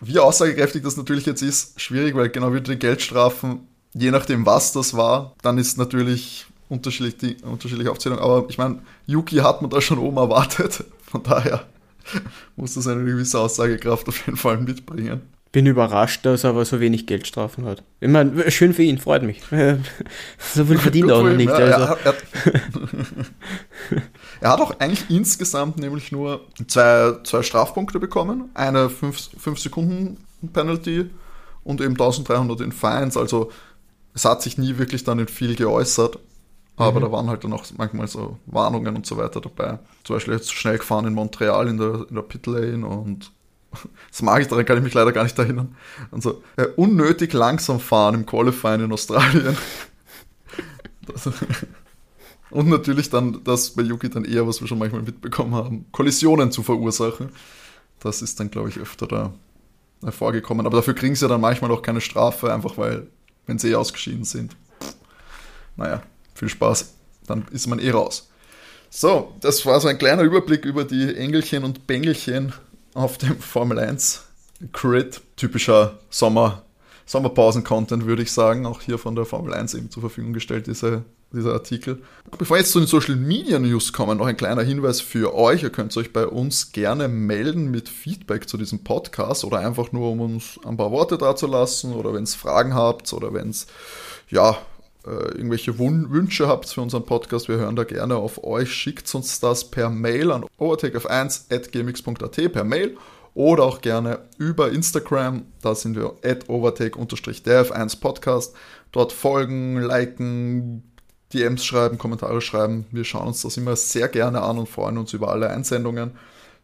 Wie 0.00 0.18
aussagekräftig 0.18 0.82
das 0.82 0.96
natürlich 0.96 1.26
jetzt 1.26 1.42
ist, 1.42 1.78
schwierig, 1.78 2.14
weil 2.14 2.30
genau 2.30 2.54
wie 2.54 2.62
die 2.62 2.78
Geldstrafen, 2.78 3.68
je 3.92 4.10
nachdem 4.10 4.46
was 4.46 4.72
das 4.72 4.96
war, 4.96 5.34
dann 5.42 5.58
ist 5.58 5.76
natürlich 5.76 6.46
unterschiedlich 6.70 7.18
die 7.18 7.36
unterschiedliche 7.44 7.90
Aufzählung. 7.90 8.18
Aber 8.18 8.46
ich 8.48 8.56
meine, 8.56 8.78
Yuki 9.06 9.36
hat 9.36 9.60
man 9.60 9.70
da 9.70 9.80
schon 9.82 9.98
oben 9.98 10.16
erwartet. 10.16 10.84
Von 11.10 11.22
daher 11.22 11.66
muss 12.56 12.74
das 12.74 12.86
eine 12.86 13.04
gewisse 13.04 13.38
Aussagekraft 13.38 14.08
auf 14.08 14.26
jeden 14.26 14.36
Fall 14.36 14.58
mitbringen. 14.58 15.22
Bin 15.52 15.66
überrascht, 15.66 16.24
dass 16.24 16.44
er 16.44 16.50
aber 16.50 16.64
so 16.64 16.78
wenig 16.78 17.06
Geldstrafen 17.06 17.64
hat. 17.64 17.82
Ich 17.98 18.08
meine, 18.08 18.48
schön 18.52 18.72
für 18.72 18.84
ihn, 18.84 18.98
freut 18.98 19.24
mich. 19.24 19.42
so 20.54 20.64
viel 20.64 20.78
verdient 20.78 21.10
er 21.10 21.16
auch 21.16 21.24
noch 21.24 21.34
nicht. 21.34 21.50
Also. 21.50 21.82
Er, 21.82 21.88
hat- 21.88 21.98
er, 22.04 22.14
er 24.40 24.50
hat 24.50 24.60
auch 24.60 24.78
eigentlich 24.78 25.10
insgesamt 25.10 25.78
nämlich 25.78 26.12
nur 26.12 26.46
zwei, 26.68 27.14
zwei 27.24 27.42
Strafpunkte 27.42 27.98
bekommen. 27.98 28.50
Eine 28.54 28.86
5-Sekunden-Penalty 28.88 31.10
und 31.64 31.80
eben 31.80 31.94
1300 31.94 32.60
in 32.60 32.70
Fines. 32.72 33.16
Also 33.16 33.50
es 34.14 34.24
hat 34.24 34.42
sich 34.42 34.56
nie 34.56 34.78
wirklich 34.78 35.02
dann 35.04 35.18
in 35.18 35.26
viel 35.28 35.56
geäußert. 35.56 36.18
Aber 36.76 37.00
da 37.00 37.12
waren 37.12 37.28
halt 37.28 37.44
dann 37.44 37.52
auch 37.52 37.64
manchmal 37.76 38.08
so 38.08 38.38
Warnungen 38.46 38.96
und 38.96 39.04
so 39.04 39.18
weiter 39.18 39.40
dabei. 39.40 39.78
Zum 40.02 40.16
Beispiel 40.16 40.34
jetzt 40.34 40.46
zu 40.46 40.54
schnell 40.54 40.78
gefahren 40.78 41.06
in 41.06 41.12
Montreal 41.12 41.68
in 41.68 41.76
der, 41.76 42.06
in 42.08 42.14
der 42.14 42.22
Pit 42.22 42.46
Lane 42.46 42.86
und 42.86 43.32
das 44.10 44.22
mag 44.22 44.40
ich, 44.40 44.48
daran 44.48 44.64
kann 44.64 44.78
ich 44.78 44.84
mich 44.84 44.94
leider 44.94 45.12
gar 45.12 45.24
nicht 45.24 45.38
erinnern. 45.38 45.76
Und 46.10 46.22
so 46.22 46.42
äh, 46.56 46.66
unnötig 46.76 47.32
langsam 47.32 47.80
fahren 47.80 48.14
im 48.14 48.26
Qualifying 48.26 48.84
in 48.84 48.92
Australien. 48.92 49.56
Das, 51.06 51.28
und 52.50 52.68
natürlich 52.68 53.08
dann 53.10 53.42
das 53.42 53.70
bei 53.70 53.82
Yuki 53.82 54.10
dann 54.10 54.24
eher, 54.24 54.46
was 54.46 54.60
wir 54.60 54.68
schon 54.68 54.78
manchmal 54.78 55.02
mitbekommen 55.02 55.54
haben, 55.54 55.86
Kollisionen 55.92 56.52
zu 56.52 56.62
verursachen. 56.62 57.30
Das 58.00 58.22
ist 58.22 58.38
dann, 58.38 58.50
glaube 58.50 58.68
ich, 58.68 58.78
öfter 58.78 59.08
da 59.08 59.32
äh, 60.06 60.10
vorgekommen. 60.12 60.66
Aber 60.66 60.76
dafür 60.76 60.94
kriegen 60.94 61.14
sie 61.14 61.26
dann 61.26 61.40
manchmal 61.40 61.70
auch 61.70 61.82
keine 61.82 62.00
Strafe, 62.00 62.52
einfach 62.52 62.76
weil, 62.78 63.08
wenn 63.46 63.58
sie 63.58 63.70
eh 63.70 63.74
ausgeschieden 63.74 64.24
sind. 64.24 64.54
Naja, 65.76 66.02
viel 66.40 66.48
Spaß. 66.48 66.94
Dann 67.26 67.46
ist 67.52 67.68
man 67.68 67.78
eh 67.78 67.90
raus. 67.90 68.28
So, 68.88 69.32
das 69.40 69.64
war 69.66 69.80
so 69.80 69.86
ein 69.86 69.98
kleiner 69.98 70.22
Überblick 70.22 70.64
über 70.64 70.84
die 70.84 71.14
Engelchen 71.14 71.62
und 71.62 71.86
Bengelchen 71.86 72.52
auf 72.94 73.18
dem 73.18 73.38
Formel 73.40 73.78
1 73.78 74.24
Crit. 74.72 75.20
Typischer 75.36 76.00
Sommer, 76.10 76.62
Sommerpausen-Content, 77.06 78.04
würde 78.04 78.22
ich 78.22 78.32
sagen. 78.32 78.66
Auch 78.66 78.80
hier 78.80 78.98
von 78.98 79.14
der 79.14 79.26
Formel 79.26 79.54
1 79.54 79.74
eben 79.74 79.90
zur 79.90 80.00
Verfügung 80.00 80.32
gestellt, 80.32 80.66
diese, 80.66 81.04
dieser 81.32 81.52
Artikel. 81.52 82.02
Bevor 82.36 82.56
wir 82.56 82.60
jetzt 82.60 82.72
zu 82.72 82.80
den 82.80 82.88
Social 82.88 83.16
Media 83.16 83.58
News 83.58 83.92
kommen, 83.92 84.18
noch 84.18 84.26
ein 84.26 84.36
kleiner 84.36 84.62
Hinweis 84.62 85.00
für 85.00 85.34
euch. 85.34 85.62
Ihr 85.62 85.70
könnt 85.70 85.96
euch 85.96 86.12
bei 86.12 86.26
uns 86.26 86.72
gerne 86.72 87.06
melden 87.06 87.70
mit 87.70 87.88
Feedback 87.88 88.48
zu 88.48 88.56
diesem 88.56 88.82
Podcast 88.82 89.44
oder 89.44 89.60
einfach 89.60 89.92
nur, 89.92 90.10
um 90.10 90.20
uns 90.20 90.58
ein 90.64 90.76
paar 90.76 90.90
Worte 90.90 91.16
dazulassen 91.16 91.92
oder 91.92 92.12
wenn 92.12 92.24
es 92.24 92.34
Fragen 92.34 92.74
habt 92.74 93.12
oder 93.12 93.32
wenn 93.32 93.50
es, 93.50 93.66
ja, 94.30 94.58
äh, 95.06 95.10
irgendwelche 95.10 95.78
Wun 95.78 96.10
Wünsche 96.10 96.48
habt 96.48 96.68
für 96.68 96.80
unseren 96.80 97.04
Podcast, 97.04 97.48
wir 97.48 97.56
hören 97.56 97.76
da 97.76 97.84
gerne 97.84 98.16
auf 98.16 98.44
euch. 98.44 98.72
Schickt 98.72 99.14
uns 99.14 99.40
das 99.40 99.70
per 99.70 99.90
Mail 99.90 100.30
an 100.30 100.44
overtakef1.gmx.at 100.58 102.52
per 102.52 102.64
Mail 102.64 102.96
oder 103.34 103.64
auch 103.64 103.80
gerne 103.80 104.20
über 104.38 104.70
Instagram. 104.70 105.44
Da 105.62 105.74
sind 105.74 105.96
wir 105.96 106.14
at 106.24 106.48
overtake-df1 106.48 108.00
Podcast. 108.00 108.54
Dort 108.92 109.12
folgen, 109.12 109.80
liken, 109.80 110.82
DMs 111.32 111.64
schreiben, 111.64 111.96
Kommentare 111.96 112.40
schreiben. 112.40 112.86
Wir 112.90 113.04
schauen 113.04 113.28
uns 113.28 113.42
das 113.42 113.56
immer 113.56 113.76
sehr 113.76 114.08
gerne 114.08 114.42
an 114.42 114.58
und 114.58 114.68
freuen 114.68 114.98
uns 114.98 115.12
über 115.12 115.30
alle 115.30 115.48
Einsendungen. 115.48 116.12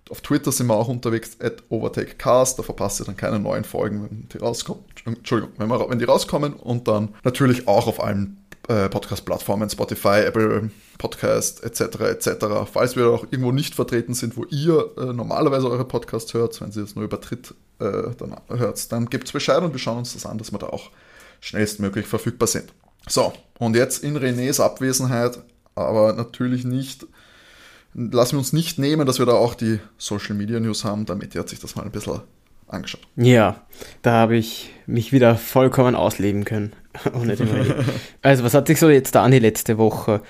Auf 0.08 0.20
Twitter 0.20 0.52
sind 0.52 0.68
wir 0.68 0.74
auch 0.74 0.88
unterwegs, 0.88 1.36
at 1.40 1.64
OvertakeCast, 1.68 2.58
da 2.58 2.62
verpasst 2.62 3.00
ihr 3.00 3.04
dann 3.04 3.16
keine 3.16 3.40
neuen 3.40 3.64
Folgen, 3.64 4.04
wenn 4.04 4.28
die 4.28 4.38
rauskommen. 4.38 4.84
Entschuldigung, 5.04 5.54
wenn, 5.58 5.68
wir, 5.68 5.90
wenn 5.90 5.98
die 5.98 6.04
rauskommen. 6.04 6.52
Und 6.52 6.86
dann 6.86 7.14
natürlich 7.24 7.66
auch 7.66 7.88
auf 7.88 8.02
allen 8.02 8.44
äh, 8.68 8.88
Podcast-Plattformen, 8.88 9.68
Spotify, 9.70 10.20
Apple 10.26 10.70
Podcast 10.98 11.64
etc. 11.64 12.00
etc. 12.00 12.46
Falls 12.72 12.96
wir 12.96 13.08
auch 13.08 13.24
irgendwo 13.30 13.52
nicht 13.52 13.74
vertreten 13.74 14.14
sind, 14.14 14.36
wo 14.36 14.44
ihr 14.44 14.92
äh, 14.96 15.12
normalerweise 15.12 15.70
eure 15.70 15.84
Podcasts 15.84 16.32
hört, 16.34 16.60
wenn 16.60 16.72
sie 16.72 16.82
es 16.82 16.94
nur 16.94 17.04
über 17.04 17.20
Tritt 17.20 17.54
äh, 17.78 18.14
dann 18.16 18.36
hört, 18.48 18.92
dann 18.92 19.06
gebt 19.06 19.32
Bescheid 19.32 19.62
und 19.62 19.72
wir 19.72 19.78
schauen 19.78 19.98
uns 19.98 20.14
das 20.14 20.26
an, 20.26 20.38
dass 20.38 20.52
wir 20.52 20.58
da 20.58 20.68
auch 20.68 20.90
schnellstmöglich 21.40 22.06
verfügbar 22.06 22.48
sind. 22.48 22.72
So, 23.08 23.32
und 23.58 23.76
jetzt 23.76 24.02
in 24.02 24.16
Renés 24.16 24.60
Abwesenheit, 24.60 25.38
aber 25.74 26.12
natürlich 26.14 26.64
nicht 26.64 27.06
lassen 27.96 28.32
wir 28.32 28.38
uns 28.38 28.52
nicht 28.52 28.78
nehmen, 28.78 29.06
dass 29.06 29.18
wir 29.18 29.26
da 29.26 29.32
auch 29.32 29.54
die 29.54 29.80
Social 29.96 30.34
Media 30.34 30.60
News 30.60 30.84
haben. 30.84 31.06
Damit 31.06 31.34
hat 31.34 31.48
sich 31.48 31.60
das 31.60 31.76
mal 31.76 31.84
ein 31.84 31.90
bisschen 31.90 32.20
angeschaut. 32.68 33.00
Ja, 33.16 33.66
da 34.02 34.12
habe 34.12 34.36
ich 34.36 34.70
mich 34.86 35.12
wieder 35.12 35.36
vollkommen 35.36 35.94
ausleben 35.94 36.44
können. 36.44 36.72
Ohne 37.14 37.36
den 37.36 37.48
also, 38.22 38.44
was 38.44 38.54
hat 38.54 38.66
sich 38.66 38.78
so 38.78 38.88
jetzt 38.90 39.14
da 39.14 39.24
an 39.24 39.30
die 39.30 39.38
letzte 39.38 39.78
Woche? 39.78 40.22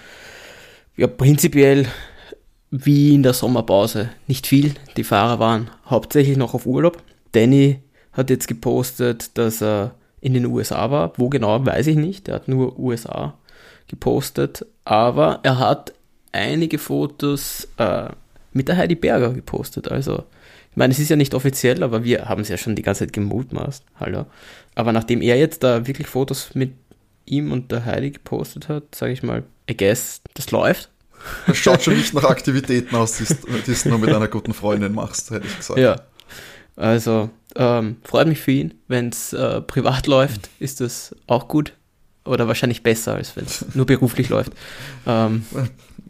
Ja, 0.97 1.07
prinzipiell 1.07 1.87
wie 2.71 3.15
in 3.15 3.23
der 3.23 3.33
Sommerpause. 3.33 4.11
Nicht 4.27 4.47
viel. 4.47 4.75
Die 4.97 5.05
Fahrer 5.05 5.39
waren 5.39 5.71
hauptsächlich 5.87 6.37
noch 6.37 6.55
auf 6.55 6.67
Urlaub. 6.67 7.03
Danny 7.33 7.81
hat 8.13 8.31
jetzt 8.31 8.49
gepostet, 8.49 9.37
dass 9.39 9.63
er 9.63 9.95
in 10.21 10.35
den 10.35 10.47
USA 10.47 10.91
war. 10.91 11.13
Wo 11.17 11.29
genau, 11.29 11.65
weiß 11.65 11.87
ich 11.89 11.97
nicht. 11.97 12.29
Er 12.29 12.37
hat 12.37 12.49
nur 12.49 12.79
USA 12.79 13.39
gepostet. 13.89 14.67
Aber 14.85 15.41
er 15.43 15.59
hat 15.59 15.93
einige 16.37 16.79
Fotos 16.79 17.69
äh, 17.79 18.09
mit 18.53 18.69
der 18.69 18.77
Heidi 18.77 18.95
Berger 18.95 19.33
gepostet. 19.33 19.91
Also, 19.91 20.25
ich 20.71 20.77
meine, 20.77 20.93
es 20.93 20.99
ist 20.99 21.09
ja 21.09 21.17
nicht 21.17 21.35
offiziell, 21.35 21.83
aber 21.83 22.05
wir 22.05 22.29
haben 22.29 22.43
es 22.43 22.49
ja 22.49 22.57
schon 22.57 22.77
die 22.77 22.83
ganze 22.83 23.01
Zeit 23.01 23.13
gemutmaßt. 23.13 23.85
Hallo. 23.99 24.27
Aber 24.75 24.93
nachdem 24.93 25.23
er 25.23 25.37
jetzt 25.39 25.63
da 25.63 25.87
wirklich 25.87 26.07
Fotos 26.07 26.55
mit 26.55 26.73
ihm 27.25 27.53
und 27.53 27.73
der 27.73 27.85
Heidi 27.85 28.11
gepostet 28.11 28.69
hat, 28.69 28.95
sage 28.95 29.13
ich 29.13 29.23
mal, 29.23 29.43
I 29.71 29.77
guess, 29.77 30.23
das 30.35 30.51
läuft. 30.51 30.91
Das 31.47 31.57
schaut 31.57 31.83
schon 31.83 31.97
nicht 31.97 32.15
nach 32.15 32.25
Aktivitäten 32.31 32.95
aus, 32.95 33.17
die 33.17 33.25
du 33.25 33.89
nur 33.89 33.99
mit 33.99 34.13
einer 34.13 34.29
guten 34.29 34.53
Freundin 34.53 34.95
machst, 34.95 35.31
hätte 35.31 35.47
ich 35.47 35.57
gesagt. 35.57 35.81
Ja. 35.81 35.97
Also, 36.77 37.31
ähm, 37.57 37.97
freut 38.05 38.29
mich 38.29 38.41
für 38.41 38.53
ihn. 38.53 38.75
Wenn 38.87 39.09
es 39.09 39.33
äh, 39.33 39.63
privat 39.63 40.07
läuft, 40.07 40.51
ist 40.61 40.81
das 40.81 41.17
auch 41.27 41.49
gut. 41.49 41.73
Oder 42.25 42.49
wahrscheinlich 42.49 42.83
besser, 42.83 43.15
als 43.15 43.37
wenn 43.37 43.47
es 43.47 43.65
nur 43.75 43.87
beruflich 43.87 44.29
läuft. 44.29 44.53
Ähm, 45.07 45.47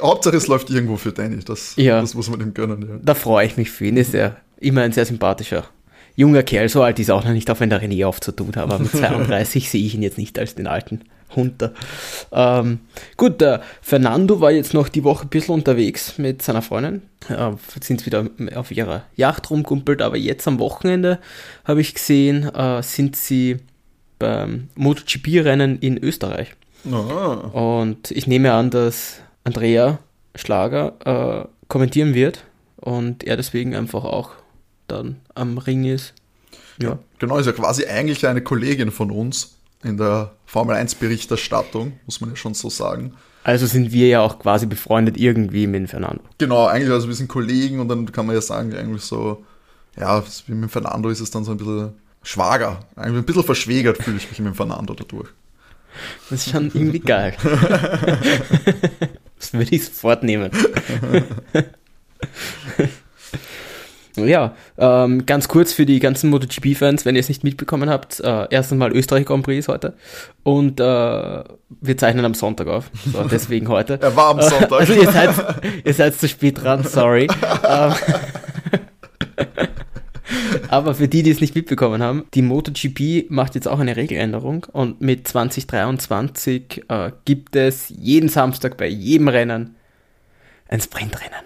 Hauptsache, 0.00 0.36
es 0.36 0.46
läuft 0.46 0.70
irgendwo 0.70 0.96
für 0.96 1.12
Danny. 1.12 1.38
Das, 1.44 1.74
ja, 1.76 2.00
das 2.00 2.14
muss 2.14 2.30
man 2.30 2.40
ihm 2.40 2.54
gönnen. 2.54 2.82
Ja. 2.88 2.98
Da 3.02 3.14
freue 3.14 3.46
ich 3.46 3.56
mich 3.56 3.70
für 3.70 3.86
ihn. 3.86 3.96
Ist 3.96 4.14
er 4.14 4.36
immer 4.58 4.82
ein 4.82 4.92
sehr 4.92 5.06
sympathischer 5.06 5.64
junger 6.16 6.42
Kerl. 6.42 6.68
So 6.68 6.82
alt 6.82 6.98
ist 6.98 7.08
er 7.08 7.16
auch 7.16 7.24
noch 7.24 7.32
nicht, 7.32 7.50
auch 7.50 7.60
wenn 7.60 7.70
der 7.70 7.82
René 7.82 8.06
aufzutun 8.06 8.48
hat. 8.48 8.64
Aber 8.64 8.78
mit 8.78 8.90
32 8.96 9.70
sehe 9.70 9.84
ich 9.84 9.94
ihn 9.94 10.02
jetzt 10.02 10.18
nicht 10.18 10.38
als 10.38 10.54
den 10.54 10.66
alten 10.66 11.02
Hunter. 11.34 11.72
Ähm, 12.30 12.80
gut, 13.16 13.40
der 13.40 13.62
Fernando 13.80 14.40
war 14.40 14.50
jetzt 14.50 14.74
noch 14.74 14.88
die 14.88 15.04
Woche 15.04 15.26
ein 15.26 15.30
bisschen 15.30 15.54
unterwegs 15.54 16.18
mit 16.18 16.42
seiner 16.42 16.62
Freundin. 16.62 17.02
Äh, 17.28 17.52
sind 17.80 18.04
wieder 18.06 18.26
auf 18.54 18.70
ihrer 18.70 19.04
Yacht 19.16 19.50
rumgumpelt, 19.50 20.02
aber 20.02 20.16
jetzt 20.16 20.46
am 20.46 20.58
Wochenende 20.58 21.18
habe 21.64 21.80
ich 21.80 21.94
gesehen, 21.94 22.54
äh, 22.54 22.82
sind 22.82 23.16
sie 23.16 23.58
beim 24.18 24.68
MotoGP-Rennen 24.74 25.78
in 25.78 25.98
Österreich. 25.98 26.54
Oh. 26.90 27.78
Und 27.86 28.10
ich 28.10 28.26
nehme 28.26 28.52
an, 28.52 28.70
dass 28.70 29.20
Andrea 29.44 29.98
Schlager 30.34 30.94
äh, 31.04 31.48
kommentieren 31.68 32.14
wird 32.14 32.44
und 32.76 33.24
er 33.24 33.36
deswegen 33.36 33.74
einfach 33.74 34.04
auch 34.04 34.30
dann 34.88 35.16
am 35.34 35.58
Ring 35.58 35.84
ist. 35.84 36.14
Ja. 36.80 36.98
Genau, 37.18 37.38
ist 37.38 37.46
ja 37.46 37.52
quasi 37.52 37.86
eigentlich 37.86 38.26
eine 38.26 38.42
Kollegin 38.42 38.90
von 38.90 39.10
uns 39.10 39.56
in 39.84 39.96
der 39.96 40.32
Formel 40.46 40.76
1 40.76 40.96
Berichterstattung, 40.96 41.94
muss 42.06 42.20
man 42.20 42.30
ja 42.30 42.36
schon 42.36 42.54
so 42.54 42.70
sagen. 42.70 43.14
Also 43.44 43.66
sind 43.66 43.92
wir 43.92 44.08
ja 44.08 44.20
auch 44.20 44.38
quasi 44.38 44.66
befreundet 44.66 45.16
irgendwie 45.16 45.66
mit 45.66 45.90
Fernando. 45.90 46.22
Genau, 46.38 46.66
eigentlich, 46.66 46.92
also 46.92 47.08
wir 47.08 47.14
sind 47.14 47.28
Kollegen 47.28 47.80
und 47.80 47.88
dann 47.88 48.10
kann 48.10 48.26
man 48.26 48.36
ja 48.36 48.40
sagen, 48.40 48.72
eigentlich 48.74 49.02
so, 49.02 49.44
ja, 49.98 50.22
wie 50.46 50.54
mit 50.54 50.70
Fernando 50.70 51.08
ist 51.08 51.20
es 51.20 51.30
dann 51.30 51.44
so 51.44 51.50
ein 51.50 51.56
bisschen 51.56 51.94
Schwager. 52.22 52.80
Eigentlich 52.94 53.18
ein 53.18 53.24
bisschen 53.24 53.42
verschwägert 53.42 54.02
fühle 54.02 54.16
ich 54.16 54.28
mich 54.28 54.38
mit 54.38 54.56
Fernando 54.56 54.94
dadurch. 54.94 55.28
Das 56.30 56.46
ist 56.46 56.52
schon 56.52 56.66
irgendwie 56.66 57.00
geil. 57.00 57.34
das 59.42 59.52
würde 59.52 59.74
ich 59.74 59.84
sofort 59.84 60.22
nehmen. 60.22 60.50
Ja, 64.16 64.54
ähm, 64.76 65.24
ganz 65.24 65.48
kurz 65.48 65.72
für 65.72 65.86
die 65.86 65.98
ganzen 65.98 66.28
MotoGP-Fans, 66.28 67.06
wenn 67.06 67.14
ihr 67.14 67.20
es 67.20 67.30
nicht 67.30 67.44
mitbekommen 67.44 67.88
habt, 67.88 68.20
äh, 68.20 68.46
erstens 68.50 68.76
mal 68.76 68.92
Österreich 68.92 69.24
Grand 69.24 69.42
Prix 69.42 69.68
heute 69.68 69.94
und 70.42 70.80
äh, 70.80 70.84
wir 70.84 71.96
zeichnen 71.96 72.26
am 72.26 72.34
Sonntag 72.34 72.66
auf, 72.68 72.90
so, 73.10 73.24
deswegen 73.24 73.68
heute. 73.68 73.98
er 74.02 74.14
war 74.14 74.32
am 74.32 74.42
Sonntag. 74.42 74.72
Also 74.72 74.92
ihr 74.92 75.10
seid, 75.10 75.30
ihr 75.82 75.94
seid 75.94 76.14
zu 76.14 76.28
spät 76.28 76.62
dran, 76.62 76.84
sorry. 76.84 77.26
Aber 80.72 80.94
für 80.94 81.06
die, 81.06 81.22
die 81.22 81.30
es 81.30 81.42
nicht 81.42 81.54
mitbekommen 81.54 82.02
haben, 82.02 82.24
die 82.32 82.40
MotoGP 82.40 83.28
macht 83.28 83.54
jetzt 83.56 83.68
auch 83.68 83.78
eine 83.78 83.94
Regeländerung 83.94 84.64
und 84.72 85.02
mit 85.02 85.28
2023 85.28 86.84
äh, 86.88 87.10
gibt 87.26 87.54
es 87.56 87.90
jeden 87.90 88.30
Samstag 88.30 88.78
bei 88.78 88.86
jedem 88.86 89.28
Rennen 89.28 89.76
ein 90.68 90.80
Sprintrennen. 90.80 91.44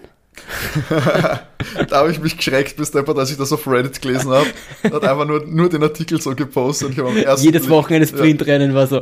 da 0.89 1.97
habe 1.97 2.11
ich 2.11 2.21
mich 2.21 2.37
geschreckt, 2.37 2.77
bis 2.77 2.91
deppert, 2.91 3.17
als 3.17 3.29
ich 3.29 3.35
das 3.35 3.51
auf 3.51 3.67
Reddit 3.67 4.01
gelesen 4.01 4.31
habe. 4.31 4.47
Hat 4.83 5.03
einfach 5.03 5.27
nur, 5.27 5.45
nur 5.45 5.67
den 5.67 5.83
Artikel 5.83 6.21
so 6.21 6.33
gepostet. 6.33 6.97
Und 6.97 7.17
ich 7.17 7.27
am 7.27 7.37
Jedes 7.37 7.63
Blick, 7.63 7.69
Wochenende 7.69 8.07
Sprintrennen 8.07 8.69
ja. 8.69 8.75
war 8.77 8.87
so, 8.87 9.01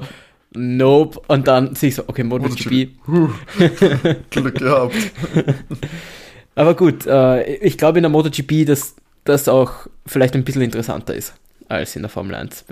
nope. 0.56 1.22
Und 1.28 1.48
dann 1.48 1.76
sehe 1.76 1.90
ich 1.90 1.96
so, 1.96 2.04
okay, 2.08 2.24
MotoGP. 2.24 2.90
Glück 4.32 4.56
gehabt. 4.56 4.96
Aber 6.56 6.74
gut, 6.74 7.06
äh, 7.06 7.58
ich 7.58 7.78
glaube 7.78 8.00
in 8.00 8.04
der 8.04 8.10
MotoGP, 8.10 8.66
dass 8.66 8.96
das 9.26 9.48
auch 9.48 9.88
vielleicht 10.06 10.36
ein 10.36 10.44
bisschen 10.44 10.62
interessanter 10.62 11.14
ist 11.14 11.34
als 11.68 11.96
in 11.96 12.04
der 12.04 12.10
Formel 12.10 12.36
1. 12.36 12.66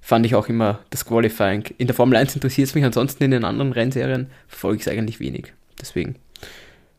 Fand 0.00 0.26
ich 0.26 0.34
auch 0.34 0.48
immer 0.48 0.80
das 0.90 1.06
Qualifying. 1.06 1.64
In 1.78 1.86
der 1.86 1.94
Formel 1.94 2.16
1 2.16 2.34
interessiert 2.34 2.68
es 2.68 2.74
mich, 2.74 2.84
ansonsten 2.84 3.22
in 3.22 3.30
den 3.30 3.44
anderen 3.44 3.72
Rennserien 3.72 4.28
verfolge 4.48 4.76
ich 4.76 4.82
es 4.82 4.88
eigentlich 4.88 5.20
wenig. 5.20 5.52
Deswegen 5.80 6.16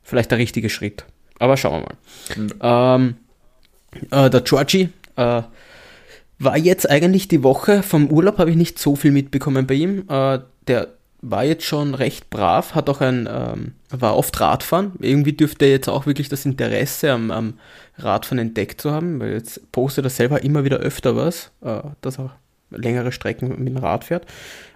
vielleicht 0.02 0.32
der 0.32 0.38
richtige 0.38 0.70
Schritt. 0.70 1.06
Aber 1.40 1.58
schauen 1.58 1.84
wir 1.84 2.46
mal. 2.62 3.02
Mhm. 3.02 3.16
Ähm, 4.02 4.12
äh, 4.12 4.30
der 4.30 4.42
Georgie 4.42 4.90
äh, 5.18 5.42
war 6.40 6.58
jetzt 6.58 6.90
eigentlich 6.90 7.28
die 7.28 7.44
Woche 7.44 7.84
vom 7.84 8.10
Urlaub, 8.10 8.38
habe 8.38 8.50
ich 8.50 8.56
nicht 8.56 8.80
so 8.80 8.96
viel 8.96 9.12
mitbekommen 9.12 9.68
bei 9.68 9.76
ihm. 9.76 10.06
Äh, 10.10 10.40
der 10.68 10.88
war 11.24 11.46
jetzt 11.46 11.64
schon 11.64 11.96
recht 11.96 12.30
brav, 12.30 12.76
hat 12.76 12.90
auch 12.90 13.00
ein, 13.00 13.30
ähm, 13.32 13.72
war 13.90 14.18
oft 14.18 14.40
Radfahren. 14.40 14.92
Irgendwie 15.00 15.34
dürfte 15.34 15.66
er 15.66 15.72
jetzt 15.72 15.88
auch 15.88 16.06
wirklich 16.06 16.28
das 16.28 16.46
Interesse 16.46 17.12
am, 17.12 17.32
am 17.32 17.54
Radfahren 17.98 18.40
entdeckt 18.40 18.82
zu 18.82 18.92
haben, 18.92 19.20
weil 19.20 19.32
jetzt 19.32 19.72
postet 19.72 20.06
er 20.06 20.10
selber 20.10 20.44
immer 20.44 20.66
wieder 20.66 20.78
öfter 20.78 21.16
was, 21.16 21.52
äh, 21.62 21.82
dass 22.02 22.20
er 22.20 22.36
längere 22.70 23.12
Strecken 23.12 23.50
mit 23.50 23.68
dem 23.70 23.78
Rad 23.78 24.04
fährt. 24.04 24.26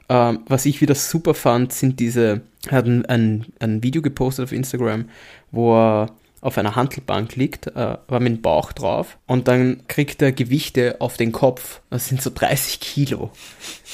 Ähm, 0.10 0.40
was 0.48 0.66
ich 0.66 0.80
wieder 0.80 0.96
super 0.96 1.34
fand, 1.34 1.74
sind 1.74 2.00
diese, 2.00 2.42
er 2.68 2.78
hat 2.78 2.86
ein, 2.86 3.06
ein, 3.06 3.46
ein, 3.60 3.84
Video 3.84 4.02
gepostet 4.02 4.46
auf 4.46 4.52
Instagram, 4.54 5.10
wo 5.52 5.76
er 5.76 6.08
auf 6.48 6.58
einer 6.58 6.78
Handelbank 6.78 7.36
liegt, 7.36 7.68
äh, 7.68 7.98
war 8.08 8.20
mit 8.22 8.32
dem 8.32 8.42
Bauch 8.42 8.72
drauf 8.72 9.18
und 9.28 9.50
dann 9.50 9.84
kriegt 9.90 10.22
er 10.22 10.32
Gewichte 10.32 10.96
auf 11.00 11.18
den 11.18 11.34
Kopf. 11.34 11.82
Das 11.90 12.08
sind 12.08 12.22
so 12.22 12.32
30 12.34 12.80
Kilo, 12.80 13.32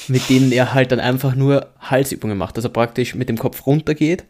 mit 0.06 0.28
denen 0.30 0.52
er 0.52 0.72
halt 0.72 0.92
dann 0.92 1.00
einfach 1.00 1.34
nur 1.34 1.66
Halsübungen 1.80 2.38
macht. 2.38 2.56
Also 2.56 2.68
praktisch 2.68 3.16
mit 3.16 3.28
dem 3.28 3.38
Kopf 3.38 3.66
runtergeht 3.66 4.24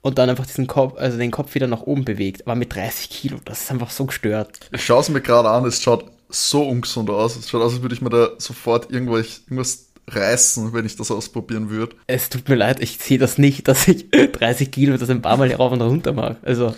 und 0.00 0.18
dann 0.18 0.28
einfach 0.28 0.44
diesen 0.44 0.66
Kopf, 0.66 0.98
also 0.98 1.18
den 1.18 1.30
Kopf 1.30 1.54
wieder 1.54 1.68
nach 1.68 1.82
oben 1.82 2.04
bewegt. 2.04 2.46
Aber 2.46 2.56
mit 2.56 2.74
30 2.74 3.10
Kilo, 3.10 3.38
das 3.44 3.62
ist 3.62 3.70
einfach 3.70 3.90
so 3.90 4.06
gestört. 4.06 4.58
Ich 4.72 4.84
schaue 4.84 5.00
es 5.00 5.08
mir 5.08 5.20
gerade 5.20 5.48
an, 5.48 5.64
es 5.64 5.80
schaut 5.80 6.10
so 6.28 6.68
ungesund 6.68 7.08
aus. 7.10 7.36
Es 7.36 7.48
schaut 7.48 7.62
aus, 7.62 7.74
als 7.74 7.82
würde 7.82 7.94
ich 7.94 8.02
mir 8.02 8.10
da 8.10 8.30
sofort 8.38 8.90
irgendwas, 8.90 9.42
irgendwas 9.44 9.90
reißen, 10.08 10.72
wenn 10.72 10.84
ich 10.84 10.96
das 10.96 11.12
ausprobieren 11.12 11.70
würde. 11.70 11.94
Es 12.08 12.28
tut 12.28 12.48
mir 12.48 12.56
leid, 12.56 12.80
ich 12.80 12.98
sehe 12.98 13.18
das 13.18 13.38
nicht, 13.38 13.68
dass 13.68 13.86
ich 13.86 14.10
30 14.32 14.72
Kilo 14.72 14.96
das 14.96 15.10
ein 15.10 15.22
paar 15.22 15.36
Mal 15.36 15.52
rauf 15.52 15.70
und 15.70 15.80
runter 15.80 16.12
mache. 16.12 16.38
Also, 16.42 16.74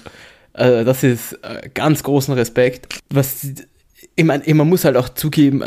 äh, 0.61 0.85
das 0.85 1.03
ist 1.03 1.33
äh, 1.43 1.69
ganz 1.73 2.03
großen 2.03 2.35
Respekt. 2.35 3.01
Was, 3.11 3.47
ich 4.15 4.25
meine, 4.25 4.55
man 4.55 4.69
muss 4.69 4.85
halt 4.85 4.97
auch 4.97 5.09
zugeben, 5.09 5.65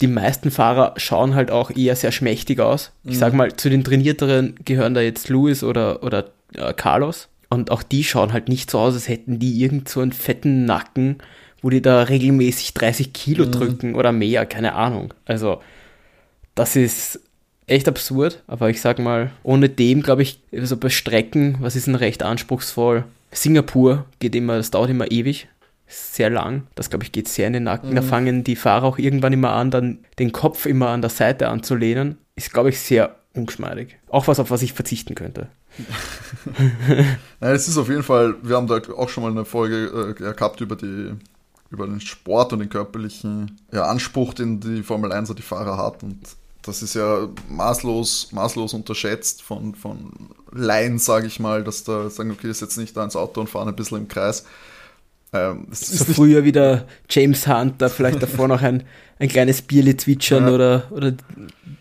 die 0.00 0.08
meisten 0.08 0.50
Fahrer 0.50 0.94
schauen 0.96 1.34
halt 1.34 1.50
auch 1.50 1.70
eher 1.70 1.94
sehr 1.94 2.12
schmächtig 2.12 2.60
aus. 2.60 2.92
Ich 3.04 3.12
mhm. 3.12 3.18
sag 3.18 3.32
mal, 3.32 3.54
zu 3.54 3.70
den 3.70 3.84
trainierteren 3.84 4.56
gehören 4.64 4.94
da 4.94 5.00
jetzt 5.00 5.28
Louis 5.28 5.62
oder, 5.62 6.02
oder 6.02 6.30
äh, 6.54 6.72
Carlos. 6.74 7.28
Und 7.48 7.70
auch 7.70 7.84
die 7.84 8.02
schauen 8.02 8.32
halt 8.32 8.48
nicht 8.48 8.70
so 8.70 8.80
aus, 8.80 8.94
als 8.94 9.08
hätten 9.08 9.38
die 9.38 9.60
irgend 9.62 9.88
so 9.88 10.00
einen 10.00 10.12
fetten 10.12 10.64
Nacken, 10.64 11.18
wo 11.62 11.70
die 11.70 11.80
da 11.80 12.02
regelmäßig 12.02 12.74
30 12.74 13.12
Kilo 13.12 13.46
mhm. 13.46 13.52
drücken 13.52 13.94
oder 13.94 14.10
mehr, 14.10 14.46
keine 14.46 14.74
Ahnung. 14.74 15.14
Also, 15.26 15.60
das 16.56 16.74
ist 16.74 17.20
echt 17.66 17.86
absurd, 17.86 18.42
aber 18.48 18.68
ich 18.68 18.80
sag 18.80 18.98
mal, 18.98 19.30
ohne 19.44 19.68
dem, 19.68 20.02
glaube 20.02 20.22
ich, 20.22 20.40
so 20.52 20.76
bei 20.76 20.90
Strecken, 20.90 21.56
was 21.60 21.76
ist 21.76 21.86
denn 21.86 21.94
recht 21.94 22.22
anspruchsvoll? 22.22 23.04
Singapur 23.34 24.06
geht 24.18 24.34
immer, 24.34 24.56
das 24.56 24.70
dauert 24.70 24.90
immer 24.90 25.10
ewig, 25.10 25.48
sehr 25.86 26.30
lang. 26.30 26.66
Das, 26.74 26.90
glaube 26.90 27.04
ich, 27.04 27.12
geht 27.12 27.28
sehr 27.28 27.46
in 27.46 27.52
den 27.52 27.64
Nacken. 27.64 27.90
Mhm. 27.90 27.96
Da 27.96 28.02
fangen 28.02 28.44
die 28.44 28.56
Fahrer 28.56 28.84
auch 28.84 28.98
irgendwann 28.98 29.32
immer 29.32 29.52
an, 29.52 29.70
dann 29.70 29.98
den 30.18 30.32
Kopf 30.32 30.66
immer 30.66 30.88
an 30.88 31.02
der 31.02 31.10
Seite 31.10 31.48
anzulehnen. 31.48 32.18
Ist, 32.36 32.52
glaube 32.52 32.70
ich, 32.70 32.80
sehr 32.80 33.16
ungeschmeidig. 33.34 33.98
Auch 34.08 34.28
was, 34.28 34.40
auf 34.40 34.50
was 34.50 34.62
ich 34.62 34.72
verzichten 34.72 35.14
könnte. 35.14 35.48
Nein, 37.40 37.54
es 37.54 37.68
ist 37.68 37.76
auf 37.76 37.88
jeden 37.88 38.04
Fall, 38.04 38.36
wir 38.42 38.56
haben 38.56 38.68
da 38.68 38.80
auch 38.96 39.08
schon 39.08 39.24
mal 39.24 39.30
eine 39.30 39.44
Folge 39.44 40.14
äh, 40.16 40.32
gehabt 40.34 40.60
über 40.60 40.76
die 40.76 41.12
über 41.74 41.86
den 41.86 42.00
Sport 42.00 42.52
und 42.52 42.60
den 42.60 42.68
körperlichen 42.68 43.60
ja, 43.72 43.84
Anspruch, 43.84 44.32
den 44.32 44.60
die 44.60 44.82
Formel 44.82 45.12
1 45.12 45.30
oder 45.30 45.36
die 45.36 45.42
Fahrer 45.42 45.76
hat. 45.76 46.02
Und 46.02 46.20
das 46.66 46.82
ist 46.82 46.94
ja 46.94 47.28
maßlos, 47.48 48.32
maßlos 48.32 48.74
unterschätzt 48.74 49.42
von, 49.42 49.74
von 49.74 50.12
Laien, 50.52 50.98
sage 50.98 51.26
ich 51.26 51.40
mal, 51.40 51.64
dass 51.64 51.84
da 51.84 52.08
sagen, 52.10 52.30
okay, 52.30 52.50
ist 52.50 52.60
jetzt 52.60 52.78
nicht 52.78 52.96
da 52.96 53.04
ins 53.04 53.16
Auto 53.16 53.40
und 53.40 53.50
fahren 53.50 53.68
ein 53.68 53.76
bisschen 53.76 53.98
im 53.98 54.08
Kreis. 54.08 54.44
Ähm, 55.32 55.66
so 55.70 56.04
früher 56.04 56.44
wieder 56.44 56.86
James 57.10 57.46
Hunt, 57.46 57.82
da 57.82 57.88
vielleicht 57.88 58.22
davor 58.22 58.48
noch 58.48 58.62
ein, 58.62 58.84
ein 59.18 59.28
kleines 59.28 59.62
Bierli 59.62 59.96
zwitschern 59.96 60.46
ja. 60.46 60.54
oder, 60.54 60.84
oder 60.90 61.12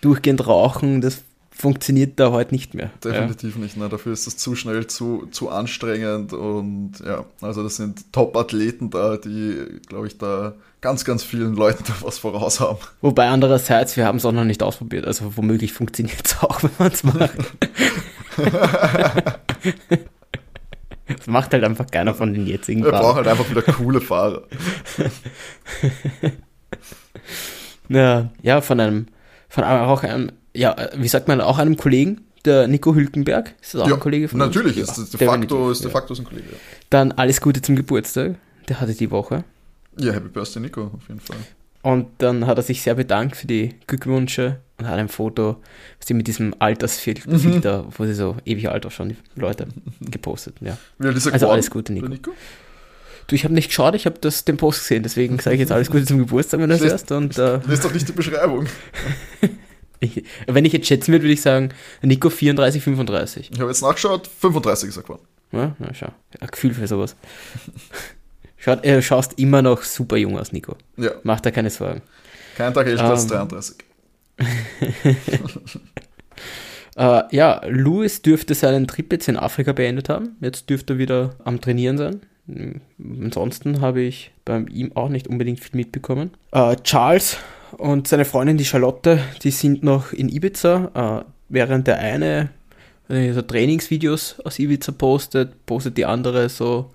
durchgehend 0.01 0.45
rauchen, 0.47 1.01
das 1.01 1.21
funktioniert 1.55 2.19
da 2.19 2.31
heute 2.31 2.53
nicht 2.53 2.73
mehr. 2.73 2.89
Definitiv 3.03 3.55
ja. 3.55 3.61
nicht. 3.61 3.77
Ne? 3.77 3.87
Dafür 3.87 4.11
ist 4.11 4.25
das 4.25 4.37
zu 4.37 4.55
schnell, 4.55 4.87
zu, 4.87 5.27
zu 5.31 5.49
anstrengend 5.49 6.33
und 6.33 6.93
ja, 7.05 7.25
also 7.41 7.63
das 7.63 7.75
sind 7.75 8.11
Top-Athleten 8.11 8.89
da, 8.89 9.17
die, 9.17 9.79
glaube 9.87 10.07
ich, 10.07 10.17
da 10.17 10.55
ganz, 10.81 11.05
ganz 11.05 11.23
vielen 11.23 11.55
Leuten 11.55 11.83
da 11.87 11.93
was 12.01 12.17
voraus 12.17 12.59
haben. 12.59 12.79
Wobei 13.01 13.29
andererseits, 13.29 13.95
wir 13.95 14.05
haben 14.05 14.17
es 14.17 14.25
auch 14.25 14.31
noch 14.31 14.45
nicht 14.45 14.63
ausprobiert, 14.63 15.05
also 15.05 15.37
womöglich 15.37 15.73
funktioniert 15.73 16.25
es 16.25 16.37
auch, 16.41 16.63
wenn 16.63 16.71
man 16.77 16.91
es 16.91 17.03
macht. 17.03 17.37
Das 21.05 21.27
macht 21.27 21.51
halt 21.51 21.65
einfach 21.65 21.85
keiner 21.91 22.15
von 22.15 22.33
den 22.33 22.47
jetzigen 22.47 22.81
Fahrern. 22.81 22.95
Wir 22.95 23.01
brauchen 23.01 23.15
halt 23.17 23.27
einfach 23.27 23.49
wieder 23.49 23.61
coole 23.61 23.99
Fahrer. 23.99 24.43
ja, 27.89 28.29
ja, 28.41 28.61
von 28.61 28.79
einem, 28.79 29.07
von 29.49 29.65
auch 29.65 30.01
einem 30.03 30.31
ja, 30.53 30.75
wie 30.95 31.07
sagt 31.07 31.27
man, 31.27 31.41
auch 31.41 31.57
einem 31.57 31.77
Kollegen, 31.77 32.21
der 32.45 32.67
Nico 32.67 32.93
Hülkenberg, 32.93 33.53
ist 33.61 33.73
das 33.73 33.81
auch 33.81 33.87
Ja, 33.87 33.93
ein 33.95 33.99
Kollege 33.99 34.27
von 34.27 34.39
natürlich, 34.39 34.77
uns? 34.77 34.89
ist 34.89 34.97
das 34.97 35.09
de 35.11 35.27
facto, 35.27 35.71
ist 35.71 35.83
de 35.83 35.87
ja. 35.89 35.91
facto 35.97 36.13
ein 36.13 36.23
Kollege. 36.23 36.47
Dann 36.89 37.11
alles 37.13 37.39
Gute 37.41 37.61
zum 37.61 37.75
Geburtstag, 37.75 38.35
der 38.67 38.81
hatte 38.81 38.93
die 38.93 39.09
Woche. 39.11 39.43
Ja, 39.97 40.11
Happy 40.11 40.27
Birthday, 40.29 40.61
Nico, 40.61 40.91
auf 40.93 41.07
jeden 41.07 41.19
Fall. 41.21 41.37
Und 41.83 42.07
dann 42.19 42.47
hat 42.47 42.57
er 42.57 42.63
sich 42.63 42.81
sehr 42.81 42.95
bedankt 42.95 43.35
für 43.35 43.47
die 43.47 43.75
Glückwünsche 43.87 44.59
und 44.77 44.87
hat 44.87 44.97
ein 44.97 45.09
Foto, 45.09 45.57
was 45.99 46.07
sie 46.07 46.13
mit 46.13 46.27
diesem 46.27 46.55
Altersfilter, 46.59 47.85
wo 47.97 48.05
sie 48.05 48.13
so 48.13 48.37
ewig 48.45 48.69
alt 48.69 48.85
ausschauen, 48.85 49.09
die 49.35 49.39
Leute, 49.39 49.67
gepostet. 49.99 50.55
Ja. 50.61 50.77
Ist 50.99 51.27
Also 51.27 51.29
geworden, 51.31 51.51
alles 51.51 51.69
Gute, 51.71 51.93
Nico. 51.93 52.07
Nico? 52.07 52.31
Du, 53.27 53.35
ich 53.35 53.45
habe 53.45 53.53
nicht 53.53 53.67
geschaut, 53.69 53.95
ich 53.95 54.05
habe 54.05 54.19
den 54.19 54.57
Post 54.57 54.79
gesehen, 54.81 55.03
deswegen 55.03 55.39
sage 55.39 55.55
ich 55.55 55.61
jetzt 55.61 55.71
alles 55.71 55.89
Gute 55.89 56.05
zum 56.05 56.17
Geburtstag, 56.19 56.59
wenn 56.59 56.69
du 56.69 56.77
das 56.77 56.85
hörst. 56.85 57.11
Und 57.11 57.37
äh, 57.37 57.59
Lest 57.67 57.85
doch 57.85 57.93
nicht 57.93 58.07
die 58.07 58.11
Beschreibung. 58.11 58.65
ich, 60.03 60.23
wenn 60.47 60.65
ich 60.65 60.73
jetzt 60.73 60.87
schätzen 60.87 61.11
würde, 61.11 61.23
würde 61.23 61.33
ich 61.33 61.41
sagen, 61.41 61.69
Nico 62.01 62.29
34, 62.29 62.83
35. 62.83 63.51
Ich 63.53 63.59
habe 63.59 63.69
jetzt 63.69 63.81
nachgeschaut, 63.81 64.27
35 64.27 64.89
ist 64.89 64.97
er 64.97 65.03
geworden. 65.03 65.23
Ja, 65.51 65.75
na 65.79 65.93
schau. 65.93 66.11
Ein 66.39 66.47
Gefühl 66.47 66.73
für 66.73 66.87
sowas. 66.87 67.15
Schaut, 68.57 68.85
äh, 68.85 69.01
schaust 69.01 69.37
immer 69.39 69.61
noch 69.61 69.81
super 69.83 70.15
jung 70.15 70.39
aus, 70.39 70.53
Nico. 70.53 70.77
Ja, 70.95 71.11
Mach 71.23 71.41
da 71.41 71.51
keine 71.51 71.69
Sorgen. 71.69 72.01
kein 72.55 72.73
Tag 72.73 72.87
älter 72.87 73.03
als 73.03 73.23
Ähm, 73.23 73.29
33. 73.29 73.75
Äh, 76.95 77.23
ja, 77.35 77.59
Louis 77.67 78.21
dürfte 78.21 78.53
seinen 78.53 78.87
Trip 78.87 79.11
jetzt 79.11 79.27
in 79.27 79.35
Afrika 79.35 79.73
beendet 79.73 80.09
haben. 80.09 80.35
Jetzt 80.41 80.69
dürfte 80.69 80.93
er 80.93 80.99
wieder 80.99 81.35
am 81.43 81.59
Trainieren 81.59 81.97
sein. 81.97 82.21
Ansonsten 82.99 83.81
habe 83.81 84.01
ich 84.01 84.31
bei 84.45 84.59
ihm 84.69 84.91
auch 84.95 85.09
nicht 85.09 85.27
unbedingt 85.27 85.59
viel 85.59 85.75
mitbekommen. 85.75 86.31
Äh, 86.51 86.75
Charles 86.83 87.37
und 87.77 88.07
seine 88.07 88.25
Freundin, 88.25 88.57
die 88.57 88.65
Charlotte, 88.65 89.19
die 89.41 89.51
sind 89.51 89.83
noch 89.83 90.13
in 90.13 90.29
Ibiza, 90.29 91.23
äh, 91.23 91.31
während 91.49 91.87
der 91.87 91.99
eine 91.99 92.49
äh, 93.09 93.33
so 93.33 93.41
Trainingsvideos 93.41 94.39
aus 94.43 94.59
Ibiza 94.59 94.91
postet, 94.91 95.65
postet 95.65 95.97
die 95.97 96.05
andere 96.05 96.49
so 96.49 96.91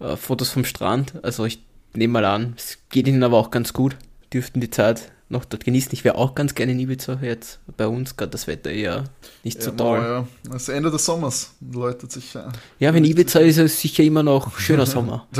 äh, 0.00 0.16
Fotos 0.16 0.50
vom 0.50 0.64
Strand. 0.64 1.14
Also 1.22 1.44
ich 1.44 1.62
nehme 1.94 2.14
mal 2.14 2.24
an, 2.24 2.54
es 2.56 2.78
geht 2.90 3.08
ihnen 3.08 3.22
aber 3.22 3.38
auch 3.38 3.50
ganz 3.50 3.72
gut. 3.72 3.96
Dürften 4.32 4.60
die 4.60 4.70
Zeit 4.70 5.12
noch 5.28 5.44
dort 5.44 5.64
genießen. 5.64 5.90
Ich 5.92 6.04
wäre 6.04 6.16
auch 6.16 6.34
ganz 6.34 6.54
gerne 6.54 6.72
in 6.72 6.80
Ibiza 6.80 7.18
jetzt. 7.22 7.58
Bei 7.76 7.86
uns 7.86 8.16
gerade 8.16 8.30
das 8.30 8.46
Wetter 8.46 8.70
eher 8.70 9.04
nicht 9.42 9.60
so 9.62 9.70
ja, 9.70 9.76
toll. 9.76 9.98
Ja, 9.98 10.28
das 10.50 10.62
ist 10.62 10.68
Ende 10.68 10.90
des 10.90 11.04
Sommers. 11.04 11.54
Läutet 11.72 12.12
sich. 12.12 12.34
Ja, 12.34 12.52
Ja, 12.78 12.94
wenn 12.94 13.04
Ibiza 13.04 13.40
ist 13.40 13.58
es 13.58 13.80
sicher 13.80 14.04
immer 14.04 14.22
noch 14.22 14.58
schöner 14.58 14.86
Sommer. 14.86 15.26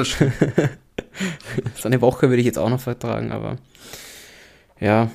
So 1.77 1.89
eine 1.89 2.01
Woche 2.01 2.29
würde 2.29 2.41
ich 2.41 2.47
jetzt 2.47 2.59
auch 2.59 2.69
noch 2.69 2.81
vertragen, 2.81 3.33
aber 3.33 3.59
ja. 4.81 5.11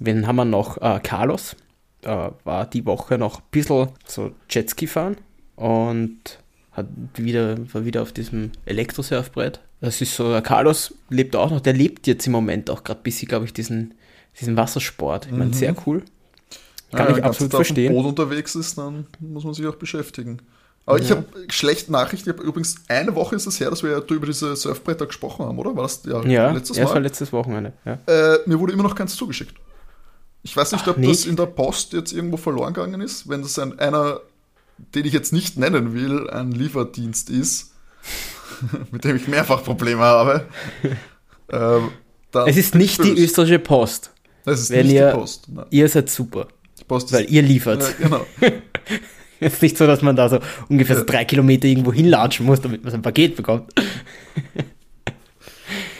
Wen 0.00 0.26
haben 0.26 0.36
wir 0.36 0.44
noch? 0.44 0.76
Äh, 0.80 1.00
Carlos 1.02 1.56
äh, 2.02 2.30
war 2.44 2.66
die 2.66 2.86
Woche 2.86 3.18
noch 3.18 3.38
ein 3.40 3.44
bisschen 3.50 3.88
so 4.06 4.30
Jetski 4.48 4.86
fahren 4.86 5.16
und 5.56 6.38
hat 6.72 6.86
wieder, 7.16 7.56
war 7.74 7.84
wieder 7.84 8.02
auf 8.02 8.12
diesem 8.12 8.52
Elektrosurfbrett. 8.64 9.60
Das 9.80 10.00
ist 10.00 10.14
so, 10.14 10.30
der 10.30 10.42
Carlos 10.42 10.94
lebt 11.10 11.34
auch 11.36 11.50
noch, 11.50 11.60
der 11.60 11.72
lebt 11.72 12.06
jetzt 12.06 12.26
im 12.26 12.32
Moment 12.32 12.70
auch 12.70 12.84
gerade 12.84 13.00
ein 13.00 13.02
bisschen, 13.02 13.28
glaube 13.28 13.44
ich, 13.46 13.52
diesen, 13.52 13.94
diesen 14.40 14.56
Wassersport. 14.56 15.26
Ich 15.26 15.32
meine, 15.32 15.46
Mhm. 15.46 15.52
sehr 15.54 15.74
cool. 15.86 16.04
Kann 16.92 17.00
Ja, 17.00 17.10
ich 17.10 17.16
wenn 17.16 17.22
man 17.22 17.30
absolut 17.30 17.52
ganz 17.52 17.60
auf 17.60 17.66
dem 17.66 17.74
verstehen. 17.74 17.92
Boot 17.92 18.06
unterwegs 18.06 18.54
ist, 18.54 18.78
dann 18.78 19.06
muss 19.20 19.44
man 19.44 19.54
sich 19.54 19.66
auch 19.66 19.74
beschäftigen. 19.76 20.38
Aber 20.88 20.98
ich 20.98 21.08
Ja. 21.10 21.16
habe 21.16 21.26
schlechte 21.50 21.92
Nachrichten. 21.92 22.30
Ich 22.30 22.34
habe 22.36 22.46
übrigens 22.46 22.76
eine 22.88 23.14
Woche 23.14 23.36
ist 23.36 23.46
es 23.46 23.60
her, 23.60 23.68
dass 23.68 23.82
wir 23.82 23.90
ja 23.90 23.98
über 23.98 24.26
diese 24.26 24.56
Surfbretter 24.56 25.06
gesprochen 25.06 25.44
haben, 25.44 25.58
oder? 25.58 25.76
War 25.76 25.82
das 25.82 26.00
ja, 26.06 26.22
Ja, 26.24 26.50
letztes 26.50 26.76
ja, 26.78 26.84
es 26.84 26.88
war 26.88 26.94
Mal? 26.96 27.02
letztes 27.02 27.32
Wochenende. 27.32 27.74
Ja. 27.84 27.98
Äh, 28.06 28.38
mir 28.46 28.58
wurde 28.58 28.72
immer 28.72 28.84
noch 28.84 28.94
keins 28.94 29.14
zugeschickt. 29.14 29.54
Ich 30.42 30.56
weiß 30.56 30.72
nicht, 30.72 30.84
Ach, 30.84 30.92
ob 30.92 30.96
nicht? 30.98 31.10
das 31.10 31.26
in 31.26 31.36
der 31.36 31.44
Post 31.46 31.92
jetzt 31.92 32.12
irgendwo 32.12 32.38
verloren 32.38 32.72
gegangen 32.72 33.00
ist. 33.02 33.28
Wenn 33.28 33.42
das 33.42 33.58
ein, 33.58 33.78
einer, 33.78 34.20
den 34.94 35.04
ich 35.04 35.12
jetzt 35.12 35.32
nicht 35.32 35.58
nennen 35.58 35.92
will, 35.92 36.30
ein 36.30 36.52
Lieferdienst 36.52 37.28
ist, 37.28 37.72
mit 38.90 39.04
dem 39.04 39.16
ich 39.16 39.28
mehrfach 39.28 39.62
Probleme 39.64 40.00
habe. 40.02 40.46
ähm, 41.52 41.90
Es 42.46 42.56
ist 42.56 42.74
nicht 42.74 43.04
die 43.04 43.10
österreichische 43.24 43.58
Post. 43.58 44.10
Es 44.46 44.60
ist 44.60 44.70
wenn 44.70 44.86
nicht 44.86 44.94
ihr- 44.94 45.10
die 45.12 45.18
Post. 45.18 45.48
Nein, 45.48 45.66
Ihr 45.68 45.88
seid 45.90 46.08
super, 46.08 46.48
Post 46.86 47.12
weil 47.12 47.30
ihr 47.30 47.42
liefert. 47.42 47.82
ja, 47.82 47.88
genau. 48.08 48.26
Es 49.40 49.52
ist 49.54 49.62
nicht 49.62 49.78
so, 49.78 49.86
dass 49.86 50.02
man 50.02 50.16
da 50.16 50.28
so 50.28 50.38
ungefähr 50.68 50.96
so 50.96 51.04
drei 51.04 51.24
Kilometer 51.24 51.66
irgendwo 51.66 51.92
hinlatschen 51.92 52.46
muss, 52.46 52.60
damit 52.60 52.82
man 52.82 52.92
sein 52.92 53.02
Paket 53.02 53.36
bekommt. 53.36 53.72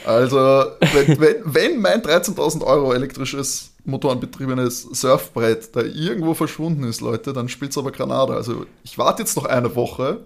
Also, 0.05 0.37
wenn, 0.37 1.19
wenn, 1.19 1.35
wenn 1.43 1.81
mein 1.81 2.01
13.000 2.01 2.63
Euro 2.63 2.93
elektrisches 2.93 3.73
motorenbetriebenes 3.85 4.81
Surfbrett 4.81 5.75
da 5.75 5.81
irgendwo 5.81 6.33
verschwunden 6.33 6.83
ist, 6.83 7.01
Leute, 7.01 7.31
dann 7.31 7.47
spielt's 7.47 7.77
aber 7.77 7.91
Granada. 7.91 8.33
Also, 8.33 8.65
ich 8.83 8.97
warte 8.97 9.21
jetzt 9.21 9.35
noch 9.35 9.45
eine 9.45 9.75
Woche. 9.75 10.21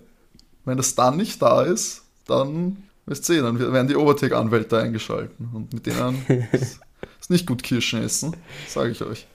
Wenn 0.64 0.80
es 0.80 0.96
dann 0.96 1.18
nicht 1.18 1.42
da 1.42 1.64
ist, 1.64 2.04
dann, 2.28 2.84
wisst 3.06 3.28
ihr, 3.28 3.42
dann 3.42 3.60
werden 3.60 3.90
die 3.90 3.98
Overtake-Anwälte 3.98 4.78
eingeschalten. 4.78 5.50
Und 5.54 5.74
mit 5.74 5.86
denen 5.86 6.26
ist, 6.54 6.80
ist 7.20 7.30
nicht 7.30 7.46
gut 7.46 7.62
Kirschen 7.62 8.04
essen, 8.04 8.38
sage 8.70 8.92
ich 8.92 9.02
euch. 9.02 9.28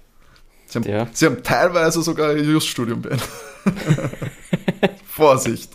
Sie 0.69 0.79
haben, 0.79 0.89
Ja. 0.89 1.07
sie 1.13 1.27
haben 1.27 1.43
teilweise 1.43 2.03
sogar 2.03 2.35
ihr 2.37 2.43
Just-Studium 2.45 3.01
beendet. 3.03 3.27
Vorsicht. 5.07 5.71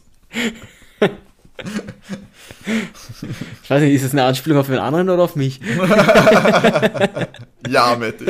Ich 3.63 3.69
weiß 3.69 3.81
nicht, 3.81 3.93
ist 3.95 4.03
es 4.03 4.11
eine 4.13 4.23
Anspielung 4.23 4.59
auf 4.59 4.67
den 4.67 4.77
anderen 4.77 5.09
oder 5.09 5.23
auf 5.23 5.35
mich? 5.35 5.59
Ja, 7.69 7.95
Matti. 7.97 8.25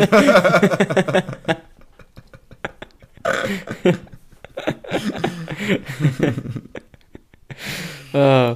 Äh, 8.13 8.55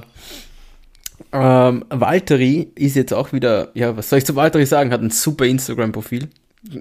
ähm, 1.32 1.84
Valtteri 1.90 2.70
ist 2.74 2.96
jetzt 2.96 3.12
auch 3.12 3.32
wieder, 3.32 3.70
ja, 3.74 3.96
was 3.96 4.08
soll 4.08 4.18
ich 4.20 4.26
zu 4.26 4.36
Valtteri 4.36 4.66
sagen? 4.66 4.92
Hat 4.92 5.00
ein 5.02 5.10
super 5.10 5.44
Instagram-Profil. 5.46 6.28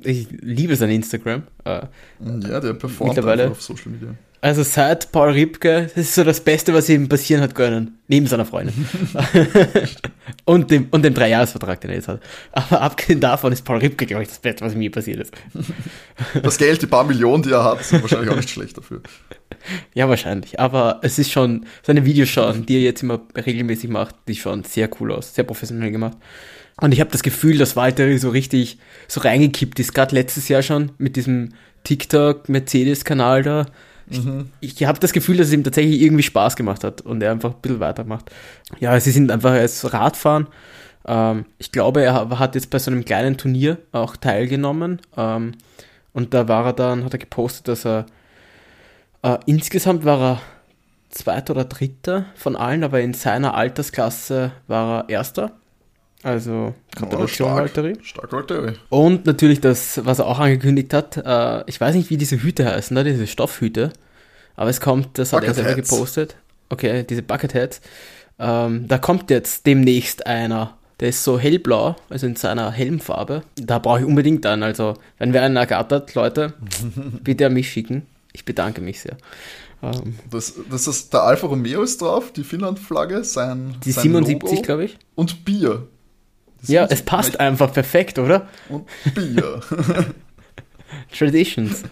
Ich 0.03 0.27
liebe 0.41 0.75
sein 0.75 0.89
Instagram. 0.89 1.43
Äh, 1.65 1.81
Ja, 2.49 2.59
der 2.59 2.73
performt 2.73 3.15
Mittlerweile- 3.15 3.51
auf 3.51 3.61
Social 3.61 3.91
Media. 3.91 4.09
Also 4.39 4.61
seit 4.61 5.11
Paul 5.11 5.31
Ripke, 5.31 5.83
das 5.83 5.97
ist 5.97 6.13
so 6.15 6.23
das 6.23 6.39
Beste, 6.41 6.71
was 6.71 6.87
ihm 6.89 7.09
passieren 7.09 7.41
hat 7.41 7.55
können, 7.55 7.97
neben 8.07 8.27
seiner 8.27 8.45
Freundin. 8.45 8.87
und, 10.45 10.69
dem, 10.69 10.87
und 10.91 11.03
dem 11.03 11.13
Dreijahresvertrag, 11.15 11.81
den 11.81 11.89
er 11.89 11.95
jetzt 11.97 12.07
hat. 12.07 12.21
Aber 12.51 12.81
abgesehen 12.81 13.19
davon 13.19 13.51
ist 13.51 13.63
Paul 13.65 13.77
Ripke, 13.79 14.05
glaube 14.05 14.23
ich, 14.23 14.29
das 14.29 14.37
Beste, 14.39 14.63
was 14.63 14.75
mir 14.75 14.91
passiert 14.91 15.21
ist. 15.21 15.33
Das 16.43 16.57
Geld, 16.57 16.81
die 16.81 16.85
paar 16.85 17.03
Millionen, 17.03 17.41
die 17.43 17.51
er 17.51 17.63
hat, 17.63 17.83
sind 17.83 18.01
wahrscheinlich 18.03 18.29
auch 18.29 18.35
nicht 18.35 18.49
schlecht 18.49 18.77
dafür. 18.77 19.01
Ja, 19.95 20.07
wahrscheinlich. 20.07 20.59
Aber 20.59 20.99
es 21.01 21.17
ist 21.17 21.31
schon, 21.31 21.65
seine 21.81 22.05
Videos 22.05 22.29
schauen, 22.29 22.65
die 22.65 22.75
er 22.75 22.81
jetzt 22.81 23.01
immer 23.01 23.21
regelmäßig 23.35 23.89
macht, 23.89 24.15
die 24.27 24.35
schauen 24.35 24.63
sehr 24.63 24.87
cool 24.99 25.13
aus, 25.13 25.33
sehr 25.33 25.45
professionell 25.45 25.91
gemacht. 25.91 26.17
Und 26.79 26.93
ich 26.93 26.99
habe 26.99 27.09
das 27.11 27.23
Gefühl, 27.23 27.57
dass 27.57 27.75
Walter 27.75 28.17
so 28.19 28.29
richtig 28.29 28.77
so 29.07 29.21
reingekippt 29.21 29.79
ist, 29.79 29.93
gerade 29.95 30.13
letztes 30.15 30.47
Jahr 30.47 30.61
schon 30.61 30.91
mit 30.97 31.15
diesem 31.15 31.53
TikTok-Mercedes-Kanal 31.83 33.43
da. 33.43 33.65
Mhm. 34.09 34.49
Ich 34.61 34.83
habe 34.85 34.99
das 34.99 35.11
Gefühl, 35.11 35.37
dass 35.37 35.47
es 35.47 35.53
ihm 35.53 35.63
tatsächlich 35.63 36.01
irgendwie 36.01 36.23
Spaß 36.23 36.55
gemacht 36.55 36.83
hat 36.83 37.01
und 37.01 37.21
er 37.21 37.31
einfach 37.31 37.51
ein 37.53 37.61
bisschen 37.61 37.79
weitermacht. 37.79 38.31
Ja, 38.79 38.99
sie 38.99 39.11
sind 39.11 39.31
einfach 39.31 39.51
als 39.51 39.91
Radfahren. 39.91 40.47
Ähm, 41.05 41.45
ich 41.57 41.71
glaube, 41.71 42.03
er 42.03 42.13
ha- 42.13 42.39
hat 42.39 42.55
jetzt 42.55 42.69
bei 42.69 42.79
so 42.79 42.91
einem 42.91 43.03
kleinen 43.05 43.37
Turnier 43.37 43.79
auch 43.91 44.15
teilgenommen. 44.15 45.01
Ähm, 45.17 45.53
und 46.13 46.33
da 46.33 46.47
war 46.47 46.67
er 46.67 46.73
dann, 46.73 47.03
hat 47.03 47.13
er 47.13 47.19
gepostet, 47.19 47.67
dass 47.67 47.85
er 47.85 48.05
äh, 49.23 49.37
insgesamt 49.45 50.05
war 50.05 50.21
er 50.21 50.41
Zweiter 51.09 51.53
oder 51.53 51.65
Dritter 51.65 52.25
von 52.35 52.55
allen, 52.55 52.83
aber 52.83 53.01
in 53.01 53.13
seiner 53.13 53.55
Altersklasse 53.55 54.51
war 54.67 55.03
er 55.03 55.09
Erster. 55.09 55.51
Also 56.23 56.73
Gratulation, 56.95 57.51
Oh. 57.51 57.55
Valtteri. 57.55 57.93
Stark, 58.01 58.31
Valtteri. 58.31 58.73
Und 58.89 59.25
natürlich 59.25 59.61
das, 59.61 60.03
was 60.05 60.19
er 60.19 60.25
auch 60.27 60.39
angekündigt 60.39 60.93
hat, 60.93 61.17
äh, 61.17 61.63
ich 61.67 61.79
weiß 61.79 61.95
nicht, 61.95 62.09
wie 62.09 62.17
diese 62.17 62.41
Hüte 62.41 62.65
heißen, 62.65 62.93
ne? 62.95 63.03
diese 63.03 63.27
Stoffhüte, 63.27 63.91
aber 64.55 64.69
es 64.69 64.81
kommt, 64.81 65.17
das 65.19 65.31
hat 65.33 65.43
er 65.43 65.53
selber 65.53 65.69
Bucketheads. 65.71 65.89
gepostet. 65.89 66.35
Okay, 66.69 67.03
diese 67.03 67.21
Bucketheads. 67.21 67.81
Ähm, 68.39 68.87
da 68.87 68.97
kommt 68.97 69.29
jetzt 69.29 69.65
demnächst 69.67 70.25
einer, 70.27 70.75
der 70.99 71.09
ist 71.09 71.23
so 71.23 71.39
hellblau, 71.39 71.95
also 72.09 72.25
in 72.27 72.35
seiner 72.35 72.71
Helmfarbe. 72.71 73.43
Da 73.55 73.77
brauche 73.79 73.99
ich 73.99 74.05
unbedingt 74.05 74.45
einen. 74.47 74.63
Also, 74.63 74.95
wenn 75.19 75.33
wer 75.33 75.43
einen 75.43 75.55
ergattert, 75.55 76.13
Leute, 76.15 76.53
bitte 77.23 77.45
an 77.45 77.53
mich 77.53 77.69
schicken. 77.71 78.07
Ich 78.33 78.43
bedanke 78.45 78.81
mich 78.81 79.01
sehr. 79.01 79.17
Ähm, 79.83 80.15
Das, 80.31 80.55
das 80.69 80.87
ist, 80.87 81.13
der 81.13 81.21
Alfa 81.23 81.47
Romeo 81.47 81.83
ist 81.83 82.01
drauf, 82.01 82.33
die 82.33 82.43
Finnland-Flagge, 82.43 83.23
sein, 83.23 83.75
die 83.85 83.91
sein 83.91 84.03
77, 84.03 84.49
Logo 84.51 84.61
glaube 84.63 84.85
ich. 84.85 84.97
und 85.15 85.45
Bier. 85.45 85.87
Die 86.63 86.73
Ja, 86.73 86.87
77 86.87 86.91
es 86.99 87.05
passt 87.05 87.39
einfach 87.39 87.73
perfekt, 87.73 88.19
oder? 88.19 88.47
Und 88.69 88.85
Bier. 89.13 89.61
Traditions. 91.17 91.83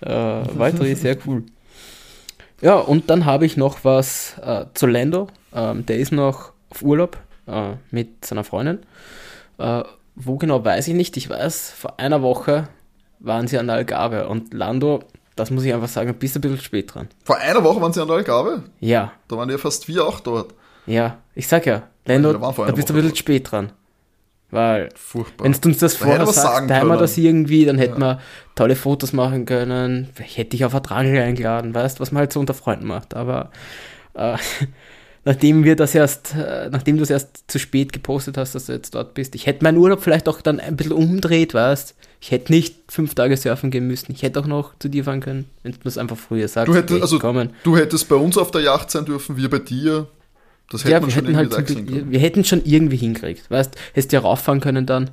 äh, 0.00 0.10
weitere 0.10 0.94
sehr 0.94 1.16
cool. 1.26 1.44
Ja, 2.60 2.74
und 2.76 3.08
dann 3.10 3.24
habe 3.24 3.46
ich 3.46 3.56
noch 3.56 3.84
was 3.84 4.36
äh, 4.42 4.66
zu 4.74 4.86
Lando. 4.86 5.28
Ähm, 5.54 5.86
der 5.86 5.98
ist 5.98 6.12
noch 6.12 6.52
auf 6.68 6.82
Urlaub 6.82 7.16
äh, 7.46 7.72
mit 7.90 8.24
seiner 8.24 8.44
Freundin. 8.44 8.80
Äh, 9.58 9.82
wo 10.14 10.36
genau 10.36 10.62
weiß 10.64 10.88
ich 10.88 10.94
nicht. 10.94 11.16
Ich 11.16 11.30
weiß, 11.30 11.70
vor 11.70 11.98
einer 11.98 12.22
Woche 12.22 12.68
waren 13.18 13.46
sie 13.46 13.58
an 13.58 13.66
der 13.66 13.76
Algarve 13.76 14.28
und 14.28 14.52
Lando, 14.52 15.00
das 15.36 15.50
muss 15.50 15.64
ich 15.64 15.72
einfach 15.72 15.88
sagen, 15.88 16.14
bist 16.14 16.36
ein 16.36 16.40
bisschen 16.42 16.60
spät 16.60 16.94
dran. 16.94 17.08
Vor 17.24 17.38
einer 17.38 17.62
Woche 17.64 17.80
waren 17.80 17.92
sie 17.92 18.02
an 18.02 18.08
der 18.08 18.22
Gabe. 18.22 18.64
Ja, 18.80 19.12
Da 19.28 19.36
waren 19.36 19.48
ja 19.50 19.58
fast 19.58 19.88
wir 19.88 20.06
auch 20.06 20.20
dort. 20.20 20.54
ja. 20.86 21.18
Ich 21.34 21.48
sag 21.48 21.64
ja, 21.64 21.84
Lando, 22.04 22.34
da 22.34 22.72
bist 22.72 22.90
du 22.90 22.94
ein 22.94 23.00
bisschen 23.00 23.16
spät 23.16 23.50
dran. 23.50 23.72
Weil, 24.50 24.88
wenn 25.38 25.52
du 25.52 25.68
uns 25.68 25.78
das 25.78 25.94
vorher 25.94 26.18
er 26.18 26.26
sagst, 26.26 26.42
sagen 26.42 26.68
da 26.68 26.76
haben 26.76 26.88
wir 26.88 26.96
das 26.96 27.16
irgendwie, 27.16 27.64
dann 27.64 27.78
hätten 27.78 28.00
wir 28.00 28.20
tolle 28.56 28.74
Fotos 28.74 29.12
machen 29.12 29.46
können. 29.46 30.08
Ich 30.24 30.38
hätte 30.38 30.50
dich 30.50 30.64
auf 30.64 30.74
eine 30.74 30.82
Trangel 30.82 31.22
eingeladen, 31.22 31.74
weißt 31.74 32.00
was 32.00 32.10
man 32.10 32.20
halt 32.20 32.32
so 32.32 32.40
unter 32.40 32.54
Freunden 32.54 32.86
macht. 32.86 33.14
Aber 33.14 33.50
äh, 34.14 34.36
nachdem 35.24 35.62
wir 35.62 35.76
das 35.76 35.94
erst, 35.94 36.34
äh, 36.34 36.68
nachdem 36.70 36.96
du 36.96 37.04
es 37.04 37.10
erst 37.10 37.44
zu 37.46 37.60
spät 37.60 37.92
gepostet 37.92 38.36
hast, 38.36 38.56
dass 38.56 38.66
du 38.66 38.72
jetzt 38.72 38.94
dort 38.94 39.14
bist, 39.14 39.36
ich 39.36 39.46
hätte 39.46 39.62
meinen 39.62 39.78
Urlaub 39.78 40.02
vielleicht 40.02 40.28
auch 40.28 40.40
dann 40.40 40.58
ein 40.58 40.76
bisschen 40.76 40.92
umdreht, 40.92 41.54
weißt 41.54 41.94
Ich 42.20 42.32
hätte 42.32 42.52
nicht 42.52 42.76
fünf 42.88 43.14
Tage 43.14 43.36
surfen 43.36 43.70
gehen 43.70 43.86
müssen. 43.86 44.10
Ich 44.12 44.22
hätte 44.22 44.40
auch 44.40 44.46
noch 44.46 44.76
zu 44.80 44.88
dir 44.88 45.04
fahren 45.04 45.20
können, 45.20 45.44
wenn 45.62 45.72
du 45.72 45.78
es 45.84 45.96
einfach 45.96 46.16
früher 46.16 46.48
sagst. 46.48 46.68
Du 46.68 46.74
hättest, 46.74 47.02
also, 47.02 47.20
kommen. 47.20 47.50
du 47.62 47.76
hättest 47.76 48.08
bei 48.08 48.16
uns 48.16 48.36
auf 48.36 48.50
der 48.50 48.62
Yacht 48.62 48.90
sein 48.90 49.04
dürfen, 49.04 49.36
wir 49.36 49.48
bei 49.48 49.60
dir. 49.60 50.08
Das 50.70 50.84
hätte 50.84 50.92
Ja, 50.92 51.00
man 51.00 51.08
wir 51.08 51.14
schon 51.14 51.24
hätten, 51.26 51.36
halt 51.36 51.52
zum 51.52 52.10
wir 52.10 52.20
hätten 52.20 52.44
schon 52.44 52.64
irgendwie 52.64 52.96
hingekriegt. 52.96 53.50
Weißt 53.50 53.74
hättest 53.92 54.12
ja 54.12 54.20
rauffahren 54.20 54.60
können 54.60 54.86
dann 54.86 55.10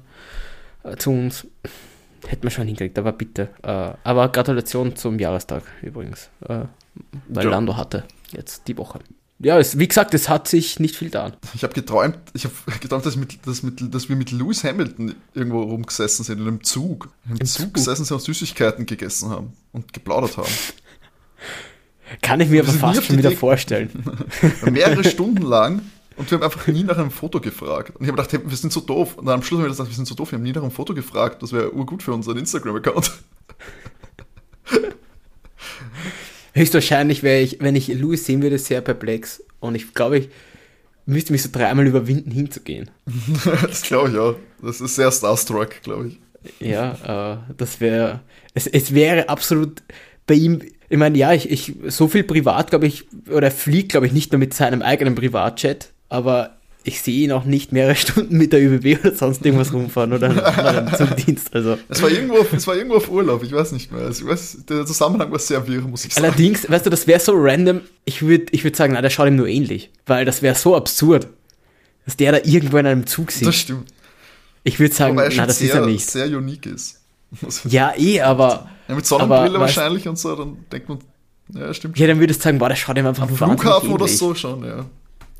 äh, 0.83 0.95
zu 0.95 1.11
uns. 1.11 1.47
Hätten 2.25 2.43
wir 2.43 2.51
schon 2.51 2.65
hingekriegt, 2.65 2.97
aber 2.97 3.11
bitte. 3.11 3.49
Äh, 3.63 3.93
aber 4.03 4.29
Gratulation 4.29 4.95
zum 4.95 5.19
Jahrestag 5.19 5.63
übrigens. 5.81 6.29
Äh, 6.47 6.61
weil 7.27 7.45
Ja. 7.45 7.51
Lando 7.51 7.75
hatte 7.75 8.03
jetzt 8.31 8.67
die 8.67 8.77
Woche. 8.77 8.99
Ja, 9.39 9.59
es, 9.59 9.77
wie 9.77 9.87
gesagt, 9.87 10.13
es 10.15 10.29
hat 10.29 10.47
sich 10.47 10.79
nicht 10.79 10.95
viel 10.95 11.09
getan. 11.09 11.33
Ich 11.53 11.63
habe 11.63 11.73
geträumt, 11.73 12.17
ich 12.33 12.45
habe 12.45 12.53
geträumt, 12.79 13.05
dass, 13.05 13.15
mit, 13.15 13.45
dass, 13.45 13.61
mit, 13.61 13.93
dass 13.93 14.09
wir 14.09 14.15
mit 14.15 14.31
Lewis 14.31 14.63
Hamilton 14.63 15.15
irgendwo 15.33 15.61
rumgesessen 15.61 16.25
sind, 16.25 16.39
in 16.39 16.47
einem 16.47 16.63
Zug. 16.63 17.09
Im, 17.29 17.43
Zug, 17.45 17.65
Zug? 17.65 17.73
gesessen 17.75 18.05
sind 18.05 18.15
und 18.15 18.21
Süßigkeiten 18.21 18.85
gegessen 18.85 19.29
haben 19.29 19.53
und 19.73 19.93
geplaudert 19.93 20.37
haben. 20.37 20.47
Kann 22.27 22.39
ich 22.41 22.49
mir 22.49 22.63
aber 22.63 22.71
fast 22.71 23.03
schon 23.05 23.17
wieder 23.17 23.31
vorstellen. 23.31 23.89
Mehrere 24.71 25.03
Stunden 25.03 25.43
lang 25.43 25.81
und 26.17 26.29
wir 26.31 26.37
haben 26.37 26.43
einfach 26.43 26.67
nie 26.67 26.83
nach 26.83 26.97
einem 26.97 27.11
Foto 27.11 27.39
gefragt. 27.39 27.95
Und 27.95 28.01
ich 28.01 28.07
habe 28.11 28.17
gedacht, 28.17 28.33
hey, 28.33 28.39
wir 28.43 28.57
sind 28.57 28.73
so 28.73 28.81
doof. 28.81 29.17
Und 29.17 29.27
dann 29.27 29.35
am 29.35 29.43
Schluss 29.43 29.59
haben 29.59 29.65
wir 29.65 29.69
gesagt, 29.69 29.89
wir 29.89 29.95
sind 29.95 30.07
so 30.07 30.15
doof, 30.15 30.31
wir 30.31 30.37
haben 30.37 30.43
nie 30.43 30.51
nach 30.51 30.63
einem 30.63 30.71
Foto 30.71 30.95
gefragt. 30.95 31.43
Das 31.43 31.53
wäre 31.53 31.71
urgut 31.73 32.01
für 32.01 32.11
unseren 32.11 32.37
Instagram-Account. 32.37 33.11
Höchstwahrscheinlich 36.53 37.21
wäre 37.21 37.41
ich, 37.41 37.57
wenn 37.61 37.75
ich 37.75 37.87
Louis 37.89 38.25
sehen 38.25 38.41
würde, 38.41 38.57
sehr 38.57 38.81
perplex. 38.81 39.43
Und 39.59 39.75
ich 39.75 39.93
glaube, 39.93 40.17
ich 40.17 40.29
müsste 41.05 41.33
mich 41.33 41.43
so 41.43 41.49
dreimal 41.51 41.85
überwinden, 41.85 42.31
hinzugehen. 42.31 42.89
das 43.61 43.83
glaube 43.83 44.09
ich 44.09 44.17
auch. 44.17 44.35
Das 44.61 44.81
ist 44.81 44.95
sehr 44.95 45.11
starstruck, 45.11 45.83
glaube 45.83 46.07
ich. 46.07 46.19
Ja, 46.59 47.33
äh, 47.33 47.53
das 47.55 47.79
wäre, 47.79 48.21
es, 48.55 48.65
es 48.65 48.93
wäre 48.93 49.29
absolut 49.29 49.83
bei 50.25 50.33
ihm, 50.33 50.61
ich 50.89 50.97
meine, 50.97 51.17
ja, 51.17 51.33
ich, 51.33 51.49
ich, 51.49 51.73
so 51.87 52.07
viel 52.07 52.23
privat, 52.23 52.69
glaube 52.69 52.87
ich, 52.87 53.05
oder 53.29 53.47
er 53.47 53.51
fliegt, 53.51 53.89
glaube 53.89 54.07
ich, 54.07 54.13
nicht 54.13 54.31
nur 54.31 54.39
mit 54.39 54.53
seinem 54.53 54.81
eigenen 54.81 55.15
Privatjet, 55.15 55.89
aber 56.09 56.57
ich 56.87 57.01
sehe 57.01 57.25
ihn 57.25 57.31
auch 57.33 57.43
nicht 57.43 57.73
mehrere 57.73 57.95
Stunden 57.97 58.37
mit 58.37 58.53
der 58.53 58.61
ÖBB 58.61 59.03
oder 59.03 59.13
sonst 59.13 59.45
irgendwas 59.45 59.73
rumfahren 59.73 60.13
oder, 60.13 60.93
zum 60.97 61.15
Dienst, 61.15 61.53
also. 61.53 61.77
Es 61.89 62.01
war, 62.01 62.09
irgendwo 62.09 62.37
auf, 62.37 62.53
es 62.53 62.65
war 62.65 62.75
irgendwo 62.75 62.95
auf 62.95 63.11
Urlaub, 63.11 63.43
ich 63.43 63.51
weiß 63.51 63.73
nicht 63.73 63.91
mehr. 63.91 64.05
Also 64.05 64.23
ich 64.23 64.31
weiß, 64.31 64.59
der 64.69 64.85
Zusammenhang 64.85 65.31
war 65.31 65.39
sehr 65.39 65.67
wirr, 65.67 65.81
muss 65.81 66.05
ich 66.05 66.13
sagen. 66.13 66.25
Allerdings, 66.25 66.69
weißt 66.69 66.85
du, 66.85 66.89
das 66.89 67.05
wäre 67.07 67.19
so 67.19 67.33
random, 67.35 67.81
ich 68.05 68.21
würde 68.21 68.45
ich 68.51 68.63
würd 68.63 68.75
sagen, 68.75 68.93
na, 68.93 69.01
der 69.01 69.09
schaut 69.09 69.27
ihm 69.27 69.35
nur 69.35 69.47
ähnlich, 69.47 69.91
weil 70.05 70.23
das 70.23 70.41
wäre 70.41 70.55
so 70.55 70.75
absurd, 70.75 71.27
dass 72.05 72.15
der 72.15 72.31
da 72.31 72.37
irgendwo 72.43 72.77
in 72.77 72.85
einem 72.85 73.05
Zug 73.05 73.27
das 73.27 73.39
sitzt. 73.39 73.55
stimmt. 73.55 73.87
Ich 74.63 74.79
würde 74.79 74.93
sagen, 74.93 75.15
na, 75.15 75.45
das 75.45 75.59
sehr, 75.59 75.67
ist 75.67 75.75
er 75.75 75.85
nicht. 75.85 76.09
sehr 76.09 76.27
unique 76.27 76.65
ist. 76.65 77.01
Also, 77.43 77.69
Ja, 77.69 77.93
eh, 77.97 78.21
aber, 78.21 78.69
ja, 78.87 78.95
mit 78.95 79.05
Sonnenbrille 79.05 79.41
aber, 79.43 79.55
weißt- 79.57 79.59
wahrscheinlich 79.59 80.07
und 80.07 80.17
so, 80.17 80.35
dann 80.35 80.57
denkt 80.71 80.89
man, 80.89 80.99
ja, 81.53 81.73
stimmt. 81.73 81.97
ja, 81.99 82.07
dann 82.07 82.19
würdest 82.19 82.39
du 82.41 82.43
sagen, 82.45 82.57
boah, 82.59 82.69
der 82.69 82.75
schaut 82.75 82.97
ihm 82.97 83.05
einfach 83.05 83.23
Am 83.23 83.35
Flughafen 83.35 83.91
oder 83.91 84.07
so 84.07 84.33
schon, 84.35 84.63
ja. 84.65 84.85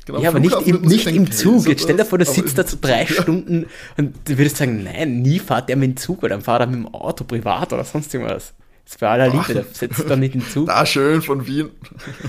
Genau, 0.06 0.20
Ja, 0.20 0.30
aber 0.30 0.40
nicht 0.40 0.56
im, 0.66 0.80
nicht 0.82 1.06
im 1.06 1.16
denken, 1.16 1.32
Zug. 1.32 1.68
Jetzt 1.68 1.82
stell 1.82 1.96
dir 1.98 2.04
vor, 2.06 2.16
der 2.18 2.26
Aber 2.26 2.34
sitzt 2.34 2.50
im 2.52 2.56
da 2.56 2.66
zu 2.66 2.76
drei 2.78 3.02
ja. 3.08 3.22
Stunden 3.22 3.66
und 3.98 4.14
du 4.26 4.38
würdest 4.38 4.56
sagen, 4.56 4.82
nein, 4.82 5.20
nie 5.20 5.38
fahrt 5.38 5.68
er 5.68 5.76
mit 5.76 5.90
dem 5.90 5.96
Zug 5.98 6.20
oder 6.20 6.30
dann 6.30 6.40
fahrt 6.42 6.60
er 6.62 6.66
mit 6.66 6.76
dem 6.76 6.94
Auto 6.94 7.24
privat 7.24 7.72
oder 7.74 7.84
sonst 7.84 8.12
irgendwas. 8.14 8.54
Das 8.84 8.94
ist 8.94 8.98
für 9.00 9.08
aller 9.08 9.28
Liebe, 9.28 9.52
der 9.52 9.64
setzt 9.70 10.08
dann 10.08 10.20
nicht 10.20 10.34
in 10.34 10.40
den 10.40 10.48
Zug. 10.50 10.66
Da 10.68 10.86
schön 10.86 11.20
von 11.20 11.46
Wien. 11.46 11.68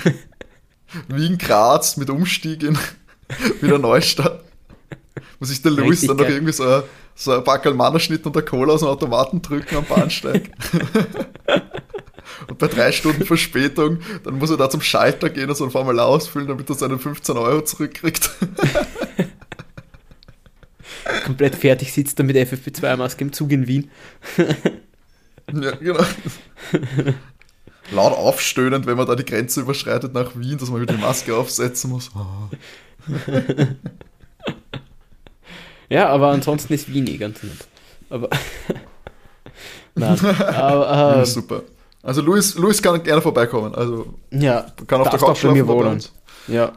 Wien, 1.08 1.38
Graz 1.38 1.98
mit 1.98 2.10
Umstieg 2.10 2.64
in 2.64 2.78
wieder 3.62 3.78
Neustadt. 3.78 4.44
Muss 5.40 5.50
sich 5.50 5.62
der 5.62 5.72
Louis 5.72 6.02
dann 6.02 6.18
noch 6.18 6.28
irgendwie 6.28 6.52
so 6.52 6.84
so 7.20 7.34
ein 7.34 7.44
Backel 7.44 7.74
Mannerschnitt 7.74 8.26
und 8.26 8.34
der 8.34 8.44
Cola 8.44 8.74
aus 8.74 8.80
dem 8.80 8.88
Automaten 8.88 9.42
drücken 9.42 9.76
am 9.76 9.86
Bahnsteig. 9.86 10.52
und 12.48 12.58
bei 12.58 12.68
drei 12.68 12.94
Stunden 12.94 13.26
Verspätung, 13.26 14.00
dann 14.24 14.38
muss 14.38 14.50
er 14.50 14.56
da 14.56 14.70
zum 14.70 14.80
Schalter 14.82 15.30
gehen 15.30 15.50
und 15.50 15.56
so 15.56 15.66
ein 15.66 15.72
Formular 15.72 16.08
ausfüllen, 16.08 16.48
damit 16.48 16.70
er 16.70 16.76
seine 16.76 16.98
15 16.98 17.36
Euro 17.36 17.62
zurückkriegt. 17.62 18.32
Komplett 21.26 21.56
fertig 21.56 21.92
sitzt 21.92 22.18
er 22.20 22.26
mit 22.26 22.38
FFP2-Maske 22.38 23.22
im 23.22 23.34
Zug 23.34 23.52
in 23.52 23.68
Wien. 23.68 23.92
ja, 25.54 25.72
genau. 25.72 26.06
Laut 27.92 28.14
aufstöhnend, 28.14 28.86
wenn 28.86 28.96
man 28.96 29.08
da 29.08 29.16
die 29.16 29.26
Grenze 29.26 29.60
überschreitet 29.60 30.14
nach 30.14 30.38
Wien, 30.38 30.58
dass 30.58 30.70
man 30.70 30.82
wieder 30.82 30.94
die 30.96 31.02
Maske 31.02 31.36
aufsetzen 31.36 31.90
muss. 31.90 32.12
Ja, 35.90 36.08
aber 36.10 36.30
ansonsten 36.30 36.74
ist 36.74 36.92
Wien 36.92 37.08
eh 37.08 37.18
ganz 37.18 37.42
nett. 37.44 37.68
Aber. 38.10 38.30
Nein. 39.96 40.20
aber, 40.20 40.36
Ja, 41.16 41.22
äh, 41.22 41.26
super. 41.26 41.64
Also 42.02 42.22
Luis, 42.22 42.56
Luis 42.56 42.82
kann 42.82 43.04
gerne 43.04 43.22
vorbeikommen. 43.22 43.76
Also 43.76 44.14
ja, 44.32 44.68
kann 44.88 45.02
auf 45.02 45.10
der 45.10 45.20
Couch 45.20 45.30
auch 45.30 45.42
bei 45.42 45.50
mir 45.54 45.64
schlafen 45.66 45.68
wohnen. 45.68 46.04
Ja, 46.48 46.72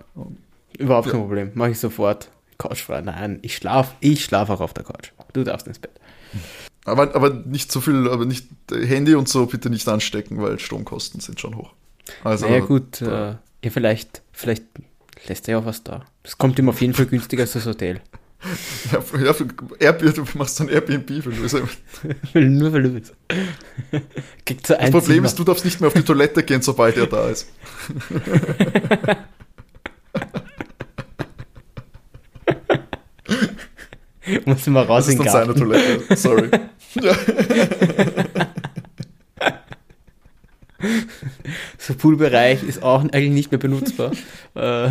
überhaupt 0.78 1.06
Ja. 1.06 1.12
kein 1.12 1.20
Problem. 1.20 1.50
Mache 1.54 1.70
ich 1.70 1.78
sofort. 1.78 2.28
Couchfrei. 2.58 3.00
Nein, 3.02 3.38
ich 3.42 3.56
schlaf, 3.56 3.94
ich 4.00 4.24
schlaf 4.24 4.50
auch 4.50 4.60
auf 4.60 4.74
der 4.74 4.84
Couch. 4.84 5.12
Du 5.32 5.44
darfst 5.44 5.66
ins 5.66 5.78
Bett. 5.78 5.92
Aber, 6.84 7.14
aber 7.14 7.30
nicht 7.30 7.70
so 7.70 7.80
viel, 7.80 8.08
aber 8.08 8.24
nicht 8.24 8.46
Handy 8.70 9.14
und 9.14 9.28
so 9.28 9.46
bitte 9.46 9.70
nicht 9.70 9.88
anstecken, 9.88 10.42
weil 10.42 10.58
Stromkosten 10.58 11.20
sind 11.20 11.40
schon 11.40 11.56
hoch. 11.56 11.72
Also, 12.24 12.46
naja, 12.46 12.60
gut, 12.60 13.00
äh, 13.02 13.30
ja, 13.30 13.38
vielleicht, 13.70 14.22
vielleicht 14.32 14.64
lässt 15.28 15.48
er 15.48 15.52
ja 15.52 15.58
auch 15.60 15.66
was 15.66 15.84
da. 15.84 16.04
Das 16.24 16.36
kommt 16.38 16.58
ihm 16.58 16.68
auf 16.68 16.80
jeden 16.80 16.94
Fall 16.94 17.06
günstiger 17.06 17.42
als 17.42 17.52
das 17.52 17.66
Hotel. 17.66 18.00
Ja, 18.90 19.00
für 19.00 19.24
Airbnb, 19.78 20.14
du 20.14 20.24
machst 20.34 20.60
ein 20.60 20.68
Airbnb 20.68 21.22
für. 21.22 21.30
Das 21.30 21.54
Nur. 22.34 22.72
Kriegt 24.44 24.66
so 24.66 24.74
ein 24.76 24.90
Problem 24.90 25.24
ist, 25.24 25.38
du 25.38 25.44
darfst 25.44 25.64
nicht 25.64 25.80
mehr 25.80 25.86
auf 25.88 25.94
die 25.94 26.02
Toilette 26.02 26.42
gehen, 26.42 26.60
sobald 26.60 26.96
er 26.96 27.06
da 27.06 27.28
ist. 27.28 27.46
Muss 34.44 34.66
immer 34.66 34.82
raus 34.82 35.06
Das 35.06 35.14
in 35.14 35.20
ist 35.20 35.26
den 35.26 35.32
dann 35.32 35.46
seine. 35.46 35.54
Toilette. 35.54 36.16
Sorry. 36.16 36.50
Ja. 37.00 37.16
So 41.78 41.94
Poolbereich 41.94 42.64
ist 42.64 42.82
auch 42.82 43.02
eigentlich 43.02 43.30
nicht 43.30 43.52
mehr 43.52 43.58
benutzbar. 43.58 44.10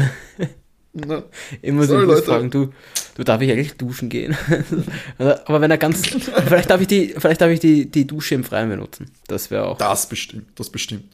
Na, 0.94 1.06
Sorry, 1.16 1.60
ihn 1.62 1.78
kurz 1.78 1.90
Leute. 1.90 2.22
fragen, 2.24 2.50
du, 2.52 2.74
du 3.16 3.24
darf 3.24 3.42
ich 3.42 3.50
eigentlich 3.52 3.74
duschen 3.78 4.10
gehen? 4.10 4.36
Aber 5.18 5.62
wenn 5.62 5.72
er 5.72 5.78
ganz, 5.78 6.02
vielleicht 6.08 6.70
darf 6.70 6.82
ich 6.82 6.88
die, 6.88 7.16
vielleicht 7.18 7.40
darf 7.42 7.50
ich 7.50 7.60
die, 7.62 7.90
die 7.90 8.06
Dusche 8.06 8.36
im 8.36 8.44
Freien 8.44 8.70
benutzen. 8.70 9.10
Das 9.28 9.52
wäre 9.52 9.68
auch, 9.68 9.78
Das 9.78 10.10
bestimmt, 10.10 10.48
das 10.56 10.70
bestimmt. 10.70 11.06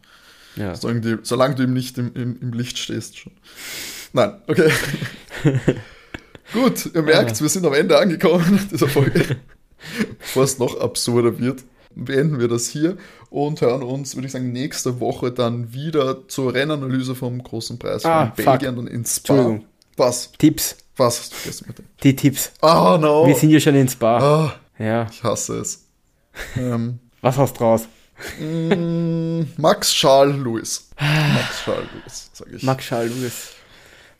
ja. 0.55 0.73
Solange, 0.75 1.01
die, 1.01 1.17
solange 1.21 1.55
du 1.55 1.63
ihm 1.63 1.73
nicht 1.73 1.97
im, 1.99 2.11
im, 2.15 2.39
im 2.41 2.53
Licht 2.53 2.79
stehst 2.79 3.19
schon. 3.19 3.33
Nein, 4.13 4.33
okay. 4.47 4.71
Gut, 6.53 6.89
ihr 6.93 7.01
merkt, 7.01 7.39
wir 7.41 7.49
sind 7.49 7.65
am 7.65 7.73
Ende 7.73 7.97
angekommen 7.99 8.67
dieser 8.71 8.87
Folge. 8.87 9.37
Bevor 10.19 10.43
es 10.43 10.57
noch 10.57 10.79
absurder 10.79 11.37
wird, 11.39 11.63
beenden 11.95 12.39
wir 12.39 12.47
das 12.47 12.67
hier 12.67 12.97
und 13.29 13.61
hören 13.61 13.83
uns, 13.83 14.15
würde 14.15 14.27
ich 14.27 14.31
sagen, 14.33 14.51
nächste 14.51 14.99
Woche 14.99 15.31
dann 15.31 15.73
wieder 15.73 16.27
zur 16.27 16.53
Rennanalyse 16.53 17.15
vom 17.15 17.41
großen 17.43 17.79
Preis 17.79 18.05
Ah, 18.05 18.27
von 18.35 18.43
fuck. 18.43 18.59
Belgien 18.59 18.77
und 18.77 18.87
in 18.87 19.03
Spa. 19.05 19.33
Entschuldigung. 19.33 19.65
Was? 19.97 20.31
Tipps, 20.37 20.77
Was 20.95 21.19
hast 21.19 21.31
du 21.31 21.35
vergessen 21.37 21.65
bitte? 21.67 21.83
die 22.03 22.15
Tipps. 22.15 22.51
Oh 22.61 22.97
no! 22.99 23.25
Wir 23.27 23.35
sind 23.35 23.49
ja 23.49 23.59
schon 23.59 23.75
ins 23.75 23.95
Bar. 23.95 24.21
Ah, 24.21 24.55
Ja, 24.83 25.07
ich 25.11 25.23
hasse 25.23 25.59
es. 25.59 25.85
ähm, 26.55 26.99
was 27.21 27.37
hast 27.37 27.59
du 27.59 27.63
raus? 27.63 27.87
mm, 28.39 29.41
Max 29.57 29.91
Charles 29.93 30.35
Lewis. 30.37 30.89
Max 30.99 31.63
Charles 31.65 31.87
Lewis, 31.93 32.29
sage 32.33 32.55
ich. 32.55 32.63
Max 32.63 32.85
Charles 32.85 33.15
Lewis. 33.15 33.49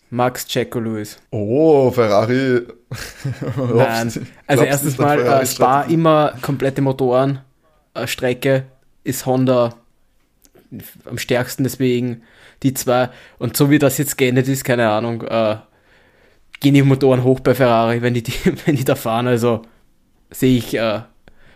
Max 0.09 0.47
Checo 0.47 0.79
Lewis. 0.79 1.17
Oh, 1.31 1.91
Ferrari. 1.91 2.61
Nein. 3.75 4.27
Also 4.47 4.63
erstens 4.63 4.97
mal, 4.97 5.19
äh, 5.19 5.45
Spa 5.45 5.81
immer 5.81 6.33
komplette 6.41 6.81
Motoren. 6.81 7.39
Äh, 7.97 8.07
Strecke 8.07 8.65
ist 9.03 9.25
Honda 9.25 9.75
am 11.05 11.17
stärksten 11.17 11.63
deswegen. 11.63 12.23
Die 12.63 12.73
zwei. 12.73 13.09
Und 13.37 13.55
so 13.55 13.69
wie 13.69 13.79
das 13.79 13.97
jetzt 13.97 14.17
geendet 14.17 14.47
ist, 14.47 14.63
keine 14.63 14.89
Ahnung, 14.89 15.21
äh, 15.21 15.57
gehen 16.59 16.73
die 16.73 16.81
Motoren 16.81 17.23
hoch 17.23 17.39
bei 17.39 17.53
Ferrari, 17.53 18.01
wenn 18.01 18.13
die, 18.13 18.23
die, 18.23 18.33
wenn 18.65 18.75
die 18.75 18.85
da 18.85 18.95
fahren. 18.95 19.27
Also 19.27 19.61
sehe 20.31 20.57
ich 20.57 20.75
äh, 20.77 21.01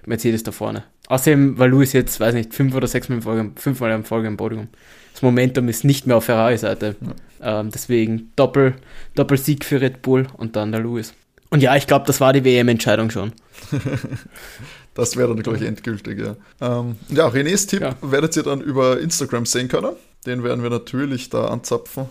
Mercedes 0.05 0.43
da 0.43 0.51
vorne. 0.51 0.83
Außerdem 1.07 1.57
war 1.57 1.67
Lewis 1.67 1.93
jetzt, 1.93 2.19
weiß 2.19 2.33
nicht, 2.33 2.53
fünf 2.53 2.73
oder 2.73 2.87
sechs 2.87 3.09
Mal 3.09 3.15
in 3.15 3.21
Folge, 3.21 3.51
fünfmal 3.55 3.91
in 3.91 4.05
Folge 4.05 4.27
im 4.27 4.37
Podium. 4.37 4.69
Das 5.11 5.21
Momentum 5.21 5.67
ist 5.67 5.83
nicht 5.83 6.07
mehr 6.07 6.17
auf 6.17 6.25
Ferrari-Seite. 6.25 6.95
Ja. 7.41 7.59
Ähm, 7.59 7.69
deswegen 7.69 8.31
Doppel, 8.35 8.75
Doppelsieg 9.15 9.65
für 9.65 9.81
Red 9.81 10.01
Bull 10.03 10.27
und 10.37 10.55
dann 10.55 10.71
der 10.71 10.81
Lewis. 10.81 11.13
Und 11.51 11.61
ja, 11.61 11.75
ich 11.75 11.85
glaube, 11.85 12.05
das 12.07 12.21
war 12.21 12.33
die 12.33 12.43
WM-Entscheidung 12.43 13.11
schon. 13.11 13.33
das 14.93 15.17
wäre 15.17 15.27
dann, 15.27 15.43
glaube 15.43 15.57
ich, 15.57 15.65
endgültig, 15.65 16.19
ja. 16.19 16.35
Ähm, 16.61 16.95
ja, 17.09 17.27
Renés 17.27 17.67
Tipp 17.67 17.81
ja. 17.81 17.95
werdet 18.01 18.35
ihr 18.37 18.43
dann 18.43 18.61
über 18.61 18.99
Instagram 18.99 19.45
sehen 19.45 19.67
können. 19.67 19.95
Den 20.25 20.43
werden 20.43 20.63
wir 20.63 20.69
natürlich 20.69 21.29
da 21.29 21.47
anzapfen 21.47 22.05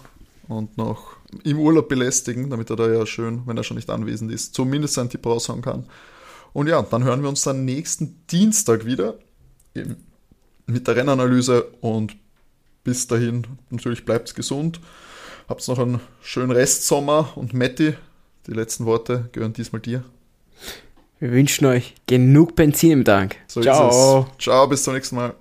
und 0.47 0.77
noch 0.77 1.17
im 1.45 1.59
Urlaub 1.59 1.89
belästigen, 1.89 2.51
damit 2.51 2.71
er 2.71 2.77
da 2.77 2.89
ja 2.93 3.07
schön, 3.07 3.43
wenn 3.47 3.57
er 3.57 3.65
schon 3.65 3.77
nicht 3.77 3.89
anwesend 3.89 4.31
ist, 4.31 4.55
zumindest 4.55 4.95
seinen 4.95 5.09
Tipp 5.09 5.25
raushauen 5.25 5.63
kann. 5.63 5.87
Und 6.53 6.67
ja, 6.67 6.83
dann 6.83 7.05
hören 7.05 7.23
wir 7.23 7.29
uns 7.29 7.43
dann 7.43 7.65
nächsten 7.65 8.27
Dienstag 8.27 8.85
wieder 8.85 9.15
mit 10.67 10.87
der 10.87 10.97
Rennanalyse 10.97 11.63
und 11.81 12.17
bis 12.85 13.07
dahin 13.07 13.47
natürlich 13.71 14.05
bleibt 14.05 14.35
gesund. 14.35 14.81
Habt 15.49 15.67
noch 15.69 15.79
einen 15.79 16.01
schönen 16.21 16.51
Restsommer 16.51 17.33
und 17.37 17.55
Matti, 17.55 17.95
die 18.47 18.53
letzten 18.53 18.87
Worte 18.87 19.29
gehören 19.33 19.53
diesmal 19.53 19.81
dir. 19.81 20.05
Wir 21.19 21.33
wünschen 21.33 21.67
euch 21.67 21.95
genug 22.07 22.57
Benzin 22.57 22.93
im 22.93 23.05
Tank. 23.05 23.37
So 23.47 23.61
Ciao. 23.61 24.27
Ciao, 24.39 24.67
bis 24.67 24.83
zum 24.83 24.95
nächsten 24.95 25.17
Mal. 25.17 25.35